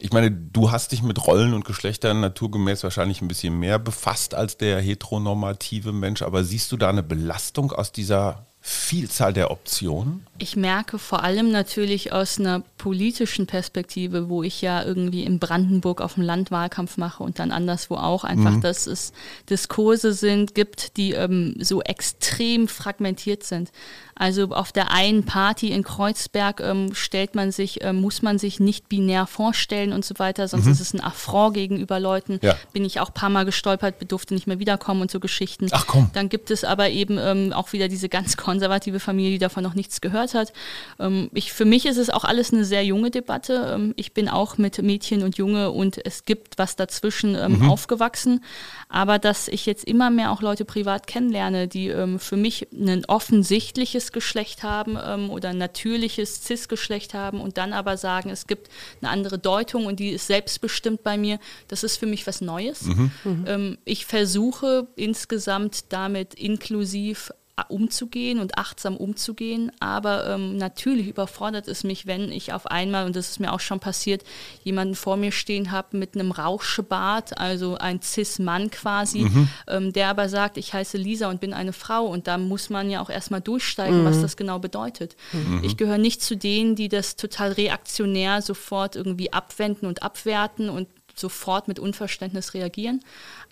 Ich 0.00 0.12
meine, 0.12 0.30
du 0.30 0.70
hast 0.70 0.92
dich 0.92 1.02
mit 1.02 1.26
Rollen 1.26 1.54
und 1.54 1.64
Geschlechtern 1.64 2.20
naturgemäß 2.20 2.84
wahrscheinlich 2.84 3.20
ein 3.20 3.28
bisschen 3.28 3.58
mehr 3.58 3.78
befasst 3.78 4.34
als 4.34 4.56
der 4.56 4.80
heteronormative 4.80 5.92
Mensch, 5.92 6.22
aber 6.22 6.44
siehst 6.44 6.70
du 6.70 6.76
da 6.76 6.88
eine 6.88 7.02
Belastung 7.02 7.72
aus 7.72 7.90
dieser 7.90 8.46
Vielzahl 8.60 9.32
der 9.32 9.50
Optionen? 9.50 10.26
Ich 10.36 10.56
merke 10.56 10.98
vor 10.98 11.22
allem 11.22 11.50
natürlich 11.50 12.12
aus 12.12 12.38
einer 12.38 12.60
politischen 12.76 13.46
Perspektive, 13.46 14.28
wo 14.28 14.42
ich 14.42 14.60
ja 14.60 14.84
irgendwie 14.84 15.22
in 15.22 15.38
Brandenburg 15.38 16.00
auf 16.00 16.14
dem 16.14 16.24
Land 16.24 16.50
Wahlkampf 16.50 16.96
mache 16.96 17.22
und 17.22 17.38
dann 17.38 17.50
anderswo 17.50 17.94
auch, 17.94 18.24
einfach, 18.24 18.50
mhm. 18.50 18.60
dass 18.60 18.86
es 18.86 19.12
Diskurse 19.48 20.12
sind, 20.12 20.54
gibt, 20.54 20.96
die 20.96 21.12
ähm, 21.12 21.54
so 21.60 21.82
extrem 21.82 22.68
fragmentiert 22.68 23.42
sind. 23.44 23.70
Also 24.18 24.48
auf 24.50 24.72
der 24.72 24.90
einen 24.92 25.24
Party 25.24 25.70
in 25.70 25.84
Kreuzberg 25.84 26.60
ähm, 26.60 26.94
stellt 26.94 27.36
man 27.36 27.52
sich, 27.52 27.82
äh, 27.82 27.92
muss 27.92 28.20
man 28.20 28.38
sich 28.38 28.58
nicht 28.58 28.88
binär 28.88 29.26
vorstellen 29.26 29.92
und 29.92 30.04
so 30.04 30.18
weiter, 30.18 30.48
sonst 30.48 30.66
mhm. 30.66 30.72
ist 30.72 30.80
es 30.80 30.92
ein 30.92 31.00
Affront 31.00 31.54
gegenüber 31.54 32.00
Leuten. 32.00 32.40
Ja. 32.42 32.56
Bin 32.72 32.84
ich 32.84 32.98
auch 32.98 33.10
ein 33.10 33.14
paar 33.14 33.30
Mal 33.30 33.44
gestolpert, 33.44 33.94
durfte 34.10 34.34
nicht 34.34 34.48
mehr 34.48 34.58
wiederkommen 34.58 35.02
und 35.02 35.10
so 35.10 35.20
Geschichten. 35.20 35.68
Ach 35.70 35.86
komm. 35.86 36.10
Dann 36.14 36.28
gibt 36.28 36.50
es 36.50 36.64
aber 36.64 36.90
eben 36.90 37.16
ähm, 37.18 37.52
auch 37.52 37.72
wieder 37.72 37.86
diese 37.88 38.08
ganz 38.08 38.36
konservative 38.36 38.98
Familie, 38.98 39.30
die 39.30 39.38
davon 39.38 39.62
noch 39.62 39.74
nichts 39.74 40.00
gehört 40.00 40.34
hat. 40.34 40.52
Ähm, 40.98 41.30
ich, 41.32 41.52
für 41.52 41.64
mich 41.64 41.86
ist 41.86 41.96
es 41.96 42.10
auch 42.10 42.24
alles 42.24 42.52
eine 42.52 42.64
sehr 42.64 42.84
junge 42.84 43.12
Debatte. 43.12 43.72
Ähm, 43.74 43.94
ich 43.96 44.14
bin 44.14 44.28
auch 44.28 44.58
mit 44.58 44.82
Mädchen 44.82 45.22
und 45.22 45.38
Junge 45.38 45.70
und 45.70 46.04
es 46.04 46.24
gibt 46.24 46.58
was 46.58 46.74
dazwischen 46.74 47.36
ähm, 47.36 47.60
mhm. 47.60 47.70
aufgewachsen. 47.70 48.42
Aber 48.88 49.18
dass 49.20 49.46
ich 49.46 49.66
jetzt 49.66 49.84
immer 49.84 50.10
mehr 50.10 50.32
auch 50.32 50.42
Leute 50.42 50.64
privat 50.64 51.06
kennenlerne, 51.06 51.68
die 51.68 51.88
ähm, 51.88 52.18
für 52.18 52.36
mich 52.36 52.66
ein 52.72 53.04
offensichtliches 53.04 54.07
Geschlecht 54.12 54.62
haben 54.62 54.98
ähm, 55.02 55.30
oder 55.30 55.50
ein 55.50 55.58
natürliches 55.58 56.44
Cis-Geschlecht 56.44 57.14
haben 57.14 57.40
und 57.40 57.58
dann 57.58 57.72
aber 57.72 57.96
sagen, 57.96 58.30
es 58.30 58.46
gibt 58.46 58.68
eine 59.00 59.10
andere 59.10 59.38
Deutung 59.38 59.86
und 59.86 60.00
die 60.00 60.10
ist 60.10 60.26
selbstbestimmt 60.26 61.02
bei 61.02 61.16
mir, 61.16 61.38
das 61.68 61.84
ist 61.84 61.96
für 61.96 62.06
mich 62.06 62.26
was 62.26 62.40
Neues. 62.40 62.82
Mhm. 62.82 63.10
Mhm. 63.24 63.44
Ähm, 63.46 63.78
ich 63.84 64.06
versuche 64.06 64.86
insgesamt 64.96 65.92
damit 65.92 66.34
inklusiv 66.34 67.32
umzugehen 67.68 68.38
und 68.38 68.58
achtsam 68.58 68.96
umzugehen. 68.96 69.72
Aber 69.80 70.26
ähm, 70.28 70.56
natürlich 70.56 71.08
überfordert 71.08 71.68
es 71.68 71.84
mich, 71.84 72.06
wenn 72.06 72.30
ich 72.30 72.52
auf 72.52 72.66
einmal, 72.66 73.06
und 73.06 73.16
das 73.16 73.30
ist 73.30 73.40
mir 73.40 73.52
auch 73.52 73.60
schon 73.60 73.80
passiert, 73.80 74.22
jemanden 74.64 74.94
vor 74.94 75.16
mir 75.16 75.32
stehen 75.32 75.70
habe 75.70 75.96
mit 75.96 76.14
einem 76.14 76.30
Rauschebart, 76.30 77.38
also 77.38 77.76
ein 77.76 78.00
Cis-Mann 78.02 78.70
quasi, 78.70 79.20
mhm. 79.20 79.48
ähm, 79.66 79.92
der 79.92 80.08
aber 80.08 80.28
sagt, 80.28 80.56
ich 80.56 80.72
heiße 80.72 80.96
Lisa 80.96 81.28
und 81.28 81.40
bin 81.40 81.52
eine 81.52 81.72
Frau. 81.72 82.06
Und 82.06 82.26
da 82.26 82.38
muss 82.38 82.70
man 82.70 82.90
ja 82.90 83.00
auch 83.00 83.10
erstmal 83.10 83.40
durchsteigen, 83.40 84.02
mhm. 84.02 84.04
was 84.04 84.20
das 84.20 84.36
genau 84.36 84.58
bedeutet. 84.58 85.16
Mhm. 85.32 85.62
Ich 85.62 85.76
gehöre 85.76 85.98
nicht 85.98 86.22
zu 86.22 86.36
denen, 86.36 86.76
die 86.76 86.88
das 86.88 87.16
total 87.16 87.52
reaktionär 87.52 88.42
sofort 88.42 88.96
irgendwie 88.96 89.32
abwenden 89.32 89.86
und 89.86 90.02
abwerten 90.02 90.70
und 90.70 90.88
sofort 91.18 91.68
mit 91.68 91.78
Unverständnis 91.78 92.54
reagieren. 92.54 93.00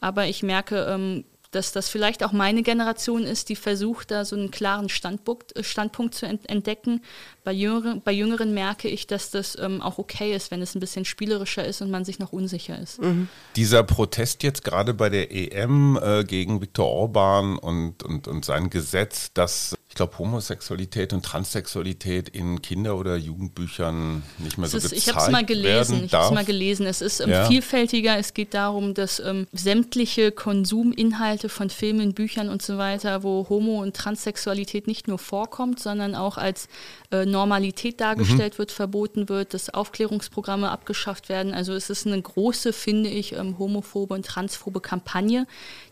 Aber 0.01 0.27
ich 0.27 0.43
merke, 0.43 0.87
ähm, 0.89 1.25
dass 1.51 1.73
das 1.73 1.89
vielleicht 1.89 2.25
auch 2.25 2.33
meine 2.33 2.63
Generation 2.63 3.25
ist, 3.25 3.49
die 3.49 3.57
versucht, 3.57 4.11
da 4.11 4.25
so 4.25 4.37
einen 4.37 4.51
klaren 4.51 4.89
Standpunkt, 4.89 5.57
äh, 5.57 5.65
Standpunkt 5.65 6.15
zu 6.15 6.27
entdecken. 6.27 7.03
Bei 7.45 7.53
Jüngeren, 7.53 8.03
bei 8.03 8.13
Jüngeren 8.13 8.55
merke 8.55 8.89
ich, 8.89 9.07
dass 9.07 9.31
das 9.31 9.57
ähm, 9.59 9.81
auch 9.81 9.99
okay 9.99 10.35
ist, 10.35 10.51
wenn 10.51 10.63
es 10.63 10.75
ein 10.75 10.81
bisschen 10.81 11.05
spielerischer 11.05 11.65
ist 11.65 11.81
und 11.83 11.91
man 11.91 12.05
sich 12.05 12.19
noch 12.19 12.33
unsicher 12.33 12.79
ist. 12.79 13.01
Mhm. 13.01 13.29
Dieser 13.55 13.83
Protest 13.83 14.43
jetzt 14.43 14.65
gerade 14.65 14.95
bei 14.95 15.09
der 15.09 15.33
EM 15.33 15.99
äh, 16.03 16.25
gegen 16.25 16.61
Viktor 16.61 16.87
Orban 16.87 17.59
und, 17.59 18.03
und, 18.03 18.29
und 18.29 18.45
sein 18.45 18.71
Gesetz, 18.71 19.31
das 19.33 19.77
ich 19.89 19.99
glaube, 19.99 20.19
Homosexualität 20.19 21.15
und 21.15 21.25
Transsexualität 21.25 22.29
in 22.29 22.61
Kinder- 22.61 22.99
oder 22.99 23.17
Jugendbüchern 23.17 24.23
nicht 24.37 24.59
mehr 24.59 24.69
so 24.69 24.77
ist, 24.77 24.93
Ich 24.93 25.09
habe 25.09 25.21
es 25.21 25.31
mal 25.31 25.43
gelesen. 25.43 26.05
Ich 26.05 26.13
habe 26.13 26.27
es 26.27 26.31
mal 26.33 26.45
gelesen. 26.45 26.85
Es 26.85 27.01
ist 27.01 27.21
ähm, 27.21 27.31
ja. 27.31 27.47
vielfältiger. 27.47 28.19
Es 28.19 28.35
geht 28.35 28.53
darum, 28.53 28.93
dass 28.93 29.21
ähm, 29.21 29.47
sämtliche 29.53 30.33
Konsuminhalte 30.33 31.36
von 31.49 31.71
Filmen, 31.71 32.15
Büchern 32.15 32.49
und 32.49 32.63
so 32.63 32.79
weiter, 32.79 33.23
wo 33.23 33.47
Homo- 33.49 33.83
und 33.83 33.95
Transsexualität 33.95 34.87
nicht 34.87 35.09
nur 35.09 35.19
vorkommt, 35.19 35.81
sondern 35.81 36.15
auch 36.15 36.39
als 36.39 36.69
äh, 37.11 37.25
Normalität 37.27 38.01
dargestellt 38.01 38.55
mhm. 38.55 38.59
wird, 38.59 38.73
verboten 38.73 39.29
wird, 39.29 39.55
dass 39.55 39.71
Aufklärungsprogramme 39.71 40.71
abgeschafft 40.71 41.29
werden. 41.29 41.55
Also 41.55 41.73
es 41.75 41.91
ist 41.91 42.07
eine 42.07 42.21
große, 42.21 42.73
finde 42.73 43.11
ich, 43.11 43.33
ähm, 43.33 43.59
homophobe 43.59 44.15
und 44.15 44.27
transphobe 44.27 44.81
Kampagne, 44.81 45.47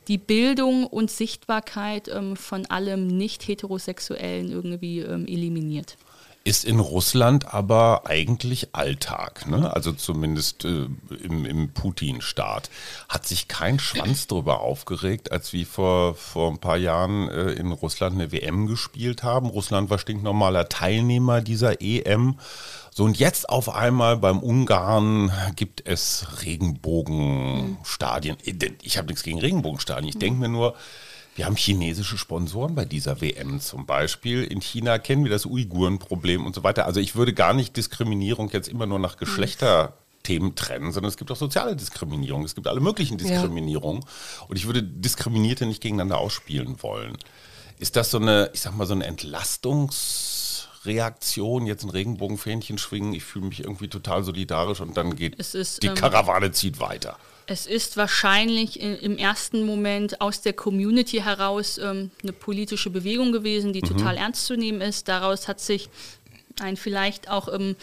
die 0.08 0.18
Bildung 0.18 0.86
und 0.86 1.10
Sichtbarkeit 1.10 2.08
ähm, 2.08 2.36
von 2.36 2.66
allem 2.66 3.06
Nicht-Heterosexuellen 3.06 4.50
irgendwie 4.50 5.00
ähm, 5.00 5.26
eliminiert. 5.26 5.96
Ist 6.46 6.66
in 6.66 6.78
Russland 6.78 7.54
aber 7.54 8.02
eigentlich 8.04 8.74
Alltag, 8.74 9.46
ne? 9.48 9.72
also 9.74 9.92
zumindest 9.92 10.66
äh, 10.66 10.88
im, 11.22 11.46
im 11.46 11.70
Putin-Staat. 11.70 12.68
Hat 13.08 13.26
sich 13.26 13.48
kein 13.48 13.78
Schwanz 13.78 14.26
darüber 14.26 14.60
aufgeregt, 14.60 15.32
als 15.32 15.54
wir 15.54 15.64
vor, 15.64 16.14
vor 16.14 16.50
ein 16.50 16.58
paar 16.58 16.76
Jahren 16.76 17.30
äh, 17.30 17.52
in 17.52 17.72
Russland 17.72 18.16
eine 18.16 18.30
WM 18.30 18.66
gespielt 18.66 19.22
haben. 19.22 19.46
Russland 19.46 19.88
war 19.88 19.98
stinknormaler 19.98 20.68
Teilnehmer 20.68 21.40
dieser 21.40 21.80
EM. 21.80 22.38
So, 22.90 23.04
und 23.04 23.18
jetzt 23.18 23.48
auf 23.48 23.74
einmal 23.74 24.18
beim 24.18 24.38
Ungarn 24.38 25.32
gibt 25.56 25.88
es 25.88 26.26
Regenbogenstadien. 26.42 28.36
Ich 28.82 28.98
habe 28.98 29.08
nichts 29.08 29.22
gegen 29.22 29.40
Regenbogenstadien. 29.40 30.10
Ich 30.10 30.18
denke 30.18 30.40
mir 30.40 30.50
nur, 30.50 30.74
wir 31.34 31.46
haben 31.46 31.56
chinesische 31.56 32.16
Sponsoren 32.16 32.76
bei 32.76 32.84
dieser 32.84 33.20
WM 33.20 33.58
zum 33.60 33.86
Beispiel. 33.86 34.44
In 34.44 34.60
China 34.60 34.98
kennen 34.98 35.24
wir 35.24 35.32
das 35.32 35.46
Uiguren-Problem 35.46 36.46
und 36.46 36.54
so 36.54 36.62
weiter. 36.62 36.86
Also 36.86 37.00
ich 37.00 37.16
würde 37.16 37.34
gar 37.34 37.54
nicht 37.54 37.76
Diskriminierung 37.76 38.50
jetzt 38.50 38.68
immer 38.68 38.86
nur 38.86 39.00
nach 39.00 39.16
Geschlechterthemen 39.16 40.54
trennen, 40.54 40.92
sondern 40.92 41.08
es 41.08 41.16
gibt 41.16 41.32
auch 41.32 41.36
soziale 41.36 41.74
Diskriminierung. 41.74 42.44
Es 42.44 42.54
gibt 42.54 42.68
alle 42.68 42.78
möglichen 42.80 43.18
Diskriminierungen. 43.18 44.02
Ja. 44.02 44.08
Und 44.46 44.56
ich 44.56 44.66
würde 44.66 44.84
Diskriminierte 44.84 45.66
nicht 45.66 45.82
gegeneinander 45.82 46.18
ausspielen 46.18 46.80
wollen. 46.84 47.16
Ist 47.80 47.96
das 47.96 48.12
so 48.12 48.18
eine, 48.18 48.50
ich 48.52 48.60
sag 48.60 48.76
mal, 48.76 48.86
so 48.86 48.94
eine 48.94 49.04
Entlastungsreaktion, 49.04 51.66
jetzt 51.66 51.82
ein 51.82 51.90
Regenbogenfähnchen 51.90 52.78
schwingen, 52.78 53.12
ich 53.12 53.24
fühle 53.24 53.46
mich 53.46 53.64
irgendwie 53.64 53.88
total 53.88 54.22
solidarisch 54.22 54.80
und 54.80 54.96
dann 54.96 55.16
geht 55.16 55.34
ist, 55.34 55.82
die 55.82 55.88
ähm, 55.88 55.96
Karawane 55.96 56.52
zieht 56.52 56.78
weiter. 56.78 57.18
Es 57.46 57.66
ist 57.66 57.96
wahrscheinlich 57.96 58.80
im 58.80 59.18
ersten 59.18 59.66
Moment 59.66 60.20
aus 60.20 60.40
der 60.40 60.54
Community 60.54 61.18
heraus 61.18 61.78
ähm, 61.78 62.10
eine 62.22 62.32
politische 62.32 62.88
Bewegung 62.88 63.32
gewesen, 63.32 63.72
die 63.72 63.82
mhm. 63.82 63.88
total 63.88 64.16
ernst 64.16 64.46
zu 64.46 64.56
nehmen 64.56 64.80
ist. 64.80 65.08
Daraus 65.08 65.46
hat 65.46 65.60
sich 65.60 65.90
ein 66.60 66.76
vielleicht 66.76 67.28
auch 67.28 67.52
ähm, 67.52 67.76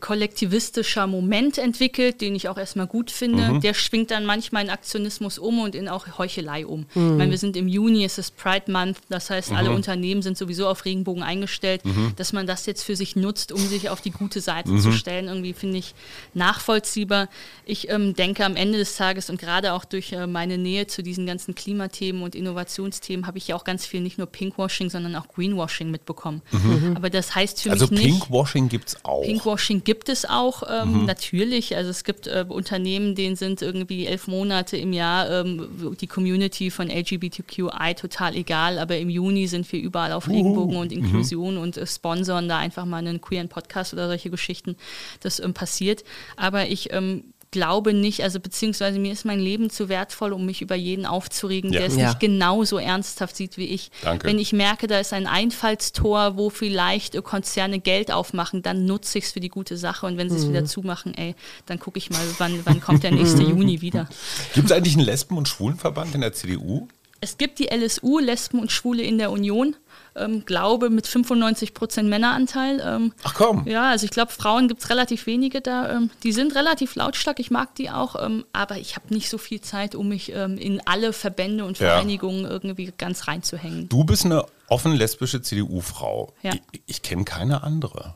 kollektivistischer 0.00 1.06
Moment 1.06 1.58
entwickelt, 1.58 2.20
den 2.20 2.34
ich 2.34 2.48
auch 2.48 2.58
erstmal 2.58 2.86
gut 2.86 3.10
finde. 3.10 3.54
Mhm. 3.54 3.60
Der 3.60 3.74
schwingt 3.74 4.10
dann 4.10 4.24
manchmal 4.24 4.64
in 4.64 4.70
Aktionismus 4.70 5.38
um 5.38 5.60
und 5.60 5.74
in 5.74 5.88
auch 5.88 6.18
Heuchelei 6.18 6.66
um. 6.66 6.86
Mhm. 6.94 7.12
Ich 7.12 7.18
meine, 7.18 7.30
wir 7.30 7.38
sind 7.38 7.56
im 7.56 7.68
Juni, 7.68 8.04
es 8.04 8.18
ist 8.18 8.36
Pride 8.36 8.70
Month, 8.70 8.98
das 9.08 9.30
heißt, 9.30 9.50
mhm. 9.50 9.56
alle 9.56 9.70
Unternehmen 9.72 10.22
sind 10.22 10.38
sowieso 10.38 10.68
auf 10.68 10.84
Regenbogen 10.84 11.22
eingestellt. 11.22 11.84
Mhm. 11.84 12.12
Dass 12.16 12.32
man 12.32 12.46
das 12.46 12.66
jetzt 12.66 12.84
für 12.84 12.96
sich 12.96 13.16
nutzt, 13.16 13.52
um 13.52 13.60
sich 13.60 13.90
auf 13.90 14.00
die 14.00 14.10
gute 14.10 14.40
Seite 14.40 14.68
zu 14.78 14.88
mhm. 14.88 14.92
stellen, 14.92 15.26
irgendwie 15.26 15.52
finde 15.52 15.78
ich 15.78 15.94
nachvollziehbar. 16.34 17.28
Ich 17.64 17.90
ähm, 17.90 18.14
denke, 18.14 18.44
am 18.44 18.56
Ende 18.56 18.78
des 18.78 18.96
Tages 18.96 19.30
und 19.30 19.40
gerade 19.40 19.72
auch 19.72 19.84
durch 19.84 20.12
äh, 20.12 20.26
meine 20.26 20.58
Nähe 20.58 20.86
zu 20.86 21.02
diesen 21.02 21.26
ganzen 21.26 21.54
Klimathemen 21.54 22.22
und 22.22 22.34
Innovationsthemen 22.34 23.26
habe 23.26 23.38
ich 23.38 23.48
ja 23.48 23.56
auch 23.56 23.64
ganz 23.64 23.84
viel 23.84 24.00
nicht 24.00 24.18
nur 24.18 24.26
Pinkwashing, 24.26 24.90
sondern 24.90 25.16
auch 25.16 25.28
Greenwashing 25.28 25.90
mitbekommen. 25.90 26.42
Mhm. 26.52 26.94
Aber 26.96 27.10
das 27.10 27.34
heißt 27.34 27.62
für 27.62 27.70
also 27.70 27.86
mich 27.86 27.90
nicht... 27.90 28.04
Also 28.04 28.18
Pinkwashing 28.20 28.68
gibt 28.68 28.88
es 28.88 29.04
auch. 29.04 29.22
Pinkwashing 29.22 29.82
gibt 29.88 30.10
es 30.10 30.26
auch, 30.28 30.64
ähm, 30.68 31.00
mhm. 31.00 31.04
natürlich. 31.06 31.74
Also 31.74 31.88
es 31.88 32.04
gibt 32.04 32.26
äh, 32.26 32.44
Unternehmen, 32.46 33.14
denen 33.14 33.36
sind 33.36 33.62
irgendwie 33.62 34.04
elf 34.04 34.28
Monate 34.28 34.76
im 34.76 34.92
Jahr 34.92 35.30
ähm, 35.30 35.96
die 35.98 36.06
Community 36.06 36.70
von 36.70 36.90
LGBTQI 36.90 37.94
total 37.96 38.36
egal, 38.36 38.78
aber 38.78 38.98
im 38.98 39.08
Juni 39.08 39.46
sind 39.46 39.72
wir 39.72 39.80
überall 39.80 40.12
auf 40.12 40.28
Regenbogen 40.28 40.76
uh, 40.76 40.80
und 40.80 40.92
mhm. 40.92 40.98
Inklusion 40.98 41.54
mhm. 41.54 41.62
und 41.62 41.78
äh, 41.78 41.86
sponsern 41.86 42.50
da 42.50 42.58
einfach 42.58 42.84
mal 42.84 42.98
einen 42.98 43.22
queeren 43.22 43.48
Podcast 43.48 43.94
oder 43.94 44.08
solche 44.08 44.28
Geschichten. 44.28 44.76
Das 45.20 45.40
ähm, 45.40 45.54
passiert. 45.54 46.04
Aber 46.36 46.68
ich 46.68 46.92
ähm, 46.92 47.24
glaube 47.50 47.94
nicht, 47.94 48.22
also 48.22 48.40
beziehungsweise 48.40 48.98
mir 48.98 49.12
ist 49.12 49.24
mein 49.24 49.40
Leben 49.40 49.70
zu 49.70 49.88
wertvoll, 49.88 50.32
um 50.32 50.44
mich 50.44 50.62
über 50.62 50.74
jeden 50.74 51.06
aufzuregen, 51.06 51.72
ja. 51.72 51.80
der 51.80 51.88
es 51.88 51.96
ja. 51.96 52.08
nicht 52.08 52.20
genauso 52.20 52.78
ernsthaft 52.78 53.36
sieht 53.36 53.56
wie 53.56 53.66
ich. 53.66 53.90
Danke. 54.02 54.26
Wenn 54.26 54.38
ich 54.38 54.52
merke, 54.52 54.86
da 54.86 54.98
ist 54.98 55.12
ein 55.12 55.26
Einfallstor, 55.26 56.36
wo 56.36 56.50
vielleicht 56.50 57.22
Konzerne 57.22 57.80
Geld 57.80 58.10
aufmachen, 58.10 58.62
dann 58.62 58.86
nutze 58.86 59.18
ich 59.18 59.24
es 59.24 59.32
für 59.32 59.40
die 59.40 59.48
gute 59.48 59.76
Sache 59.76 60.06
und 60.06 60.16
wenn 60.16 60.30
sie 60.30 60.36
es 60.36 60.44
mhm. 60.44 60.50
wieder 60.50 60.64
zumachen, 60.64 61.14
ey, 61.14 61.34
dann 61.66 61.78
gucke 61.78 61.98
ich 61.98 62.10
mal, 62.10 62.26
wann, 62.38 62.60
wann 62.64 62.80
kommt 62.80 63.02
der 63.02 63.12
nächste 63.12 63.42
Juni 63.42 63.80
wieder. 63.80 64.08
Gibt 64.54 64.70
es 64.70 64.72
eigentlich 64.72 64.96
einen 64.96 65.06
Lesben- 65.06 65.36
und 65.36 65.48
Schwulenverband 65.48 66.14
in 66.14 66.20
der 66.20 66.32
CDU? 66.32 66.88
Es 67.20 67.36
gibt 67.36 67.58
die 67.58 67.66
LSU, 67.66 68.18
Lesben 68.18 68.60
und 68.60 68.70
Schwule 68.70 69.02
in 69.02 69.18
der 69.18 69.30
Union 69.30 69.74
ähm, 70.20 70.44
glaube, 70.44 70.90
mit 70.90 71.06
95 71.06 71.74
Prozent 71.74 72.08
Männeranteil. 72.08 72.80
Ähm, 72.84 73.12
Ach 73.24 73.34
komm. 73.34 73.66
Ja, 73.66 73.90
also 73.90 74.04
ich 74.04 74.10
glaube, 74.10 74.32
Frauen 74.32 74.68
gibt 74.68 74.82
es 74.82 74.90
relativ 74.90 75.26
wenige 75.26 75.60
da. 75.60 75.90
Ähm, 75.96 76.10
die 76.22 76.32
sind 76.32 76.54
relativ 76.54 76.94
lautstark, 76.94 77.40
ich 77.40 77.50
mag 77.50 77.74
die 77.76 77.90
auch, 77.90 78.16
ähm, 78.22 78.44
aber 78.52 78.78
ich 78.78 78.96
habe 78.96 79.12
nicht 79.14 79.28
so 79.28 79.38
viel 79.38 79.60
Zeit, 79.60 79.94
um 79.94 80.08
mich 80.08 80.32
ähm, 80.34 80.58
in 80.58 80.80
alle 80.86 81.12
Verbände 81.12 81.64
und 81.64 81.78
Vereinigungen 81.78 82.44
ja. 82.44 82.50
irgendwie 82.50 82.92
ganz 82.98 83.26
reinzuhängen. 83.28 83.88
Du 83.88 84.04
bist 84.04 84.24
eine 84.24 84.44
offen 84.68 84.92
lesbische 84.92 85.40
CDU-Frau. 85.40 86.32
Ja. 86.42 86.52
Ich, 86.72 86.82
ich 86.86 87.02
kenne 87.02 87.24
keine 87.24 87.62
andere. 87.62 88.14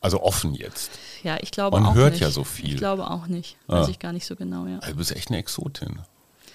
Also 0.00 0.22
offen 0.22 0.54
jetzt. 0.54 0.92
Ja, 1.24 1.38
ich 1.40 1.50
glaube 1.50 1.78
Man 1.80 1.88
auch 1.90 1.94
hört 1.94 2.12
nicht. 2.12 2.20
ja 2.20 2.30
so 2.30 2.44
viel. 2.44 2.70
Ich 2.70 2.76
glaube 2.76 3.10
auch 3.10 3.26
nicht. 3.26 3.56
Weiß 3.66 3.86
Ah. 3.86 3.90
ich 3.90 3.98
gar 3.98 4.12
nicht 4.12 4.26
so 4.26 4.36
genau, 4.36 4.66
ja. 4.66 4.78
Also 4.78 4.92
du 4.92 4.96
bist 4.98 5.14
echt 5.14 5.28
eine 5.28 5.38
Exotin. 5.38 6.00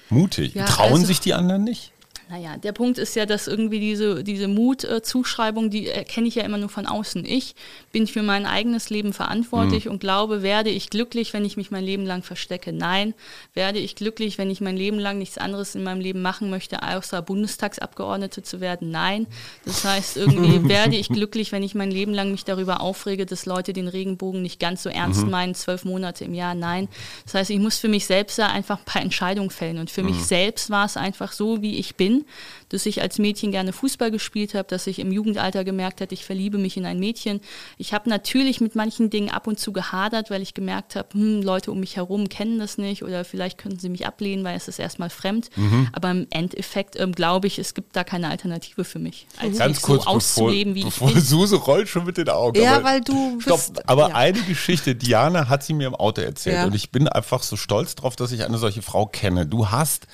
Mutig. 0.09 0.53
Ja, 0.53 0.65
Trauen 0.65 0.93
also- 0.93 1.05
sich 1.05 1.19
die 1.21 1.33
anderen 1.33 1.63
nicht? 1.63 1.91
Naja, 2.33 2.57
der 2.57 2.71
Punkt 2.71 2.97
ist 2.97 3.15
ja, 3.15 3.27
dass 3.27 3.47
irgendwie 3.47 3.79
diese, 3.79 4.23
diese 4.23 4.47
Mut-Zuschreibung, 4.47 5.69
die 5.69 5.87
erkenne 5.87 6.27
ich 6.27 6.33
ja 6.33 6.43
immer 6.43 6.57
nur 6.57 6.69
von 6.69 6.87
außen. 6.87 7.23
Ich 7.25 7.53
bin 7.91 8.07
für 8.07 8.23
mein 8.23 8.47
eigenes 8.47 8.89
Leben 8.89 9.13
verantwortlich 9.13 9.87
und 9.87 9.99
glaube, 9.99 10.41
werde 10.41 10.71
ich 10.71 10.89
glücklich, 10.89 11.31
wenn 11.33 11.45
ich 11.45 11.57
mich 11.57 11.69
mein 11.69 11.83
Leben 11.83 12.07
lang 12.07 12.23
verstecke? 12.23 12.73
Nein. 12.73 13.13
Werde 13.53 13.77
ich 13.77 13.93
glücklich, 13.93 14.39
wenn 14.39 14.49
ich 14.49 14.61
mein 14.61 14.75
Leben 14.75 14.97
lang 14.97 15.19
nichts 15.19 15.37
anderes 15.37 15.75
in 15.75 15.83
meinem 15.83 16.01
Leben 16.01 16.23
machen 16.23 16.49
möchte, 16.49 16.81
außer 16.81 17.21
Bundestagsabgeordnete 17.21 18.41
zu 18.41 18.59
werden? 18.59 18.89
Nein. 18.89 19.27
Das 19.63 19.83
heißt, 19.83 20.17
irgendwie 20.17 20.67
werde 20.67 20.95
ich 20.95 21.09
glücklich, 21.09 21.51
wenn 21.51 21.61
ich 21.61 21.75
mein 21.75 21.91
Leben 21.91 22.15
lang 22.15 22.31
mich 22.31 22.45
darüber 22.45 22.81
aufrege, 22.81 23.27
dass 23.27 23.45
Leute 23.45 23.73
den 23.73 23.87
Regenbogen 23.87 24.41
nicht 24.41 24.59
ganz 24.59 24.81
so 24.81 24.89
ernst 24.89 25.27
meinen, 25.27 25.53
zwölf 25.53 25.85
Monate 25.85 26.25
im 26.25 26.33
Jahr? 26.33 26.55
Nein. 26.55 26.87
Das 27.25 27.35
heißt, 27.35 27.51
ich 27.51 27.59
muss 27.59 27.77
für 27.77 27.89
mich 27.89 28.07
selbst 28.07 28.39
da 28.39 28.47
einfach 28.47 28.79
ein 28.79 28.85
paar 28.85 29.03
Entscheidungen 29.03 29.51
fällen. 29.51 29.77
Und 29.77 29.91
für 29.91 30.01
mich 30.01 30.23
selbst 30.23 30.71
war 30.71 30.87
es 30.87 30.97
einfach 30.97 31.31
so, 31.31 31.61
wie 31.61 31.77
ich 31.77 31.93
bin, 31.93 32.22
dass 32.69 32.85
ich 32.85 33.01
als 33.01 33.19
Mädchen 33.19 33.51
gerne 33.51 33.73
Fußball 33.73 34.11
gespielt 34.11 34.53
habe, 34.53 34.67
dass 34.67 34.87
ich 34.87 34.99
im 34.99 35.11
Jugendalter 35.11 35.63
gemerkt 35.63 36.01
habe, 36.01 36.13
ich 36.13 36.25
verliebe 36.25 36.57
mich 36.57 36.77
in 36.77 36.85
ein 36.85 36.99
Mädchen. 36.99 37.41
Ich 37.77 37.93
habe 37.93 38.09
natürlich 38.09 38.61
mit 38.61 38.75
manchen 38.75 39.09
Dingen 39.09 39.29
ab 39.29 39.47
und 39.47 39.59
zu 39.59 39.71
gehadert, 39.73 40.29
weil 40.29 40.41
ich 40.41 40.53
gemerkt 40.53 40.95
habe, 40.95 41.09
hm, 41.13 41.41
Leute 41.41 41.71
um 41.71 41.79
mich 41.79 41.95
herum 41.95 42.29
kennen 42.29 42.59
das 42.59 42.77
nicht 42.77 43.03
oder 43.03 43.25
vielleicht 43.25 43.57
könnten 43.57 43.79
sie 43.79 43.89
mich 43.89 44.05
ablehnen, 44.05 44.43
weil 44.43 44.55
es 44.57 44.67
ist 44.67 44.79
erstmal 44.79 45.09
fremd. 45.09 45.49
Aber 45.93 46.11
im 46.11 46.27
Endeffekt 46.29 46.99
ähm, 46.99 47.11
glaube 47.13 47.47
ich, 47.47 47.59
es 47.59 47.73
gibt 47.73 47.95
da 47.95 48.03
keine 48.03 48.29
Alternative 48.29 48.83
für 48.83 48.99
mich, 48.99 49.27
als 49.37 49.57
Ganz 49.57 49.77
mich 49.77 49.81
kurz, 49.83 50.03
so 50.03 50.09
auszuleben, 50.09 50.75
wie 50.75 50.83
bevor 50.83 51.07
ich 51.09 51.15
bin. 51.15 51.23
Suse 51.23 51.55
rollt 51.55 51.89
schon 51.89 52.05
mit 52.05 52.17
den 52.17 52.29
Augen. 52.29 52.61
Ja, 52.61 52.75
aber, 52.77 52.83
weil 52.85 53.01
du 53.01 53.39
Stopp, 53.41 53.57
bist- 53.57 53.89
aber 53.89 54.09
ja. 54.09 54.15
eine 54.15 54.39
Geschichte, 54.41 54.95
Diana 54.95 55.49
hat 55.49 55.63
sie 55.63 55.73
mir 55.73 55.87
im 55.87 55.95
Auto 55.95 56.21
erzählt 56.21 56.55
Ja. 56.57 56.65
und 56.65 56.75
ich 56.75 56.91
bin 56.91 57.07
einfach 57.07 57.43
so 57.43 57.55
stolz 57.55 57.95
drauf, 57.95 58.15
dass 58.15 58.31
ich 58.31 58.43
eine 58.43 58.57
solche 58.57 58.81
Frau 58.81 59.05
kenne. 59.05 59.45
Du 59.45 59.69
hast 59.71 60.07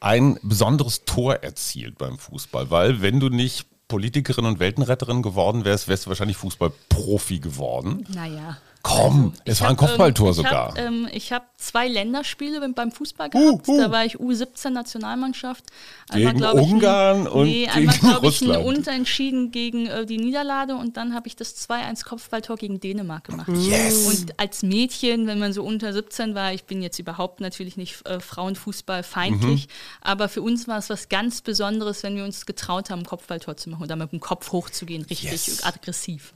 ein 0.00 0.38
besonderes 0.42 1.04
Tor 1.04 1.36
erzielt 1.36 1.98
beim 1.98 2.18
Fußball, 2.18 2.70
weil 2.70 3.02
wenn 3.02 3.20
du 3.20 3.28
nicht 3.28 3.66
Politikerin 3.88 4.46
und 4.46 4.60
Weltenretterin 4.60 5.20
geworden 5.20 5.64
wärst, 5.64 5.88
wärst 5.88 6.06
du 6.06 6.10
wahrscheinlich 6.10 6.36
Fußballprofi 6.38 7.40
geworden. 7.40 8.06
Naja. 8.14 8.56
Komm, 8.82 9.34
es 9.44 9.56
Ich 9.56 9.60
war 9.62 9.70
ein 9.70 9.76
Kopfballtor 9.76 10.28
ähm, 10.28 10.32
sogar. 10.34 10.68
Hab, 10.68 10.78
ähm, 10.78 11.08
ich 11.12 11.32
habe 11.32 11.44
zwei 11.58 11.86
Länderspiele 11.88 12.66
beim 12.74 12.90
Fußball 12.92 13.28
gehabt. 13.30 13.68
uh. 13.68 13.76
Da 13.78 13.90
war 13.90 14.04
ich 14.06 14.16
U17-Nationalmannschaft. 14.18 15.64
Gegen 16.12 16.38
glaub 16.38 16.54
ich, 16.56 16.62
ein- 16.66 16.72
Ungarn 16.72 17.26
und 17.28 17.44
nee, 17.46 17.68
einmal, 17.68 17.94
gegen 17.94 18.08
glaub 18.08 18.24
ich, 18.24 18.40
ein 18.42 18.50
Russland. 18.50 18.64
Unentschieden 18.66 19.50
gegen 19.52 19.86
äh, 19.86 20.06
die 20.06 20.18
Niederlande 20.18 20.74
und 20.76 20.96
dann 20.96 21.14
habe 21.14 21.28
ich 21.28 21.36
das 21.36 21.56
2-1 21.68 22.04
Kopfballtor 22.04 22.56
gegen 22.56 22.80
Dänemark 22.80 23.24
gemacht. 23.24 23.48
Yes. 23.54 24.06
Und 24.06 24.40
als 24.40 24.62
Mädchen, 24.62 25.26
wenn 25.26 25.38
man 25.38 25.52
so 25.52 25.62
unter 25.62 25.92
17 25.92 26.34
war, 26.34 26.52
ich 26.52 26.64
bin 26.64 26.82
jetzt 26.82 26.98
überhaupt 26.98 27.40
natürlich 27.40 27.76
nicht 27.76 28.04
äh, 28.08 28.18
Frauenfußball 28.20 29.02
feindlich, 29.02 29.66
Mhm. 29.66 29.70
aber 30.02 30.28
für 30.28 30.42
uns 30.42 30.66
war 30.68 30.78
es 30.78 30.90
was 30.90 31.08
ganz 31.08 31.42
Besonderes, 31.42 32.02
wenn 32.02 32.16
wir 32.16 32.24
uns 32.24 32.46
getraut 32.46 32.90
haben, 32.90 33.00
ein 33.00 33.06
Kopfballtor 33.06 33.56
zu 33.56 33.70
machen 33.70 33.82
oder 33.84 33.96
mit 33.96 34.12
dem 34.12 34.20
Kopf 34.20 34.52
hochzugehen, 34.52 35.02
richtig 35.04 35.30
Yes. 35.30 35.64
aggressiv. 35.64 36.32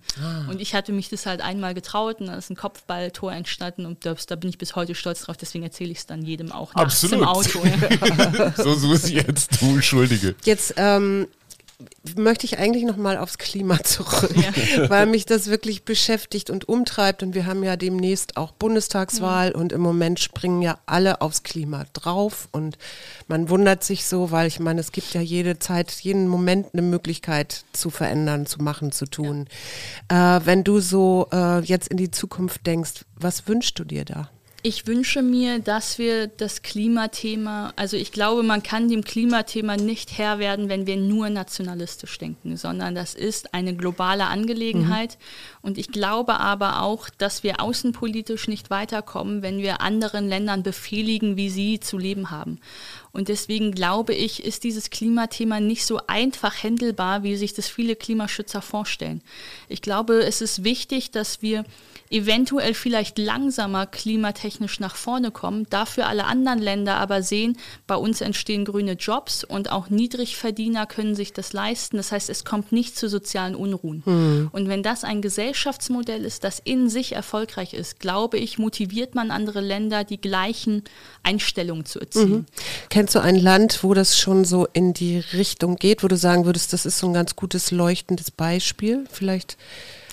Und 0.49 0.61
ich 0.61 0.75
hatte 0.75 0.93
mich 0.93 1.09
das 1.09 1.27
halt 1.27 1.41
einmal 1.41 1.75
getraut 1.75 2.21
und 2.21 2.29
dann 2.35 2.41
ist 2.41 2.51
ein 2.51 2.57
Kopfballtor 2.57 3.32
entstanden 3.32 3.87
und 3.87 4.05
das, 4.05 4.26
da 4.26 4.37
bin 4.37 4.51
ich 4.51 4.59
bis 4.59 4.74
heute 4.74 4.95
stolz 4.95 5.22
drauf, 5.22 5.37
deswegen 5.37 5.64
erzähle 5.64 5.93
ich 5.93 5.99
es 5.99 6.07
dann 6.07 6.22
jedem 6.22 6.53
auch 6.53 6.74
nachts 6.74 7.05
Absolut. 7.05 7.22
im 7.22 7.28
Auto. 7.28 7.62
Ja. 7.64 8.53
so 8.57 8.74
Susi 8.74 9.14
jetzt, 9.14 9.62
du 9.62 9.80
Schuldige. 9.80 10.35
Jetzt 10.45 10.74
ähm, 10.76 11.28
möchte 12.16 12.47
ich 12.47 12.59
eigentlich 12.59 12.85
noch 12.85 12.97
mal 12.97 13.16
aufs 13.16 13.39
Klima 13.39 13.82
zurück, 13.82 14.35
Ja. 14.37 14.89
weil 14.91 15.07
mich 15.07 15.26
das 15.26 15.47
wirklich 15.49 15.85
beschäftigt 15.85 16.51
und 16.51 16.68
umtreibt. 16.68 17.22
Und 17.22 17.35
wir 17.35 17.47
haben 17.47 17.62
ja 17.64 17.76
demnächst 17.76 18.37
auch 18.37 18.53
Bundestagswahl 18.53 19.53
und 19.53 19.72
im 19.72 19.80
Moment 19.80 20.20
springen 20.20 20.62
ja 20.62 20.78
alle 20.87 21.20
aufs 21.20 21.43
Klima 21.43 21.85
drauf. 21.93 22.49
Und 22.53 22.78
man 23.28 23.49
wundert 23.49 23.85
sich 23.85 24.07
so, 24.07 24.30
weil 24.30 24.47
ich 24.47 24.61
meine, 24.61 24.80
es 24.80 24.93
gibt 24.93 25.14
ja 25.14 25.20
jede 25.20 25.59
Zeit, 25.59 25.91
jeden 25.91 26.28
Moment 26.28 26.68
eine 26.72 26.82
Möglichkeit 26.82 27.64
zu 27.72 27.91
verändern, 27.91 28.47
zu 28.47 28.62
machen, 28.62 28.93
zu 28.93 29.07
tun. 29.07 29.47
Äh, 30.09 30.41
wenn 30.45 30.64
du 30.64 30.80
so 30.80 31.28
äh, 31.32 31.61
jetzt 31.61 31.89
in 31.89 31.97
die 31.97 32.11
Zukunft 32.11 32.66
denkst, 32.66 33.05
was 33.16 33.49
wünschst 33.49 33.78
du 33.78 33.85
dir 33.85 34.05
da? 34.05 34.28
Ich 34.67 34.87
wünsche 34.87 35.21
mir, 35.21 35.59
dass 35.59 35.99
wir 35.99 36.27
das 36.27 36.62
Klimathema, 36.62 37.75
also 37.77 37.99
ich 37.99 38.12
glaube, 38.12 38.43
man 38.43 38.62
kann 38.62 38.89
dem 38.89 39.05
Klimathema 39.05 39.77
nicht 39.77 40.17
Herr 40.17 40.39
werden, 40.39 40.71
wenn 40.71 40.87
wir 40.87 40.97
nur 40.97 41.29
nationalistisch 41.29 42.17
denken, 42.17 42.57
sondern 42.57 42.95
das 42.95 43.15
ist 43.15 43.53
eine 43.53 43.77
globale 43.77 44.25
Angelegenheit. 44.25 45.19
Und 45.61 45.77
ich 45.77 45.89
glaube 45.89 46.41
aber 46.41 46.81
auch, 46.81 47.11
dass 47.11 47.43
wir 47.43 47.61
außenpolitisch 47.61 48.49
nicht 48.49 48.71
weiterkommen, 48.71 49.43
wenn 49.43 49.59
wir 49.59 49.83
anderen 49.83 50.31
Ländern 50.31 50.62
befehligen, 50.62 51.37
wie 51.37 51.51
sie 51.51 51.79
zu 51.79 51.99
leben 51.99 52.31
haben. 52.31 52.59
Und 53.12 53.29
deswegen 53.29 53.73
glaube 53.73 54.15
ich, 54.15 54.43
ist 54.43 54.65
dieses 54.65 54.89
Klimathema 54.89 55.61
nicht 55.61 55.85
so 55.85 56.01
einfach 56.07 56.62
händelbar, 56.62 57.23
wie 57.23 57.37
sich 57.37 57.53
das 57.53 57.69
viele 57.69 57.97
Klimaschützer 57.97 58.62
vorstellen. 58.62 59.21
Ich 59.69 59.83
glaube, 59.83 60.21
es 60.25 60.41
ist 60.41 60.65
wichtig, 60.65 61.11
dass 61.11 61.43
wir 61.43 61.67
eventuell 62.15 62.75
vielleicht 62.75 63.19
langsamer 63.19 63.87
klimatechnisch 63.87 64.79
nach 64.79 64.95
vorne 64.95 65.33
kommen, 65.33 65.67
dafür 65.69 66.07
alle 66.07 66.25
anderen 66.25 66.61
Länder 66.61 66.97
aber 66.97 67.23
sehen, 67.23 67.59
bei 67.87 67.97
uns 67.97 68.21
entstehen 68.21 68.65
grüne 68.65 68.93
Jobs 68.93 69.43
und 69.43 69.73
auch 69.73 69.91
Niedrigverdiener 69.91 70.87
können 70.87 71.15
sich 71.15 71.33
das 71.33 71.53
leisten. 71.53 71.97
Das 71.97 72.12
heißt, 72.12 72.31
es 72.31 72.45
kommt 72.45 72.71
nicht 72.73 72.97
zu 72.97 73.09
sozialen 73.09 73.55
Unruhen. 73.57 74.03
Und 74.53 74.69
wenn 74.69 74.83
das 74.83 75.03
ein 75.03 75.23
Gesellschaftsmodell 75.23 76.25
ist, 76.25 76.45
das 76.45 76.61
in 76.61 76.89
sich 76.89 77.12
erfolgreich 77.12 77.75
ist, 77.75 77.99
glaube 77.99 78.39
ich, 78.39 78.59
motiviert 78.59 79.15
man 79.15 79.31
andere 79.31 79.61
Länder, 79.61 80.05
die 80.05 80.21
gleichen 80.21 80.85
Einstellungen 81.25 81.85
zu 81.85 82.01
erzielen. 82.01 82.47
Kennst 82.91 83.15
du 83.15 83.19
ein 83.21 83.37
Land, 83.37 83.83
wo 83.83 83.93
das 83.93 84.19
schon 84.19 84.45
so 84.45 84.69
in 84.73 84.95
die 84.95 85.19
Richtung 85.19 85.77
geht, 85.77 86.05
wo 86.05 86.09
du 86.09 86.17
sagen 86.17 86.45
würdest, 86.45 86.73
das 86.73 86.87
ist 86.87 86.99
so 86.99 87.09
ein 87.09 87.15
ganz 87.15 87.35
gutes 87.35 87.73
leuchtendes 87.73 88.31
Beispiel? 88.31 89.05
Vielleicht. 89.11 89.57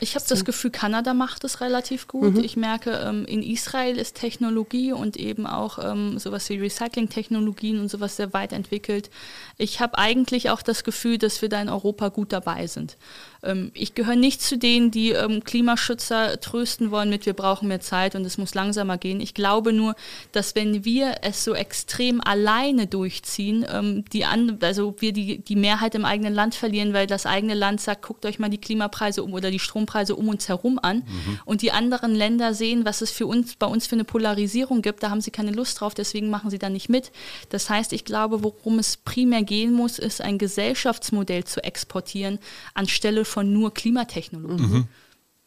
Ich 0.04 0.16
habe 0.16 0.26
das 0.28 0.44
Gefühl, 0.46 0.72
Kanada 0.72 1.14
macht 1.14 1.44
es 1.44 1.62
relativ 1.62 2.08
gut. 2.08 2.40
Ich 2.40 2.58
merke, 2.58 2.90
ähm, 3.06 3.24
in 3.26 3.44
Israel 3.44 4.00
ist 4.00 4.16
Technologie 4.16 4.94
und 4.94 5.16
eben 5.16 5.46
auch 5.46 5.78
ähm, 5.78 6.18
sowas 6.18 6.50
wie 6.50 6.58
Recycling-Technologien 6.58 7.80
und 7.80 7.88
sowas 7.88 8.16
sehr 8.16 8.34
weit 8.34 8.52
entwickelt. 8.52 9.12
Ich 9.60 9.80
habe 9.80 10.00
eigentlich 10.00 10.50
auch 10.50 10.64
das 10.64 10.84
Gefühl, 10.84 11.20
dass 11.20 11.44
wir 11.44 11.50
da 11.50 11.62
in 11.62 11.70
Europa 11.70 12.10
gut 12.10 12.34
dabei 12.34 12.66
sind. 12.66 12.98
Ähm, 13.44 13.72
ich 13.74 13.96
gehöre 13.96 14.16
nicht 14.16 14.42
zu 14.42 14.58
denen, 14.58 14.92
die 14.92 15.12
ähm, 15.12 15.44
Klimaschützer 15.44 16.40
trösten 16.40 16.92
wollen 16.92 17.10
mit, 17.10 17.26
wir 17.26 17.34
brauchen 17.34 17.68
mehr 17.68 17.80
Zeit 17.80 18.16
und 18.16 18.26
es 18.26 18.38
muss 18.38 18.54
langsamer 18.54 18.98
gehen. 18.98 19.20
Ich 19.20 19.34
glaube 19.34 19.74
nur, 19.74 19.96
dass 20.32 20.56
wenn 20.56 20.86
wir 20.86 21.18
es 21.22 21.44
so 21.44 21.54
extrem 21.54 22.22
alleine 22.22 22.88
durchziehen, 22.88 23.66
ähm, 23.72 24.06
die 24.12 24.26
an, 24.26 24.60
also 24.62 24.96
wir 25.00 25.14
die, 25.14 25.40
die 25.40 25.56
Mehrheit 25.56 25.96
im 25.96 26.06
eigenen 26.06 26.34
Land 26.34 26.56
verlieren, 26.56 26.94
weil 26.94 27.08
das 27.08 27.26
eigene 27.26 27.54
Land 27.54 27.82
sagt, 27.82 28.04
guckt 28.04 28.26
euch 28.26 28.40
mal 28.40 28.50
die 28.50 28.60
Klimapreise 28.60 29.24
um 29.24 29.34
oder 29.34 29.52
die 29.52 29.60
Strompreise 29.60 30.16
um 30.16 30.30
uns 30.30 30.48
herum 30.48 30.80
an 30.82 31.04
und 31.46 31.62
die 31.62 31.72
anderen 31.72 32.16
Länder 32.16 32.54
sehen, 32.54 32.86
was 32.86 33.02
es 33.02 33.12
für 33.12 33.26
uns, 33.26 33.56
bei 33.56 33.68
uns 33.68 33.88
für 33.88 33.96
eine 33.96 34.04
Polarisierung 34.04 34.82
gibt, 34.82 35.04
da 35.04 35.10
haben 35.10 35.22
sie 35.22 35.32
keine 35.32 35.52
Lust 35.52 35.80
drauf, 35.80 35.94
deswegen 35.94 36.30
machen 36.30 36.50
sie 36.50 36.60
da 36.60 36.70
nicht 36.70 36.90
mit. 36.90 37.12
Das 37.50 37.70
heißt, 37.70 37.94
ich 37.94 38.06
glaube, 38.06 38.44
worum 38.44 38.80
es 38.80 38.98
primär 38.98 39.44
gehen 39.44 39.74
muss, 39.74 40.00
ist 40.00 40.22
ein 40.22 40.38
Gesellschaftsmodell 40.38 41.44
zu 41.44 41.64
exportieren, 41.64 42.40
anstelle 42.74 43.26
von 43.32 43.52
nur 43.52 43.74
Klimatechnologie. 43.74 44.64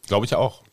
Glaube 0.07 0.25
ich 0.25 0.35
auch. 0.35 0.63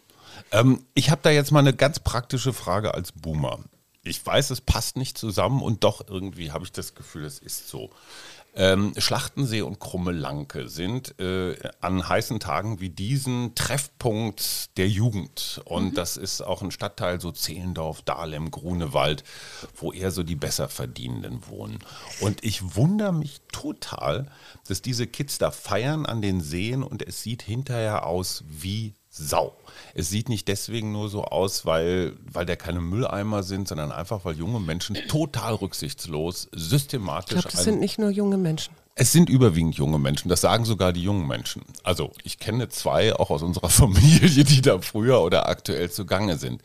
Ähm, 0.50 0.84
ich 0.94 1.10
habe 1.10 1.20
da 1.22 1.30
jetzt 1.30 1.52
mal 1.52 1.60
eine 1.60 1.74
ganz 1.74 2.00
praktische 2.00 2.52
Frage 2.52 2.94
als 2.94 3.12
Boomer. 3.12 3.60
Ich 4.04 4.24
weiß, 4.24 4.50
es 4.50 4.60
passt 4.60 4.96
nicht 4.96 5.16
zusammen 5.16 5.62
und 5.62 5.84
doch 5.84 6.06
irgendwie 6.08 6.50
habe 6.50 6.64
ich 6.64 6.72
das 6.72 6.94
Gefühl, 6.94 7.24
es 7.24 7.38
ist 7.38 7.68
so. 7.68 7.90
Ähm, 8.54 8.92
Schlachtensee 8.98 9.62
und 9.62 9.80
Krummelanke 9.80 10.68
sind 10.68 11.18
äh, 11.18 11.56
an 11.80 12.06
heißen 12.06 12.38
Tagen 12.38 12.80
wie 12.80 12.90
diesen 12.90 13.54
Treffpunkt 13.54 14.76
der 14.76 14.88
Jugend. 14.88 15.62
Und 15.64 15.96
das 15.96 16.18
ist 16.18 16.42
auch 16.42 16.60
ein 16.60 16.70
Stadtteil, 16.70 17.18
so 17.20 17.32
Zehlendorf, 17.32 18.02
Dahlem, 18.02 18.50
Grunewald, 18.50 19.24
wo 19.76 19.90
eher 19.90 20.10
so 20.10 20.22
die 20.22 20.36
Besserverdienenden 20.36 21.48
wohnen. 21.48 21.78
Und 22.20 22.44
ich 22.44 22.76
wundere 22.76 23.12
mich 23.12 23.40
total, 23.52 24.30
dass 24.68 24.82
diese 24.82 25.06
Kids 25.06 25.38
da 25.38 25.50
feiern 25.50 26.04
an 26.04 26.20
den 26.20 26.42
Seen 26.42 26.82
und 26.82 27.06
es 27.06 27.22
sieht 27.22 27.42
hinterher 27.42 28.06
aus 28.06 28.44
wie 28.46 28.94
Sau. 29.14 29.54
Es 29.94 30.08
sieht 30.08 30.30
nicht 30.30 30.48
deswegen 30.48 30.90
nur 30.90 31.10
so 31.10 31.24
aus, 31.24 31.66
weil, 31.66 32.14
weil 32.32 32.46
da 32.46 32.56
keine 32.56 32.80
Mülleimer 32.80 33.42
sind, 33.42 33.68
sondern 33.68 33.92
einfach, 33.92 34.24
weil 34.24 34.36
junge 34.36 34.58
Menschen 34.58 34.96
total 35.06 35.54
rücksichtslos, 35.54 36.48
Ich 36.50 36.62
systematisch. 36.62 37.32
glaube, 37.42 37.50
das 37.50 37.64
sind 37.64 37.78
nicht 37.78 37.98
nur 37.98 38.08
junge 38.08 38.38
Menschen. 38.38 38.72
es 38.94 39.12
sind 39.12 39.28
überwiegend 39.28 39.74
junge 39.74 39.98
Menschen, 39.98 40.30
das 40.30 40.40
sagen 40.40 40.64
sogar 40.64 40.94
die 40.94 41.02
jungen 41.02 41.26
Menschen. 41.26 41.62
Also 41.82 42.10
ich 42.24 42.38
kenne 42.38 42.70
zwei 42.70 43.14
auch 43.14 43.28
aus 43.28 43.42
unserer 43.42 43.68
Familie, 43.82 44.44
die 44.44 44.62
da 44.62 44.78
früher 44.80 45.20
oder 45.20 45.46
aktuell 45.46 45.90
zugange 45.90 46.38
sind. 46.38 46.62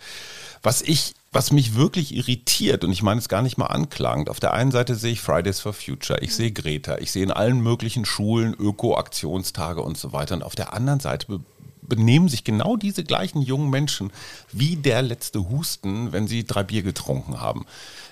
Was 0.64 0.82
ich, 0.82 1.16
was 1.34 1.52
mich 1.52 1.76
wirklich 1.76 2.16
irritiert, 2.16 2.86
und 2.86 2.93
ich 2.93 3.04
meine 3.04 3.20
es 3.20 3.28
gar 3.28 3.41
nicht 3.41 3.58
mal 3.58 3.66
anklagend, 3.68 4.30
auf 4.30 4.39
der 4.39 4.54
einen 4.54 4.72
Seite 4.72 4.95
sehe 4.95 5.12
ich 5.12 5.20
Fridays 5.22 5.60
for 5.60 5.74
Future, 5.74 6.22
ich 6.22 6.34
sehe 6.34 6.54
Greta, 6.54 6.98
ich 7.00 7.12
sehe 7.12 7.24
in 7.24 7.32
allen 7.32 7.60
möglichen 7.60 8.06
Schulen 8.06 8.54
Öko-Aktionstage 8.54 9.82
und 9.82 9.98
so 9.98 10.14
weiter. 10.14 10.36
Und 10.36 10.43
auf 10.43 10.56
der 10.56 10.72
anderen 10.74 11.02
Seite 11.02 11.41
benehmen 11.88 12.29
sich 12.29 12.43
genau 12.43 12.75
diese 12.77 13.03
gleichen 13.03 13.41
jungen 13.41 13.69
Menschen 13.69 14.11
wie 14.51 14.75
der 14.75 15.01
letzte 15.01 15.49
Husten, 15.49 16.11
wenn 16.11 16.27
sie 16.27 16.45
drei 16.45 16.63
Bier 16.63 16.83
getrunken 16.83 17.41
haben. 17.41 17.65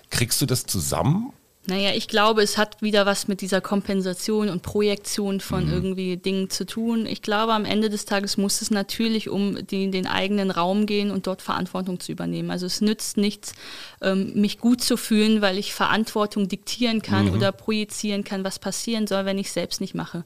Kriegst 0.09 0.41
du 0.41 0.45
das 0.45 0.65
zusammen 0.65 1.33
naja, 1.67 1.91
ich 1.95 2.07
glaube, 2.07 2.43
es 2.43 2.57
hat 2.57 2.81
wieder 2.81 3.05
was 3.05 3.27
mit 3.27 3.41
dieser 3.41 3.59
Kompensation 3.59 4.49
und 4.49 4.61
Projektion 4.61 5.39
von 5.39 5.65
mhm. 5.65 5.73
irgendwie 5.73 6.17
Dingen 6.17 6.49
zu 6.49 6.65
tun. 6.65 7.07
Ich 7.07 7.23
glaube, 7.23 7.53
am 7.53 7.65
Ende 7.65 7.89
des 7.89 8.05
Tages 8.05 8.37
muss 8.37 8.61
es 8.61 8.69
natürlich 8.69 9.29
um 9.29 9.65
die, 9.65 9.89
den 9.89 10.05
eigenen 10.05 10.51
Raum 10.51 10.85
gehen 10.85 11.09
und 11.09 11.25
dort 11.25 11.41
Verantwortung 11.41 11.99
zu 11.99 12.11
übernehmen. 12.11 12.51
Also 12.51 12.67
es 12.67 12.81
nützt 12.81 13.17
nichts, 13.17 13.53
ähm, 14.01 14.33
mich 14.35 14.59
gut 14.59 14.81
zu 14.81 14.95
fühlen, 14.95 15.41
weil 15.41 15.57
ich 15.57 15.73
Verantwortung 15.73 16.47
diktieren 16.47 17.01
kann 17.01 17.27
mhm. 17.27 17.33
oder 17.33 17.51
projizieren 17.51 18.23
kann, 18.23 18.43
was 18.43 18.59
passieren 18.59 19.07
soll, 19.07 19.25
wenn 19.25 19.39
ich 19.39 19.51
selbst 19.51 19.81
nicht 19.81 19.95
mache. 19.95 20.23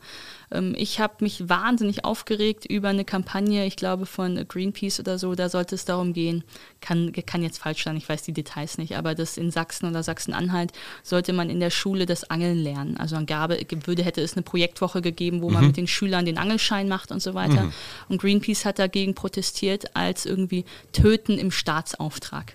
Ähm, 0.52 0.74
ich 0.78 1.00
habe 1.00 1.16
mich 1.20 1.50
wahnsinnig 1.50 2.06
aufgeregt 2.06 2.66
über 2.66 2.90
eine 2.90 3.06
Kampagne, 3.06 3.66
ich 3.66 3.76
glaube 3.76 4.06
von 4.06 4.48
Greenpeace 4.48 5.00
oder 5.00 5.18
so, 5.18 5.36
da 5.36 5.50
sollte 5.50 5.76
es 5.76 5.86
darum 5.86 6.14
gehen, 6.14 6.44
kann, 6.82 7.12
kann 7.26 7.44
jetzt 7.44 7.60
falsch 7.60 7.84
sein, 7.84 7.98
ich 7.98 8.08
weiß 8.08 8.24
die 8.24 8.34
Details 8.34 8.78
nicht, 8.78 8.98
aber 8.98 9.16
das 9.16 9.38
in 9.38 9.52
Sachsen 9.52 9.88
oder 9.88 10.04
Sachsen-Anhalt 10.04 10.72
sollte 11.04 11.34
man 11.34 11.50
in 11.50 11.60
der 11.60 11.70
Schule 11.70 12.06
das 12.06 12.30
Angeln 12.30 12.58
lernen. 12.58 12.98
Also 12.98 13.16
an 13.16 13.26
Gabe 13.26 13.60
würde, 13.86 14.04
hätte 14.04 14.22
es 14.22 14.34
eine 14.34 14.44
Projektwoche 14.44 15.02
gegeben, 15.02 15.42
wo 15.42 15.50
mhm. 15.50 15.54
man 15.54 15.68
mit 15.68 15.78
den 15.78 15.88
Schülern 15.88 16.26
den 16.26 16.38
Angelschein 16.38 16.88
macht 16.88 17.12
und 17.12 17.22
so 17.22 17.34
weiter. 17.34 17.64
Mhm. 17.64 17.74
Und 18.10 18.22
Greenpeace 18.22 18.66
hat 18.66 18.80
dagegen 18.80 19.16
protestiert 19.16 19.96
als 19.96 20.26
irgendwie 20.26 20.66
Töten 20.94 21.38
im 21.38 21.52
Staatsauftrag. 21.52 22.54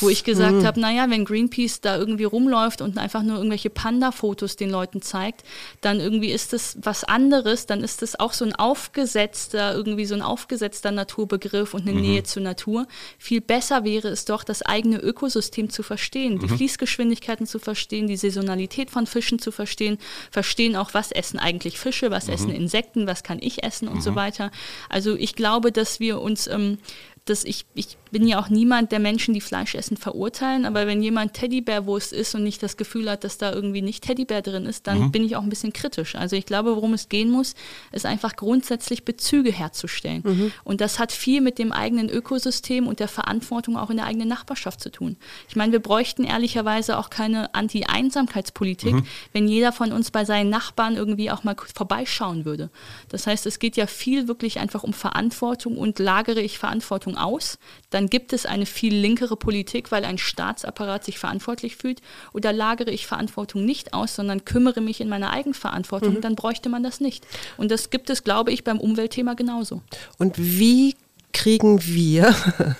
Wo 0.00 0.08
ich 0.08 0.24
gesagt 0.24 0.56
mhm. 0.56 0.66
habe, 0.66 0.80
naja, 0.80 1.08
wenn 1.08 1.24
Greenpeace 1.24 1.80
da 1.80 1.96
irgendwie 1.96 2.24
rumläuft 2.24 2.80
und 2.80 2.98
einfach 2.98 3.22
nur 3.22 3.36
irgendwelche 3.36 3.70
Panda-Fotos 3.70 4.56
den 4.56 4.70
Leuten 4.70 5.02
zeigt, 5.02 5.42
dann 5.80 6.00
irgendwie 6.00 6.30
ist 6.30 6.52
das 6.52 6.76
was 6.80 7.04
anderes 7.04 7.66
dann 7.66 7.82
ist 7.82 8.02
es 8.02 8.18
auch 8.18 8.32
so 8.32 8.44
ein 8.44 8.54
aufgesetzter, 8.54 9.74
irgendwie 9.74 10.04
so 10.04 10.14
ein 10.14 10.22
aufgesetzter 10.22 10.90
Naturbegriff 10.90 11.74
und 11.74 11.82
eine 11.82 11.92
mhm. 11.92 12.00
Nähe 12.00 12.22
zur 12.22 12.42
Natur. 12.42 12.86
Viel 13.18 13.40
besser 13.40 13.61
wäre 13.70 14.08
es 14.08 14.24
doch, 14.24 14.44
das 14.44 14.62
eigene 14.62 14.98
Ökosystem 14.98 15.70
zu 15.70 15.82
verstehen, 15.82 16.38
die 16.38 16.46
mhm. 16.46 16.56
Fließgeschwindigkeiten 16.56 17.46
zu 17.46 17.58
verstehen, 17.58 18.06
die 18.06 18.16
Saisonalität 18.16 18.90
von 18.90 19.06
Fischen 19.06 19.38
zu 19.38 19.52
verstehen, 19.52 19.98
verstehen 20.30 20.76
auch, 20.76 20.94
was 20.94 21.12
essen 21.12 21.38
eigentlich 21.38 21.78
Fische, 21.78 22.10
was 22.10 22.26
mhm. 22.26 22.32
essen 22.32 22.50
Insekten, 22.50 23.06
was 23.06 23.22
kann 23.22 23.38
ich 23.40 23.62
essen 23.62 23.88
und 23.88 24.02
so 24.02 24.12
mhm. 24.12 24.16
weiter. 24.16 24.50
Also 24.88 25.14
ich 25.16 25.34
glaube, 25.34 25.72
dass 25.72 26.00
wir 26.00 26.20
uns 26.20 26.46
ähm, 26.46 26.78
dass 27.24 27.44
ich, 27.44 27.66
ich 27.74 27.98
bin 28.10 28.26
ja 28.26 28.40
auch 28.40 28.48
niemand, 28.48 28.90
der 28.90 28.98
Menschen, 28.98 29.32
die 29.32 29.40
Fleisch 29.40 29.74
essen, 29.76 29.96
verurteilen, 29.96 30.66
aber 30.66 30.86
wenn 30.88 31.02
jemand 31.02 31.34
Teddybärwurst 31.34 32.12
isst 32.12 32.34
und 32.34 32.42
nicht 32.42 32.62
das 32.62 32.76
Gefühl 32.76 33.08
hat, 33.08 33.22
dass 33.22 33.38
da 33.38 33.52
irgendwie 33.52 33.80
nicht 33.80 34.02
Teddybär 34.02 34.42
drin 34.42 34.66
ist, 34.66 34.88
dann 34.88 34.98
mhm. 34.98 35.12
bin 35.12 35.24
ich 35.24 35.36
auch 35.36 35.42
ein 35.42 35.48
bisschen 35.48 35.72
kritisch. 35.72 36.16
Also 36.16 36.34
ich 36.34 36.44
glaube, 36.44 36.74
worum 36.74 36.94
es 36.94 37.08
gehen 37.08 37.30
muss, 37.30 37.54
ist 37.92 38.06
einfach 38.06 38.34
grundsätzlich 38.34 39.04
Bezüge 39.04 39.52
herzustellen. 39.52 40.22
Mhm. 40.24 40.52
Und 40.64 40.80
das 40.80 40.98
hat 40.98 41.12
viel 41.12 41.40
mit 41.40 41.58
dem 41.58 41.70
eigenen 41.70 42.10
Ökosystem 42.10 42.88
und 42.88 42.98
der 42.98 43.08
Verantwortung 43.08 43.76
auch 43.76 43.90
in 43.90 43.98
der 43.98 44.06
eigenen 44.06 44.28
Nachbarschaft 44.28 44.80
zu 44.80 44.90
tun. 44.90 45.16
Ich 45.48 45.54
meine, 45.54 45.70
wir 45.70 45.80
bräuchten 45.80 46.24
ehrlicherweise 46.24 46.98
auch 46.98 47.08
keine 47.08 47.54
Anti-Einsamkeitspolitik, 47.54 48.94
mhm. 48.94 49.06
wenn 49.32 49.46
jeder 49.46 49.70
von 49.70 49.92
uns 49.92 50.10
bei 50.10 50.24
seinen 50.24 50.50
Nachbarn 50.50 50.96
irgendwie 50.96 51.30
auch 51.30 51.44
mal 51.44 51.54
vorbeischauen 51.74 52.44
würde. 52.44 52.68
Das 53.08 53.28
heißt, 53.28 53.46
es 53.46 53.60
geht 53.60 53.76
ja 53.76 53.86
viel 53.86 54.26
wirklich 54.26 54.58
einfach 54.58 54.82
um 54.82 54.92
Verantwortung 54.92 55.78
und 55.78 56.00
lagere 56.00 56.40
ich 56.40 56.58
Verantwortung 56.58 57.11
Verantwortung 57.12 57.16
aus, 57.16 57.58
dann 57.90 58.08
gibt 58.08 58.32
es 58.32 58.46
eine 58.46 58.66
viel 58.66 58.94
linkere 58.94 59.36
Politik, 59.36 59.92
weil 59.92 60.04
ein 60.04 60.18
Staatsapparat 60.18 61.04
sich 61.04 61.18
verantwortlich 61.18 61.76
fühlt. 61.76 62.00
Oder 62.32 62.52
lagere 62.52 62.90
ich 62.90 63.06
Verantwortung 63.06 63.64
nicht 63.64 63.94
aus, 63.94 64.14
sondern 64.14 64.44
kümmere 64.44 64.80
mich 64.80 65.00
in 65.00 65.08
meiner 65.08 65.30
Eigenverantwortung, 65.30 66.14
mhm. 66.14 66.20
dann 66.20 66.36
bräuchte 66.36 66.68
man 66.68 66.82
das 66.82 67.00
nicht. 67.00 67.26
Und 67.56 67.70
das 67.70 67.90
gibt 67.90 68.10
es, 68.10 68.24
glaube 68.24 68.52
ich, 68.52 68.64
beim 68.64 68.80
Umweltthema 68.80 69.34
genauso. 69.34 69.82
Und 70.18 70.36
wie 70.38 70.94
kriegen 71.32 71.82
wir? 71.82 72.34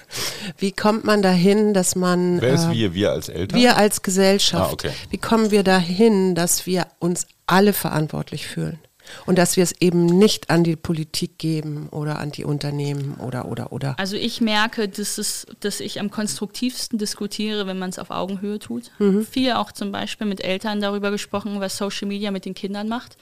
Wie 0.58 0.72
kommt 0.72 1.04
man 1.04 1.22
dahin, 1.22 1.72
dass 1.72 1.96
man. 1.96 2.38
Wer 2.42 2.52
ist 2.52 2.66
äh, 2.66 2.72
wir? 2.72 2.92
Wir 2.92 3.12
als 3.12 3.30
Eltern? 3.30 3.58
Wir 3.58 3.78
als 3.78 4.02
Gesellschaft. 4.02 4.84
Ah, 4.84 4.88
okay. 4.88 4.90
Wie 5.08 5.16
kommen 5.16 5.50
wir 5.50 5.62
dahin, 5.62 6.34
dass 6.34 6.66
wir 6.66 6.86
uns 6.98 7.26
alle 7.46 7.72
verantwortlich 7.72 8.46
fühlen? 8.46 8.78
Und 9.26 9.38
dass 9.38 9.56
wir 9.56 9.64
es 9.64 9.74
eben 9.80 10.06
nicht 10.06 10.50
an 10.50 10.64
die 10.64 10.76
Politik 10.76 11.38
geben 11.38 11.88
oder 11.90 12.18
an 12.18 12.32
die 12.32 12.44
Unternehmen 12.44 13.14
oder 13.14 13.46
oder 13.46 13.72
oder. 13.72 13.98
Also 13.98 14.16
ich 14.16 14.40
merke, 14.40 14.88
dass, 14.88 15.18
es, 15.18 15.46
dass 15.60 15.80
ich 15.80 16.00
am 16.00 16.10
konstruktivsten 16.10 16.98
diskutiere, 16.98 17.66
wenn 17.66 17.78
man 17.78 17.90
es 17.90 17.98
auf 17.98 18.10
Augenhöhe 18.10 18.58
tut. 18.58 18.90
Mhm. 18.98 19.24
Viel 19.26 19.52
auch 19.52 19.72
zum 19.72 19.92
Beispiel 19.92 20.26
mit 20.26 20.42
Eltern 20.42 20.80
darüber 20.80 21.10
gesprochen, 21.10 21.60
was 21.60 21.76
Social 21.76 22.08
Media 22.08 22.30
mit 22.30 22.44
den 22.44 22.54
Kindern 22.54 22.88
macht. 22.88 23.16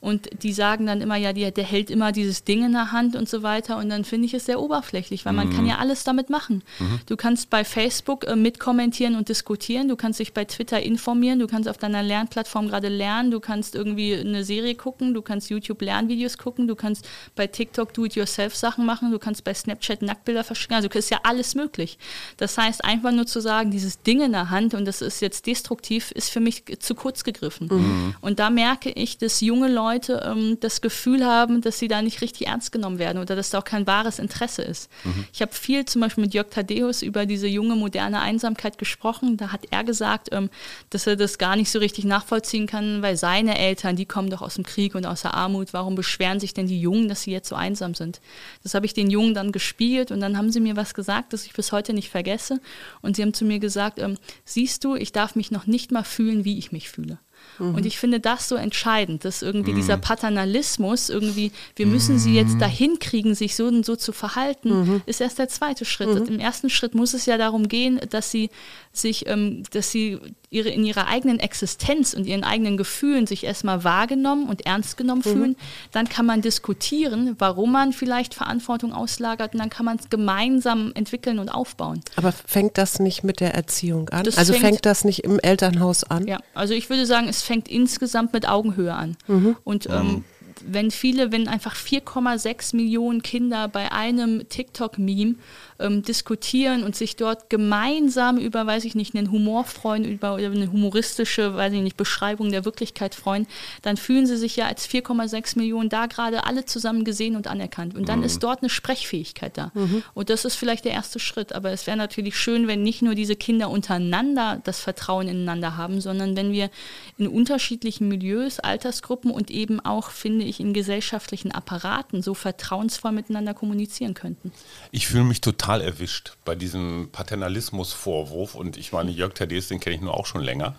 Und 0.00 0.28
die 0.44 0.52
sagen 0.52 0.86
dann 0.86 1.00
immer, 1.00 1.16
ja, 1.16 1.32
die, 1.32 1.50
der 1.50 1.64
hält 1.64 1.90
immer 1.90 2.12
dieses 2.12 2.44
Ding 2.44 2.64
in 2.64 2.72
der 2.72 2.92
Hand 2.92 3.16
und 3.16 3.28
so 3.28 3.42
weiter. 3.42 3.78
Und 3.78 3.88
dann 3.88 4.04
finde 4.04 4.26
ich 4.26 4.34
es 4.34 4.46
sehr 4.46 4.60
oberflächlich, 4.60 5.26
weil 5.26 5.32
man 5.32 5.50
kann 5.50 5.62
mhm. 5.62 5.70
ja 5.70 5.78
alles 5.78 6.04
damit 6.04 6.30
machen. 6.30 6.62
Mhm. 6.78 7.00
Du 7.06 7.16
kannst 7.16 7.50
bei 7.50 7.64
Facebook 7.64 8.24
äh, 8.24 8.36
mitkommentieren 8.36 9.16
und 9.16 9.28
diskutieren, 9.28 9.88
du 9.88 9.96
kannst 9.96 10.20
dich 10.20 10.32
bei 10.32 10.44
Twitter 10.44 10.80
informieren, 10.80 11.40
du 11.40 11.48
kannst 11.48 11.68
auf 11.68 11.78
deiner 11.78 12.04
Lernplattform 12.04 12.68
gerade 12.68 12.88
lernen, 12.88 13.32
du 13.32 13.40
kannst 13.40 13.74
irgendwie 13.74 14.14
eine 14.14 14.44
Serie 14.44 14.76
gucken, 14.76 15.14
du 15.14 15.22
kannst 15.22 15.50
YouTube 15.50 15.82
Lernvideos 15.82 16.38
gucken, 16.38 16.68
du 16.68 16.76
kannst 16.76 17.08
bei 17.34 17.48
TikTok 17.48 17.92
Do-it-yourself-Sachen 17.92 18.86
machen, 18.86 19.10
du 19.10 19.18
kannst 19.18 19.42
bei 19.42 19.52
Snapchat 19.52 20.02
Nacktbilder 20.02 20.44
verschicken. 20.44 20.76
Also 20.76 20.88
ist 20.88 21.10
ja 21.10 21.20
alles 21.24 21.54
möglich. 21.56 21.98
Das 22.36 22.56
heißt, 22.56 22.84
einfach 22.84 23.12
nur 23.12 23.26
zu 23.26 23.40
sagen, 23.40 23.70
dieses 23.72 24.02
Ding 24.02 24.20
in 24.20 24.32
der 24.32 24.50
Hand 24.50 24.74
und 24.74 24.84
das 24.84 25.02
ist 25.02 25.20
jetzt 25.20 25.46
destruktiv, 25.46 26.12
ist 26.12 26.30
für 26.30 26.40
mich 26.40 26.64
zu 26.78 26.94
kurz 26.94 27.24
gegriffen. 27.24 27.68
Mhm. 27.70 28.14
Und 28.20 28.38
da 28.38 28.50
merke 28.50 28.90
ich, 28.90 29.18
dass 29.18 29.40
junge 29.40 29.68
Leute 29.68 29.87
Leute 29.88 30.22
ähm, 30.24 30.58
das 30.60 30.80
Gefühl 30.80 31.24
haben, 31.24 31.60
dass 31.60 31.78
sie 31.78 31.88
da 31.88 32.02
nicht 32.02 32.20
richtig 32.20 32.46
ernst 32.46 32.72
genommen 32.72 32.98
werden 32.98 33.18
oder 33.18 33.36
dass 33.36 33.50
da 33.50 33.58
auch 33.58 33.64
kein 33.64 33.86
wahres 33.86 34.18
Interesse 34.18 34.62
ist. 34.62 34.90
Mhm. 35.04 35.26
Ich 35.32 35.40
habe 35.40 35.52
viel 35.52 35.84
zum 35.86 36.02
Beispiel 36.02 36.24
mit 36.24 36.34
Jörg 36.34 36.50
Thaddeus 36.50 37.02
über 37.02 37.24
diese 37.26 37.46
junge, 37.46 37.74
moderne 37.74 38.20
Einsamkeit 38.20 38.76
gesprochen. 38.78 39.36
Da 39.36 39.50
hat 39.52 39.62
er 39.70 39.84
gesagt, 39.84 40.28
ähm, 40.32 40.50
dass 40.90 41.06
er 41.06 41.16
das 41.16 41.38
gar 41.38 41.56
nicht 41.56 41.70
so 41.70 41.78
richtig 41.78 42.04
nachvollziehen 42.04 42.66
kann, 42.66 43.02
weil 43.02 43.16
seine 43.16 43.58
Eltern, 43.58 43.96
die 43.96 44.06
kommen 44.06 44.30
doch 44.30 44.42
aus 44.42 44.56
dem 44.56 44.64
Krieg 44.64 44.94
und 44.94 45.06
aus 45.06 45.22
der 45.22 45.34
Armut. 45.34 45.72
Warum 45.72 45.94
beschweren 45.94 46.40
sich 46.40 46.52
denn 46.52 46.66
die 46.66 46.80
Jungen, 46.80 47.08
dass 47.08 47.22
sie 47.22 47.32
jetzt 47.32 47.48
so 47.48 47.54
einsam 47.54 47.94
sind? 47.94 48.20
Das 48.62 48.74
habe 48.74 48.86
ich 48.86 48.94
den 48.94 49.10
Jungen 49.10 49.34
dann 49.34 49.52
gespielt 49.52 50.10
und 50.10 50.20
dann 50.20 50.36
haben 50.36 50.52
sie 50.52 50.60
mir 50.60 50.76
was 50.76 50.94
gesagt, 50.94 51.32
das 51.32 51.46
ich 51.46 51.52
bis 51.54 51.72
heute 51.72 51.94
nicht 51.94 52.10
vergesse. 52.10 52.60
Und 53.00 53.16
sie 53.16 53.22
haben 53.22 53.34
zu 53.34 53.44
mir 53.44 53.58
gesagt, 53.58 53.98
ähm, 53.98 54.18
siehst 54.44 54.84
du, 54.84 54.94
ich 54.94 55.12
darf 55.12 55.34
mich 55.34 55.50
noch 55.50 55.66
nicht 55.66 55.92
mal 55.92 56.04
fühlen, 56.04 56.44
wie 56.44 56.58
ich 56.58 56.72
mich 56.72 56.90
fühle. 56.90 57.18
Mhm. 57.58 57.74
Und 57.74 57.86
ich 57.86 57.98
finde 57.98 58.20
das 58.20 58.48
so 58.48 58.56
entscheidend, 58.56 59.24
dass 59.24 59.42
irgendwie 59.42 59.72
mhm. 59.72 59.76
dieser 59.76 59.96
Paternalismus, 59.96 61.08
irgendwie, 61.08 61.52
wir 61.76 61.86
müssen 61.86 62.18
sie 62.18 62.34
jetzt 62.34 62.54
mhm. 62.54 62.58
dahin 62.58 62.98
kriegen, 62.98 63.34
sich 63.34 63.56
so 63.56 63.66
und 63.66 63.84
so 63.84 63.96
zu 63.96 64.12
verhalten, 64.12 64.70
mhm. 64.70 65.02
ist 65.06 65.20
erst 65.20 65.38
der 65.38 65.48
zweite 65.48 65.84
Schritt. 65.84 66.08
Mhm. 66.08 66.34
Im 66.34 66.40
ersten 66.40 66.70
Schritt 66.70 66.94
muss 66.94 67.14
es 67.14 67.26
ja 67.26 67.36
darum 67.38 67.68
gehen, 67.68 68.00
dass 68.10 68.30
sie 68.30 68.50
sich, 68.98 69.26
ähm, 69.26 69.62
dass 69.70 69.90
sie 69.90 70.18
ihre, 70.50 70.70
in 70.70 70.84
ihrer 70.84 71.06
eigenen 71.06 71.38
Existenz 71.40 72.14
und 72.14 72.26
ihren 72.26 72.44
eigenen 72.44 72.76
Gefühlen 72.76 73.26
sich 73.26 73.44
erstmal 73.44 73.84
wahrgenommen 73.84 74.48
und 74.48 74.64
ernst 74.66 74.96
genommen 74.96 75.22
mhm. 75.24 75.30
fühlen. 75.30 75.56
Dann 75.92 76.08
kann 76.08 76.26
man 76.26 76.40
diskutieren, 76.40 77.36
warum 77.38 77.72
man 77.72 77.92
vielleicht 77.92 78.34
Verantwortung 78.34 78.92
auslagert 78.92 79.54
und 79.54 79.60
dann 79.60 79.70
kann 79.70 79.84
man 79.84 79.98
es 79.98 80.08
gemeinsam 80.08 80.92
entwickeln 80.94 81.38
und 81.38 81.48
aufbauen. 81.50 82.00
Aber 82.16 82.32
fängt 82.32 82.78
das 82.78 82.98
nicht 82.98 83.24
mit 83.24 83.40
der 83.40 83.54
Erziehung 83.54 84.08
an? 84.08 84.24
Das 84.24 84.38
also 84.38 84.52
fängt, 84.52 84.64
fängt, 84.64 84.86
das 84.86 85.04
nicht 85.04 85.24
im 85.24 85.38
Elternhaus 85.38 86.04
an? 86.04 86.26
Ja, 86.26 86.38
also 86.54 86.74
ich 86.74 86.88
würde 86.88 87.06
sagen, 87.06 87.28
es 87.28 87.42
fängt 87.42 87.68
insgesamt 87.68 88.32
mit 88.32 88.48
Augenhöhe 88.48 88.94
an. 88.94 89.16
Mhm. 89.26 89.56
Und 89.64 89.88
ähm, 89.90 90.24
wenn 90.66 90.90
viele, 90.90 91.32
wenn 91.32 91.48
einfach 91.48 91.74
4,6 91.74 92.76
Millionen 92.76 93.22
Kinder 93.22 93.68
bei 93.68 93.92
einem 93.92 94.48
TikTok-Meme 94.48 95.36
ähm, 95.78 96.02
diskutieren 96.02 96.82
und 96.82 96.96
sich 96.96 97.16
dort 97.16 97.50
gemeinsam 97.50 98.38
über, 98.38 98.66
weiß 98.66 98.84
ich 98.84 98.94
nicht, 98.94 99.14
einen 99.14 99.30
Humor 99.30 99.64
freuen, 99.64 100.04
über, 100.04 100.38
über 100.38 100.54
eine 100.54 100.72
humoristische, 100.72 101.54
weiß 101.54 101.72
ich 101.72 101.82
nicht, 101.82 101.96
Beschreibung 101.96 102.50
der 102.50 102.64
Wirklichkeit 102.64 103.14
freuen, 103.14 103.46
dann 103.82 103.96
fühlen 103.96 104.26
sie 104.26 104.36
sich 104.36 104.56
ja 104.56 104.66
als 104.66 104.88
4,6 104.88 105.56
Millionen 105.56 105.88
da 105.88 106.06
gerade 106.06 106.44
alle 106.44 106.64
zusammen 106.64 107.04
gesehen 107.04 107.36
und 107.36 107.46
anerkannt. 107.46 107.94
Und 107.94 108.08
dann 108.08 108.20
mhm. 108.20 108.24
ist 108.24 108.42
dort 108.42 108.62
eine 108.62 108.70
Sprechfähigkeit 108.70 109.56
da. 109.56 109.70
Mhm. 109.74 110.02
Und 110.14 110.30
das 110.30 110.44
ist 110.44 110.56
vielleicht 110.56 110.84
der 110.84 110.92
erste 110.92 111.18
Schritt. 111.18 111.52
Aber 111.52 111.70
es 111.70 111.86
wäre 111.86 111.96
natürlich 111.96 112.36
schön, 112.36 112.66
wenn 112.66 112.82
nicht 112.82 113.02
nur 113.02 113.14
diese 113.14 113.36
Kinder 113.36 113.70
untereinander 113.70 114.60
das 114.64 114.80
Vertrauen 114.80 115.28
ineinander 115.28 115.76
haben, 115.76 116.00
sondern 116.00 116.36
wenn 116.36 116.52
wir 116.52 116.70
in 117.18 117.28
unterschiedlichen 117.28 118.08
Milieus, 118.08 118.58
Altersgruppen 118.58 119.30
und 119.30 119.50
eben 119.50 119.80
auch, 119.80 120.10
finde 120.10 120.44
ich, 120.44 120.60
in 120.60 120.72
gesellschaftlichen 120.72 121.52
Apparaten 121.52 122.22
so 122.22 122.34
vertrauensvoll 122.34 123.12
miteinander 123.12 123.54
kommunizieren 123.54 124.14
könnten. 124.14 124.52
Ich 124.90 125.06
fühle 125.06 125.24
mich 125.24 125.40
total 125.40 125.67
total 125.68 125.82
erwischt 125.82 126.32
bei 126.46 126.54
diesem 126.54 127.10
Paternalismus-Vorwurf. 127.12 128.54
Und 128.54 128.78
ich 128.78 128.92
meine, 128.92 129.10
Jörg 129.10 129.34
Thaddeus, 129.34 129.68
den 129.68 129.80
kenne 129.80 129.96
ich 129.96 130.00
nur 130.00 130.14
auch 130.14 130.24
schon 130.24 130.40
länger. 130.40 130.74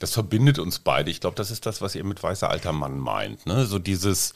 Das 0.00 0.12
verbindet 0.12 0.58
uns 0.58 0.80
beide. 0.80 1.12
Ich 1.12 1.20
glaube, 1.20 1.36
das 1.36 1.52
ist 1.52 1.64
das, 1.64 1.80
was 1.80 1.94
ihr 1.94 2.02
mit 2.02 2.20
weißer 2.20 2.50
alter 2.50 2.72
Mann 2.72 2.98
meint. 2.98 3.46
Ne? 3.46 3.66
So 3.66 3.78
dieses, 3.78 4.32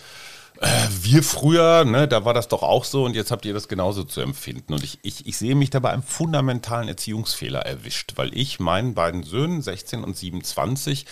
äh, 0.60 0.68
wir 1.00 1.24
früher, 1.24 1.84
ne, 1.84 2.06
da 2.06 2.24
war 2.24 2.34
das 2.34 2.46
doch 2.46 2.62
auch 2.62 2.84
so 2.84 3.04
und 3.04 3.16
jetzt 3.16 3.32
habt 3.32 3.44
ihr 3.46 3.52
das 3.52 3.66
genauso 3.66 4.04
zu 4.04 4.20
empfinden. 4.20 4.74
Und 4.74 4.84
ich, 4.84 5.00
ich, 5.02 5.26
ich 5.26 5.36
sehe 5.38 5.56
mich 5.56 5.70
dabei 5.70 5.90
einem 5.90 6.04
fundamentalen 6.04 6.86
Erziehungsfehler 6.86 7.66
erwischt, 7.66 8.12
weil 8.14 8.32
ich 8.32 8.60
meinen 8.60 8.94
beiden 8.94 9.24
Söhnen, 9.24 9.60
16 9.60 10.04
und 10.04 10.16
27, 10.16 11.06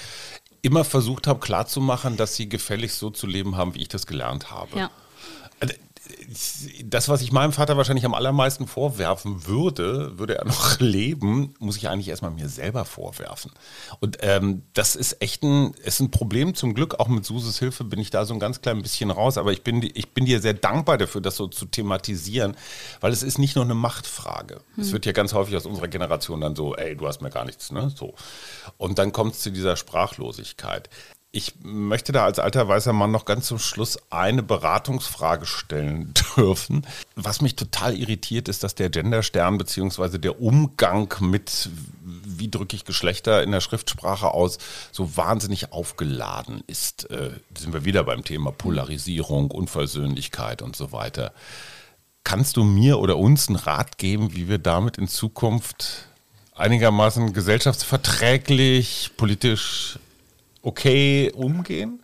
immer 0.62 0.84
versucht 0.84 1.26
habe 1.26 1.40
klarzumachen, 1.40 2.16
dass 2.16 2.36
sie 2.36 2.48
gefälligst 2.48 3.00
so 3.00 3.10
zu 3.10 3.26
leben 3.26 3.56
haben, 3.56 3.74
wie 3.74 3.82
ich 3.82 3.88
das 3.88 4.06
gelernt 4.06 4.52
habe. 4.52 4.78
Ja. 4.78 4.90
Das, 6.84 7.08
was 7.08 7.22
ich 7.22 7.32
meinem 7.32 7.52
Vater 7.52 7.76
wahrscheinlich 7.76 8.04
am 8.04 8.14
allermeisten 8.14 8.66
vorwerfen 8.66 9.46
würde, 9.46 10.18
würde 10.18 10.36
er 10.38 10.44
noch 10.44 10.78
leben, 10.80 11.54
muss 11.58 11.76
ich 11.76 11.88
eigentlich 11.88 12.08
erstmal 12.08 12.30
mir 12.30 12.48
selber 12.48 12.84
vorwerfen. 12.84 13.52
Und 14.00 14.18
ähm, 14.20 14.62
das 14.72 14.96
ist 14.96 15.20
echt 15.22 15.42
ein, 15.42 15.74
ist 15.84 16.00
ein 16.00 16.10
Problem. 16.10 16.54
Zum 16.54 16.74
Glück, 16.74 17.00
auch 17.00 17.08
mit 17.08 17.24
Suses 17.24 17.58
Hilfe 17.58 17.84
bin 17.84 18.00
ich 18.00 18.10
da 18.10 18.24
so 18.24 18.34
ein 18.34 18.40
ganz 18.40 18.60
klein 18.60 18.82
bisschen 18.82 19.10
raus. 19.10 19.38
Aber 19.38 19.52
ich 19.52 19.62
bin, 19.62 19.82
ich 19.82 20.12
bin 20.12 20.24
dir 20.24 20.40
sehr 20.40 20.54
dankbar 20.54 20.98
dafür, 20.98 21.20
das 21.20 21.36
so 21.36 21.46
zu 21.46 21.66
thematisieren, 21.66 22.56
weil 23.00 23.12
es 23.12 23.22
ist 23.22 23.38
nicht 23.38 23.56
nur 23.56 23.64
eine 23.64 23.74
Machtfrage. 23.74 24.60
Hm. 24.74 24.82
Es 24.82 24.92
wird 24.92 25.06
ja 25.06 25.12
ganz 25.12 25.32
häufig 25.34 25.56
aus 25.56 25.66
unserer 25.66 25.88
Generation 25.88 26.40
dann 26.40 26.56
so, 26.56 26.74
ey, 26.74 26.96
du 26.96 27.06
hast 27.06 27.22
mir 27.22 27.30
gar 27.30 27.44
nichts, 27.44 27.72
ne? 27.72 27.92
So. 27.94 28.14
Und 28.76 28.98
dann 28.98 29.12
kommt 29.12 29.34
es 29.34 29.40
zu 29.40 29.50
dieser 29.50 29.76
Sprachlosigkeit. 29.76 30.88
Ich 31.36 31.54
möchte 31.64 32.12
da 32.12 32.24
als 32.24 32.38
alter 32.38 32.68
weißer 32.68 32.92
Mann 32.92 33.10
noch 33.10 33.24
ganz 33.24 33.48
zum 33.48 33.58
Schluss 33.58 33.98
eine 34.08 34.44
Beratungsfrage 34.44 35.46
stellen 35.46 36.14
dürfen. 36.36 36.86
Was 37.16 37.40
mich 37.40 37.56
total 37.56 37.98
irritiert, 37.98 38.48
ist, 38.48 38.62
dass 38.62 38.76
der 38.76 38.88
Genderstern 38.88 39.58
bzw. 39.58 40.18
der 40.18 40.40
Umgang 40.40 41.12
mit, 41.18 41.70
wie 42.04 42.48
drücke 42.48 42.76
ich 42.76 42.84
Geschlechter 42.84 43.42
in 43.42 43.50
der 43.50 43.60
Schriftsprache 43.60 44.28
aus, 44.28 44.58
so 44.92 45.16
wahnsinnig 45.16 45.72
aufgeladen 45.72 46.62
ist. 46.68 47.10
Äh, 47.10 47.30
sind 47.58 47.72
wir 47.72 47.84
wieder 47.84 48.04
beim 48.04 48.22
Thema 48.22 48.52
Polarisierung, 48.52 49.50
Unversöhnlichkeit 49.50 50.62
und 50.62 50.76
so 50.76 50.92
weiter. 50.92 51.32
Kannst 52.22 52.56
du 52.56 52.62
mir 52.62 53.00
oder 53.00 53.18
uns 53.18 53.48
einen 53.48 53.56
Rat 53.56 53.98
geben, 53.98 54.36
wie 54.36 54.48
wir 54.48 54.58
damit 54.58 54.98
in 54.98 55.08
Zukunft 55.08 56.06
einigermaßen 56.54 57.32
gesellschaftsverträglich, 57.32 59.10
politisch 59.16 59.98
okay 60.64 61.30
umgehen? 61.34 62.00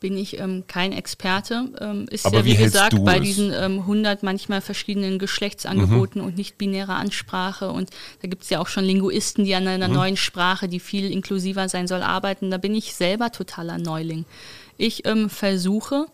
Bin 0.00 0.18
ich 0.18 0.38
ähm, 0.38 0.64
kein 0.66 0.92
Experte. 0.92 1.70
Ähm, 1.80 2.06
ist 2.10 2.26
Aber 2.26 2.38
ja, 2.38 2.44
wie, 2.44 2.58
wie 2.58 2.62
gesagt, 2.62 3.02
bei 3.04 3.16
es? 3.16 3.22
diesen 3.22 3.52
ähm, 3.54 3.80
100 3.80 4.22
manchmal 4.22 4.60
verschiedenen 4.60 5.18
Geschlechtsangeboten 5.18 6.20
mhm. 6.20 6.26
und 6.26 6.36
nicht-binärer 6.36 6.96
Ansprache. 6.96 7.70
Und 7.70 7.88
da 8.20 8.28
gibt 8.28 8.42
es 8.42 8.50
ja 8.50 8.60
auch 8.60 8.68
schon 8.68 8.84
Linguisten, 8.84 9.44
die 9.44 9.54
an 9.54 9.66
einer 9.66 9.88
mhm. 9.88 9.94
neuen 9.94 10.16
Sprache, 10.18 10.68
die 10.68 10.80
viel 10.80 11.10
inklusiver 11.10 11.70
sein 11.70 11.86
soll, 11.86 12.02
arbeiten. 12.02 12.50
Da 12.50 12.58
bin 12.58 12.74
ich 12.74 12.94
selber 12.94 13.32
totaler 13.32 13.78
Neuling. 13.78 14.26
Ich 14.76 15.06
ähm, 15.06 15.30
versuche, 15.30 16.06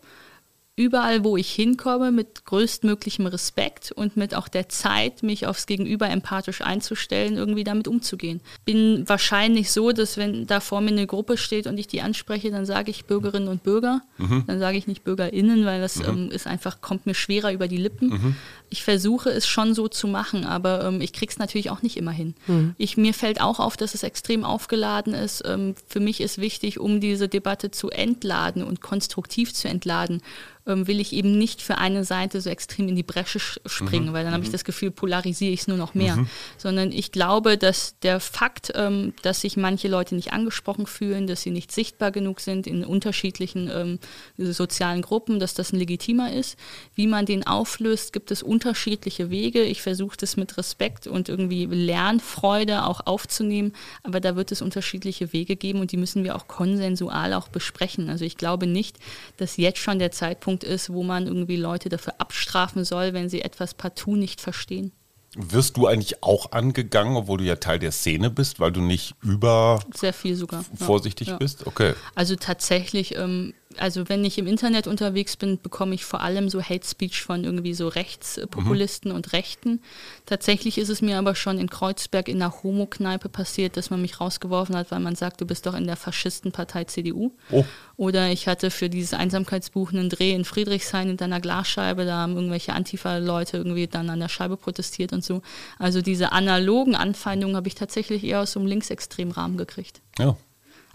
überall, 0.75 1.23
wo 1.23 1.37
ich 1.37 1.51
hinkomme, 1.51 2.11
mit 2.11 2.45
größtmöglichem 2.45 3.25
Respekt 3.27 3.91
und 3.91 4.15
mit 4.15 4.33
auch 4.35 4.47
der 4.47 4.69
Zeit, 4.69 5.21
mich 5.21 5.45
aufs 5.45 5.65
Gegenüber 5.65 6.09
empathisch 6.09 6.61
einzustellen, 6.61 7.35
irgendwie 7.35 7.63
damit 7.63 7.87
umzugehen. 7.87 8.41
Bin 8.65 9.07
wahrscheinlich 9.07 9.71
so, 9.71 9.91
dass 9.91 10.17
wenn 10.17 10.47
da 10.47 10.59
vor 10.59 10.81
mir 10.81 10.91
eine 10.91 11.07
Gruppe 11.07 11.37
steht 11.37 11.67
und 11.67 11.77
ich 11.77 11.87
die 11.87 12.01
anspreche, 12.01 12.51
dann 12.51 12.65
sage 12.65 12.89
ich 12.89 13.05
Bürgerinnen 13.05 13.49
und 13.49 13.63
Bürger. 13.63 14.01
Mhm. 14.17 14.45
Dann 14.47 14.59
sage 14.59 14.77
ich 14.77 14.87
nicht 14.87 15.03
BürgerInnen, 15.03 15.65
weil 15.65 15.81
das 15.81 15.97
mhm. 15.97 16.05
ähm, 16.05 16.31
ist 16.31 16.47
einfach, 16.47 16.81
kommt 16.81 17.05
mir 17.05 17.15
schwerer 17.15 17.51
über 17.51 17.67
die 17.67 17.77
Lippen. 17.77 18.09
Mhm. 18.09 18.35
Ich 18.71 18.83
versuche 18.83 19.29
es 19.29 19.45
schon 19.45 19.73
so 19.73 19.89
zu 19.89 20.07
machen, 20.07 20.45
aber 20.45 20.85
ähm, 20.85 21.01
ich 21.01 21.11
kriege 21.11 21.29
es 21.29 21.37
natürlich 21.37 21.69
auch 21.69 21.81
nicht 21.81 21.97
immer 21.97 22.11
hin. 22.11 22.35
Mhm. 22.47 22.73
Ich, 22.77 22.95
mir 22.95 23.13
fällt 23.13 23.41
auch 23.41 23.59
auf, 23.59 23.75
dass 23.75 23.93
es 23.93 24.03
extrem 24.03 24.45
aufgeladen 24.45 25.13
ist. 25.13 25.43
Ähm, 25.45 25.75
für 25.87 25.99
mich 25.99 26.21
ist 26.21 26.37
wichtig, 26.37 26.79
um 26.79 27.01
diese 27.01 27.27
Debatte 27.27 27.71
zu 27.71 27.89
entladen 27.89 28.63
und 28.63 28.81
konstruktiv 28.81 29.53
zu 29.53 29.67
entladen, 29.67 30.21
ähm, 30.67 30.87
will 30.87 30.99
ich 30.99 31.11
eben 31.11 31.37
nicht 31.37 31.61
für 31.61 31.79
eine 31.79 32.05
Seite 32.05 32.39
so 32.39 32.49
extrem 32.49 32.87
in 32.87 32.95
die 32.95 33.03
Bresche 33.03 33.39
springen, 33.39 34.09
mhm. 34.09 34.13
weil 34.13 34.23
dann 34.23 34.33
habe 34.33 34.43
ich 34.43 34.49
mhm. 34.49 34.53
das 34.53 34.63
Gefühl, 34.63 34.91
polarisiere 34.91 35.51
ich 35.51 35.61
es 35.61 35.67
nur 35.67 35.77
noch 35.77 35.93
mehr. 35.93 36.15
Mhm. 36.15 36.27
Sondern 36.57 36.91
ich 36.91 37.11
glaube, 37.11 37.57
dass 37.57 37.99
der 37.99 38.19
Fakt, 38.19 38.71
ähm, 38.75 39.13
dass 39.21 39.41
sich 39.41 39.57
manche 39.57 39.89
Leute 39.89 40.15
nicht 40.15 40.31
angesprochen 40.33 40.85
fühlen, 40.85 41.27
dass 41.27 41.41
sie 41.41 41.51
nicht 41.51 41.71
sichtbar 41.71 42.11
genug 42.11 42.39
sind 42.39 42.67
in 42.67 42.85
unterschiedlichen 42.85 43.69
ähm, 43.73 43.99
sozialen 44.37 45.01
Gruppen, 45.01 45.39
dass 45.39 45.53
das 45.53 45.73
ein 45.73 45.79
legitimer 45.79 46.31
ist. 46.31 46.57
Wie 46.95 47.07
man 47.07 47.25
den 47.25 47.45
auflöst, 47.45 48.13
gibt 48.13 48.31
es 48.31 48.41
unterschiedliche 48.43 48.60
Wege. 48.65 49.63
Ich 49.63 49.81
versuche 49.81 50.17
das 50.17 50.37
mit 50.37 50.57
Respekt 50.57 51.07
und 51.07 51.29
irgendwie 51.29 51.65
Lernfreude 51.65 52.85
auch 52.85 53.01
aufzunehmen, 53.05 53.73
aber 54.03 54.19
da 54.19 54.35
wird 54.35 54.51
es 54.51 54.61
unterschiedliche 54.61 55.33
Wege 55.33 55.55
geben 55.55 55.79
und 55.79 55.91
die 55.91 55.97
müssen 55.97 56.23
wir 56.23 56.35
auch 56.35 56.47
konsensual 56.47 57.33
auch 57.33 57.47
besprechen. 57.47 58.09
Also 58.09 58.25
ich 58.25 58.37
glaube 58.37 58.67
nicht, 58.67 58.97
dass 59.37 59.57
jetzt 59.57 59.79
schon 59.79 59.99
der 59.99 60.11
Zeitpunkt 60.11 60.63
ist, 60.63 60.91
wo 60.91 61.03
man 61.03 61.27
irgendwie 61.27 61.57
Leute 61.57 61.89
dafür 61.89 62.15
abstrafen 62.19 62.85
soll, 62.85 63.13
wenn 63.13 63.29
sie 63.29 63.41
etwas 63.41 63.73
partout 63.73 64.15
nicht 64.15 64.41
verstehen. 64.41 64.91
Wirst 65.35 65.77
du 65.77 65.87
eigentlich 65.87 66.23
auch 66.23 66.51
angegangen, 66.51 67.15
obwohl 67.15 67.37
du 67.37 67.45
ja 67.45 67.55
Teil 67.55 67.79
der 67.79 67.93
Szene 67.93 68.29
bist, 68.29 68.59
weil 68.59 68.73
du 68.73 68.81
nicht 68.81 69.15
über 69.21 69.79
sehr 69.93 70.11
viel 70.11 70.35
sogar 70.35 70.65
vorsichtig 70.75 71.29
ja. 71.29 71.37
bist? 71.37 71.65
Okay. 71.65 71.93
Also 72.15 72.35
tatsächlich 72.35 73.15
ähm, 73.15 73.53
also 73.77 74.09
wenn 74.09 74.23
ich 74.25 74.37
im 74.37 74.47
Internet 74.47 74.87
unterwegs 74.87 75.37
bin, 75.37 75.59
bekomme 75.61 75.95
ich 75.95 76.05
vor 76.05 76.21
allem 76.21 76.49
so 76.49 76.61
Hate 76.61 76.85
Speech 76.85 77.21
von 77.21 77.43
irgendwie 77.43 77.73
so 77.73 77.87
Rechtspopulisten 77.87 79.11
mhm. 79.11 79.17
und 79.17 79.33
Rechten. 79.33 79.81
Tatsächlich 80.25 80.77
ist 80.77 80.89
es 80.89 81.01
mir 81.01 81.17
aber 81.17 81.35
schon 81.35 81.57
in 81.57 81.69
Kreuzberg 81.69 82.27
in 82.27 82.41
einer 82.41 82.63
Homo-Kneipe 82.63 83.29
passiert, 83.29 83.77
dass 83.77 83.89
man 83.89 84.01
mich 84.01 84.19
rausgeworfen 84.19 84.75
hat, 84.75 84.91
weil 84.91 84.99
man 84.99 85.15
sagt, 85.15 85.41
du 85.41 85.45
bist 85.45 85.65
doch 85.65 85.75
in 85.75 85.85
der 85.85 85.95
Faschistenpartei 85.95 86.85
CDU. 86.85 87.31
Oh. 87.51 87.65
Oder 87.97 88.31
ich 88.31 88.47
hatte 88.47 88.71
für 88.71 88.89
dieses 88.89 89.13
Einsamkeitsbuch 89.13 89.91
einen 89.91 90.09
Dreh 90.09 90.33
in 90.33 90.45
Friedrichshain 90.45 91.09
in 91.09 91.19
einer 91.19 91.39
Glasscheibe, 91.39 92.05
da 92.05 92.17
haben 92.17 92.35
irgendwelche 92.35 92.73
Antifa-Leute 92.73 93.57
irgendwie 93.57 93.87
dann 93.87 94.09
an 94.09 94.19
der 94.19 94.29
Scheibe 94.29 94.57
protestiert 94.57 95.13
und 95.13 95.23
so. 95.23 95.41
Also 95.77 96.01
diese 96.01 96.31
analogen 96.31 96.95
Anfeindungen 96.95 97.55
habe 97.55 97.67
ich 97.67 97.75
tatsächlich 97.75 98.23
eher 98.23 98.41
aus 98.41 98.53
so 98.53 98.59
einem 98.59 98.67
linksextremen 98.67 99.33
Rahmen 99.33 99.57
gekriegt. 99.57 100.01
Ja. 100.17 100.35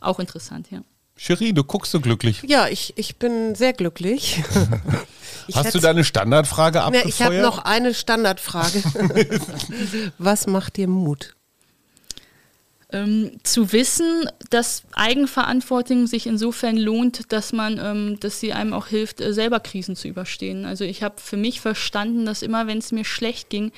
Auch 0.01 0.19
interessant, 0.19 0.71
ja. 0.71 0.83
Cherie, 1.17 1.55
du 1.55 1.65
guckst 1.65 1.93
so 1.93 2.01
glücklich. 2.01 2.43
Ja, 2.47 2.69
ich, 2.69 2.93
ich 2.97 3.17
bin 3.17 3.55
sehr 3.55 3.73
glücklich. 3.73 4.43
Hast 5.55 5.75
du 5.75 5.79
deine 5.79 6.05
Standardfrage 6.05 6.83
abgefeuert? 6.83 7.09
Ich 7.09 7.23
habe 7.23 7.41
noch 7.41 7.59
eine 7.59 7.95
Standardfrage. 7.95 8.83
Was 10.19 10.47
macht 10.47 10.77
dir 10.77 10.89
Mut? 10.89 11.35
Ähm, 12.93 13.33
zu 13.43 13.73
wissen, 13.73 14.29
dass 14.51 14.85
Eigenverantwortung 14.93 16.07
sich 16.07 16.27
insofern 16.27 16.77
lohnt, 16.77 17.33
dass 17.33 17.53
man, 17.53 17.81
ähm, 17.83 18.21
dass 18.21 18.39
sie 18.39 18.53
einem 18.53 18.73
auch 18.73 18.87
hilft, 18.87 19.21
äh, 19.21 19.33
selber 19.33 19.59
Krisen 19.59 19.97
zu 19.97 20.07
überstehen. 20.07 20.65
Also 20.65 20.85
ich 20.85 21.03
habe 21.03 21.17
für 21.19 21.37
mich 21.37 21.61
verstanden, 21.61 22.27
dass 22.27 22.43
immer, 22.43 22.69
wenn 22.69 22.79
es 22.79 22.93
mir 22.93 23.05
schlecht 23.05 23.51
ging, 23.51 23.73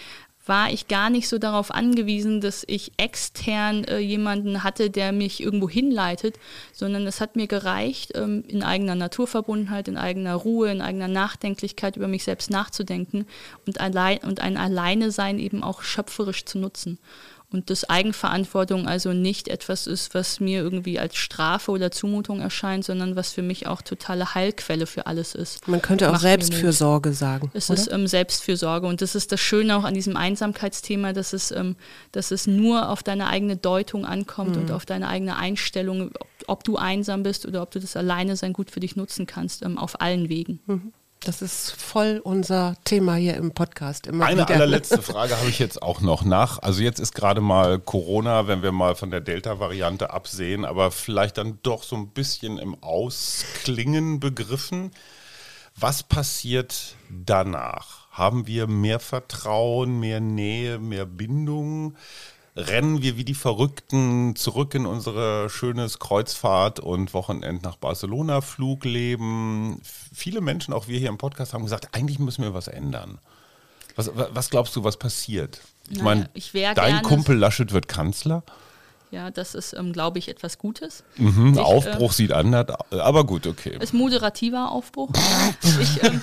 war 0.48 0.72
ich 0.72 0.88
gar 0.88 1.10
nicht 1.10 1.28
so 1.28 1.38
darauf 1.38 1.70
angewiesen, 1.70 2.40
dass 2.40 2.64
ich 2.66 2.92
extern 2.96 3.84
äh, 3.84 3.98
jemanden 3.98 4.64
hatte, 4.64 4.90
der 4.90 5.12
mich 5.12 5.42
irgendwo 5.42 5.68
hinleitet, 5.68 6.38
sondern 6.72 7.06
es 7.06 7.20
hat 7.20 7.36
mir 7.36 7.46
gereicht, 7.46 8.12
ähm, 8.14 8.44
in 8.48 8.62
eigener 8.62 8.94
Naturverbundenheit, 8.94 9.88
in 9.88 9.96
eigener 9.96 10.34
Ruhe, 10.34 10.70
in 10.70 10.80
eigener 10.80 11.08
Nachdenklichkeit 11.08 11.96
über 11.96 12.08
mich 12.08 12.24
selbst 12.24 12.50
nachzudenken 12.50 13.26
und, 13.66 13.80
allein, 13.80 14.18
und 14.18 14.40
ein 14.40 14.56
Alleinesein 14.56 15.38
eben 15.38 15.62
auch 15.62 15.82
schöpferisch 15.82 16.44
zu 16.46 16.58
nutzen 16.58 16.98
und 17.50 17.70
dass 17.70 17.88
Eigenverantwortung 17.88 18.86
also 18.86 19.14
nicht 19.14 19.48
etwas 19.48 19.86
ist, 19.86 20.12
was 20.14 20.38
mir 20.38 20.60
irgendwie 20.60 20.98
als 20.98 21.16
Strafe 21.16 21.70
oder 21.70 21.90
Zumutung 21.90 22.40
erscheint, 22.40 22.84
sondern 22.84 23.16
was 23.16 23.32
für 23.32 23.40
mich 23.40 23.66
auch 23.66 23.80
totale 23.80 24.34
Heilquelle 24.34 24.86
für 24.86 25.06
alles 25.06 25.34
ist. 25.34 25.66
Man 25.66 25.80
könnte 25.80 26.08
auch 26.08 26.12
Macht 26.12 26.22
Selbstfürsorge 26.22 27.14
sagen. 27.14 27.50
Es 27.54 27.70
oder? 27.70 27.80
ist 27.80 27.90
ähm, 27.90 28.06
Selbstfürsorge 28.06 28.86
und 28.86 29.00
das 29.00 29.14
ist 29.14 29.32
das 29.32 29.40
Schöne 29.40 29.76
auch 29.76 29.84
an 29.84 29.94
diesem 29.94 30.16
Einsamkeitsthema, 30.16 31.14
dass 31.14 31.32
es, 31.32 31.50
ähm, 31.50 31.76
dass 32.12 32.32
es 32.32 32.46
nur 32.46 32.90
auf 32.90 33.02
deine 33.02 33.28
eigene 33.28 33.56
Deutung 33.56 34.04
ankommt 34.04 34.56
mhm. 34.56 34.62
und 34.62 34.70
auf 34.70 34.84
deine 34.84 35.08
eigene 35.08 35.36
Einstellung, 35.36 36.10
ob, 36.20 36.28
ob, 36.48 36.64
du 36.64 36.76
einsam 36.76 37.22
bist 37.22 37.46
oder 37.46 37.62
ob 37.62 37.70
du 37.70 37.80
das 37.80 37.96
alleine 37.96 38.36
sein 38.36 38.52
gut 38.52 38.70
für 38.70 38.80
dich 38.80 38.94
nutzen 38.94 39.26
kannst, 39.26 39.62
ähm, 39.62 39.78
auf 39.78 40.02
allen 40.02 40.28
Wegen. 40.28 40.60
Mhm. 40.66 40.92
Das 41.28 41.42
ist 41.42 41.72
voll 41.72 42.22
unser 42.24 42.76
Thema 42.84 43.16
hier 43.16 43.36
im 43.36 43.50
Podcast. 43.50 44.06
Immer 44.06 44.24
Eine 44.24 44.44
wieder. 44.44 44.54
allerletzte 44.54 45.02
Frage 45.02 45.36
habe 45.36 45.50
ich 45.50 45.58
jetzt 45.58 45.82
auch 45.82 46.00
noch 46.00 46.24
nach. 46.24 46.58
Also 46.62 46.80
jetzt 46.80 47.00
ist 47.00 47.14
gerade 47.14 47.42
mal 47.42 47.78
Corona, 47.78 48.46
wenn 48.46 48.62
wir 48.62 48.72
mal 48.72 48.94
von 48.94 49.10
der 49.10 49.20
Delta-Variante 49.20 50.08
absehen, 50.08 50.64
aber 50.64 50.90
vielleicht 50.90 51.36
dann 51.36 51.58
doch 51.62 51.82
so 51.82 51.96
ein 51.96 52.08
bisschen 52.14 52.56
im 52.56 52.82
Ausklingen 52.82 54.20
begriffen. 54.20 54.90
Was 55.76 56.02
passiert 56.02 56.96
danach? 57.10 58.10
Haben 58.10 58.46
wir 58.46 58.66
mehr 58.66 58.98
Vertrauen, 58.98 60.00
mehr 60.00 60.20
Nähe, 60.20 60.78
mehr 60.78 61.04
Bindung? 61.04 61.94
Rennen 62.58 63.02
wir 63.02 63.16
wie 63.16 63.24
die 63.24 63.34
Verrückten 63.34 64.34
zurück 64.34 64.74
in 64.74 64.84
unser 64.84 65.48
schönes 65.48 66.00
Kreuzfahrt- 66.00 66.80
und 66.80 67.14
Wochenend 67.14 67.62
nach 67.62 67.76
Barcelona 67.76 68.40
Flugleben. 68.40 69.80
Viele 70.12 70.40
Menschen, 70.40 70.74
auch 70.74 70.88
wir 70.88 70.98
hier 70.98 71.08
im 71.08 71.18
Podcast, 71.18 71.54
haben 71.54 71.62
gesagt, 71.62 71.88
eigentlich 71.92 72.18
müssen 72.18 72.42
wir 72.42 72.54
was 72.54 72.66
ändern. 72.68 73.18
Was, 73.94 74.10
was 74.14 74.50
glaubst 74.50 74.74
du, 74.76 74.84
was 74.84 74.96
passiert? 74.96 75.60
Ich 75.88 76.02
meine, 76.02 76.28
dein 76.74 77.02
Kumpel 77.02 77.36
Laschet 77.36 77.72
wird 77.72 77.88
Kanzler. 77.88 78.42
Ja, 79.10 79.30
das 79.30 79.54
ist, 79.54 79.72
ähm, 79.72 79.92
glaube 79.92 80.18
ich, 80.18 80.28
etwas 80.28 80.58
Gutes. 80.58 81.02
Mhm, 81.16 81.54
ich, 81.54 81.60
Aufbruch 81.60 82.10
äh, 82.10 82.14
sieht 82.14 82.32
anders, 82.32 82.66
aber 82.90 83.24
gut, 83.24 83.46
okay. 83.46 83.76
Ist 83.80 83.94
moderativer 83.94 84.70
Aufbruch. 84.70 85.10
ich, 85.80 86.02
ähm, 86.02 86.20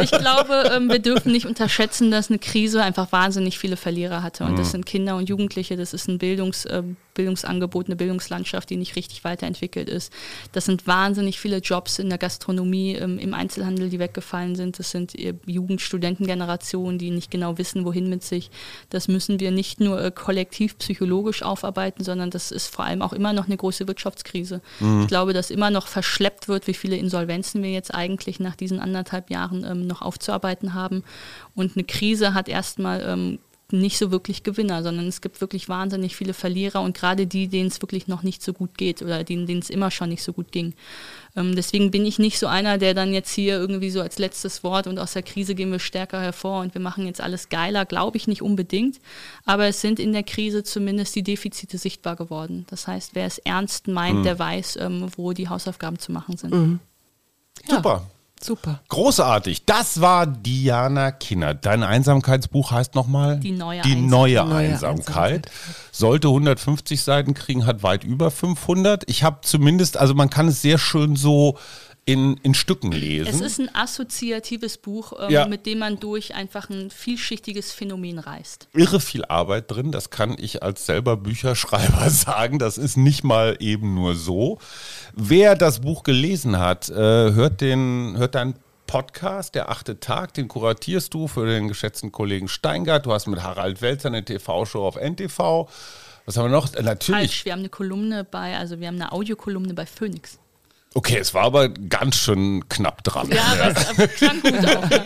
ich, 0.00 0.10
glaube, 0.10 0.72
ähm, 0.74 0.88
wir 0.88 1.00
dürfen 1.00 1.32
nicht 1.32 1.46
unterschätzen, 1.46 2.10
dass 2.10 2.30
eine 2.30 2.38
Krise 2.38 2.82
einfach 2.82 3.12
wahnsinnig 3.12 3.58
viele 3.58 3.76
Verlierer 3.76 4.22
hatte. 4.22 4.44
Und 4.44 4.52
mhm. 4.52 4.56
das 4.56 4.70
sind 4.70 4.86
Kinder 4.86 5.16
und 5.16 5.28
Jugendliche, 5.28 5.76
das 5.76 5.92
ist 5.92 6.08
ein 6.08 6.18
Bildungs, 6.18 6.64
äh, 6.64 6.82
Bildungsangebot, 7.14 7.86
eine 7.86 7.96
Bildungslandschaft, 7.96 8.70
die 8.70 8.76
nicht 8.76 8.96
richtig 8.96 9.24
weiterentwickelt 9.24 9.88
ist. 9.88 10.12
Das 10.52 10.64
sind 10.64 10.86
wahnsinnig 10.86 11.38
viele 11.38 11.58
Jobs 11.58 11.98
in 11.98 12.08
der 12.08 12.18
Gastronomie, 12.18 12.94
ähm, 12.94 13.18
im 13.18 13.34
Einzelhandel, 13.34 13.88
die 13.88 13.98
weggefallen 13.98 14.56
sind. 14.56 14.78
Das 14.78 14.90
sind 14.90 15.18
äh, 15.18 15.34
Jugend-Studentengenerationen, 15.46 16.98
die 16.98 17.10
nicht 17.10 17.30
genau 17.30 17.56
wissen, 17.58 17.84
wohin 17.84 18.10
mit 18.10 18.22
sich. 18.22 18.50
Das 18.90 19.08
müssen 19.08 19.40
wir 19.40 19.50
nicht 19.50 19.80
nur 19.80 20.02
äh, 20.02 20.10
kollektiv 20.10 20.78
psychologisch 20.78 21.42
aufarbeiten, 21.42 22.04
sondern 22.04 22.30
das 22.30 22.50
ist 22.50 22.66
vor 22.66 22.84
allem 22.84 23.02
auch 23.02 23.12
immer 23.12 23.32
noch 23.32 23.46
eine 23.46 23.56
große 23.56 23.86
Wirtschaftskrise. 23.86 24.60
Mhm. 24.80 25.02
Ich 25.02 25.08
glaube, 25.08 25.32
dass 25.32 25.50
immer 25.50 25.70
noch 25.70 25.86
verschleppt 25.86 26.48
wird, 26.48 26.66
wie 26.66 26.74
viele 26.74 26.96
Insolvenzen 26.96 27.62
wir 27.62 27.70
jetzt 27.70 27.94
eigentlich 27.94 28.40
nach 28.40 28.56
diesen 28.56 28.80
anderthalb 28.80 29.30
Jahren 29.30 29.64
ähm, 29.64 29.86
noch 29.86 30.02
aufzuarbeiten 30.02 30.74
haben. 30.74 31.04
Und 31.54 31.76
eine 31.76 31.84
Krise 31.84 32.34
hat 32.34 32.48
erstmal 32.48 33.02
ähm, 33.06 33.38
nicht 33.80 33.98
so 33.98 34.10
wirklich 34.10 34.42
Gewinner, 34.42 34.82
sondern 34.82 35.06
es 35.06 35.20
gibt 35.20 35.40
wirklich 35.40 35.68
wahnsinnig 35.68 36.16
viele 36.16 36.34
Verlierer 36.34 36.80
und 36.82 36.96
gerade 36.96 37.26
die, 37.26 37.48
denen 37.48 37.68
es 37.68 37.82
wirklich 37.82 38.08
noch 38.08 38.22
nicht 38.22 38.42
so 38.42 38.52
gut 38.52 38.76
geht 38.78 39.02
oder 39.02 39.24
denen, 39.24 39.46
denen 39.46 39.60
es 39.60 39.70
immer 39.70 39.90
schon 39.90 40.08
nicht 40.08 40.22
so 40.22 40.32
gut 40.32 40.52
ging. 40.52 40.74
Ähm, 41.36 41.54
deswegen 41.56 41.90
bin 41.90 42.06
ich 42.06 42.18
nicht 42.18 42.38
so 42.38 42.46
einer, 42.46 42.78
der 42.78 42.94
dann 42.94 43.12
jetzt 43.12 43.32
hier 43.32 43.56
irgendwie 43.56 43.90
so 43.90 44.00
als 44.00 44.18
letztes 44.18 44.62
Wort 44.64 44.86
und 44.86 44.98
aus 44.98 45.12
der 45.12 45.22
Krise 45.22 45.54
gehen 45.54 45.72
wir 45.72 45.78
stärker 45.78 46.20
hervor 46.20 46.60
und 46.60 46.74
wir 46.74 46.80
machen 46.80 47.06
jetzt 47.06 47.20
alles 47.20 47.48
geiler, 47.48 47.84
glaube 47.84 48.16
ich 48.16 48.28
nicht 48.28 48.42
unbedingt. 48.42 49.00
Aber 49.44 49.66
es 49.66 49.80
sind 49.80 49.98
in 49.98 50.12
der 50.12 50.22
Krise 50.22 50.62
zumindest 50.62 51.14
die 51.16 51.22
Defizite 51.22 51.78
sichtbar 51.78 52.16
geworden. 52.16 52.66
Das 52.70 52.86
heißt, 52.86 53.14
wer 53.14 53.26
es 53.26 53.38
ernst 53.38 53.88
meint, 53.88 54.20
mhm. 54.20 54.22
der 54.22 54.38
weiß, 54.38 54.76
ähm, 54.80 55.08
wo 55.16 55.32
die 55.32 55.48
Hausaufgaben 55.48 55.98
zu 55.98 56.12
machen 56.12 56.36
sind. 56.36 56.54
Mhm. 56.54 56.80
Ja. 57.68 57.76
Super. 57.76 58.10
Super. 58.44 58.80
Großartig. 58.88 59.64
Das 59.64 60.02
war 60.02 60.26
Diana 60.26 61.12
Kinnert. 61.12 61.64
Dein 61.64 61.82
Einsamkeitsbuch 61.82 62.72
heißt 62.72 62.94
nochmal? 62.94 63.40
Die 63.40 63.52
neue, 63.52 63.80
Die 63.80 63.94
neue, 63.96 64.44
neue 64.44 64.54
Einsamkeit. 64.54 65.46
Einsamkeit. 65.46 65.50
Sollte 65.92 66.28
150 66.28 67.02
Seiten 67.02 67.32
kriegen, 67.32 67.64
hat 67.64 67.82
weit 67.82 68.04
über 68.04 68.30
500. 68.30 69.08
Ich 69.08 69.22
habe 69.22 69.38
zumindest, 69.40 69.96
also 69.96 70.12
man 70.12 70.28
kann 70.28 70.48
es 70.48 70.60
sehr 70.60 70.76
schön 70.76 71.16
so 71.16 71.56
in, 72.06 72.36
in 72.42 72.54
Stücken 72.54 72.92
lesen. 72.92 73.28
Es 73.28 73.40
ist 73.40 73.58
ein 73.58 73.74
assoziatives 73.74 74.76
Buch, 74.76 75.14
ähm, 75.18 75.30
ja. 75.30 75.46
mit 75.46 75.64
dem 75.64 75.78
man 75.78 75.98
durch 75.98 76.34
einfach 76.34 76.68
ein 76.68 76.90
vielschichtiges 76.90 77.72
Phänomen 77.72 78.18
reist. 78.18 78.68
Irre 78.74 79.00
viel 79.00 79.24
Arbeit 79.24 79.70
drin, 79.70 79.90
das 79.90 80.10
kann 80.10 80.36
ich 80.38 80.62
als 80.62 80.84
selber 80.84 81.16
Bücherschreiber 81.16 82.10
sagen. 82.10 82.58
Das 82.58 82.76
ist 82.76 82.96
nicht 82.96 83.24
mal 83.24 83.56
eben 83.60 83.94
nur 83.94 84.14
so. 84.14 84.58
Wer 85.14 85.56
das 85.56 85.80
Buch 85.80 86.02
gelesen 86.02 86.58
hat, 86.58 86.90
äh, 86.90 86.94
hört, 86.94 87.60
den, 87.60 88.14
hört 88.18 88.34
deinen 88.34 88.54
Podcast, 88.86 89.54
der 89.54 89.70
achte 89.70 89.98
Tag, 89.98 90.34
den 90.34 90.46
kuratierst 90.46 91.14
du 91.14 91.26
für 91.26 91.46
den 91.46 91.68
geschätzten 91.68 92.12
Kollegen 92.12 92.48
Steingart. 92.48 93.06
Du 93.06 93.12
hast 93.12 93.26
mit 93.26 93.42
Harald 93.42 93.80
Welzer 93.80 94.08
eine 94.08 94.24
TV-Show 94.24 94.86
auf 94.86 94.96
NTV. 94.96 95.68
Was 96.26 96.36
haben 96.36 96.44
wir 96.44 96.50
noch? 96.50 96.72
Äh, 96.74 96.82
natürlich. 96.82 97.30
Falsch, 97.30 97.44
wir 97.46 97.52
haben 97.52 97.60
eine 97.60 97.70
Kolumne 97.70 98.24
bei, 98.24 98.56
also 98.58 98.78
wir 98.78 98.88
haben 98.88 98.96
eine 98.96 99.12
Audiokolumne 99.12 99.72
bei 99.72 99.86
Phoenix. 99.86 100.38
Okay, 100.96 101.18
es 101.18 101.34
war 101.34 101.42
aber 101.42 101.68
ganz 101.68 102.16
schön 102.16 102.68
knapp 102.68 103.02
dran. 103.02 103.28
Ja, 103.30 103.42
aber 103.42 104.04
es 104.04 104.14
klang 104.14 104.40
gut 104.40 104.64
auch. 104.64 104.90
Ja. 104.90 105.04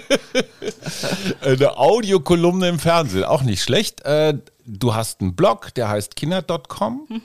Eine 1.41 1.79
Audiokolumne 1.79 2.69
im 2.69 2.79
Fernsehen, 2.79 3.25
auch 3.25 3.43
nicht 3.43 3.63
schlecht. 3.63 4.03
Äh, 4.03 4.35
du 4.67 4.95
hast 4.95 5.23
einen 5.23 5.35
Blog, 5.35 5.75
der 5.75 5.89
heißt 5.89 6.15
kinder.com. 6.15 7.07
Mhm. 7.09 7.23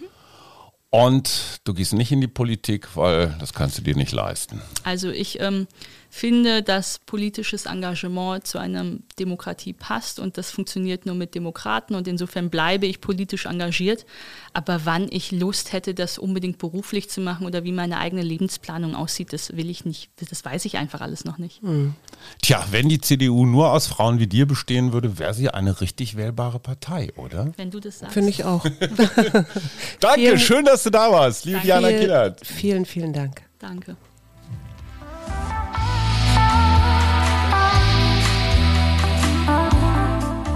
Und 0.90 1.60
du 1.64 1.74
gehst 1.74 1.94
nicht 1.94 2.12
in 2.12 2.22
die 2.22 2.28
Politik, 2.28 2.96
weil 2.96 3.36
das 3.40 3.54
kannst 3.54 3.80
du 3.80 3.82
dir 3.82 3.96
nicht 3.96 4.12
leisten. 4.12 4.62
Also 4.84 5.10
ich 5.10 5.40
ähm, 5.42 5.68
finde, 6.14 6.62
dass 6.62 7.00
politisches 7.00 7.66
Engagement 7.66 8.46
zu 8.46 8.60
einer 8.60 8.86
Demokratie 9.18 9.74
passt 9.74 10.20
und 10.20 10.38
das 10.38 10.52
funktioniert 10.52 11.08
nur 11.08 11.16
mit 11.16 11.34
Demokraten 11.34 11.96
und 11.96 12.08
insofern 12.08 12.52
bleibe 12.52 12.86
ich 12.86 13.02
politisch 13.02 13.48
engagiert. 13.48 14.06
Aber 14.54 14.82
wann 14.84 15.08
ich 15.10 15.32
Lust 15.32 15.74
hätte, 15.74 15.96
das 15.96 16.20
unbedingt 16.20 16.60
beruflich 16.60 17.10
zu 17.10 17.20
machen 17.20 17.48
oder 17.48 17.64
wie 17.64 17.72
meine 17.72 17.98
eigene 17.98 18.22
Lebensplanung 18.22 18.94
aussieht, 18.94 19.34
das 19.34 19.58
will 19.58 19.72
ich 19.72 19.86
nicht, 19.86 20.12
das 20.30 20.46
weiß 20.46 20.66
ich 20.66 20.78
einfach 20.78 21.02
alles 21.02 21.26
noch 21.26 21.40
nicht. 21.40 21.64
Mhm. 21.64 21.96
Tja, 22.44 22.64
wenn 22.70 22.90
die 22.90 23.02
CDU 23.02 23.48
nur 23.48 23.72
aus 23.72 23.88
Frauen 23.88 24.20
wie 24.20 24.28
dir 24.28 24.46
bestehen 24.46 24.94
würde, 24.94 25.18
wäre 25.18 25.34
sie 25.34 25.50
eine 25.50 25.82
richtig 25.82 26.16
wählbare 26.16 26.60
Partei, 26.60 27.12
oder? 27.16 27.52
Wenn 27.58 27.72
du 27.72 27.80
das 27.80 28.00
sagst. 28.00 28.14
Finde 28.14 28.30
ich 28.30 28.44
auch. 28.44 28.64
Danke, 30.00 30.20
vielen, 30.20 30.40
schön, 30.40 30.64
dass 30.64 30.84
du 30.84 30.92
da 30.92 31.12
warst, 31.12 31.46
liebe 31.46 31.62
Diana 31.62 31.90
Killert. 31.90 32.46
Vielen, 32.46 32.86
vielen 32.86 33.14
Dank. 33.14 33.42
Danke. 33.58 33.98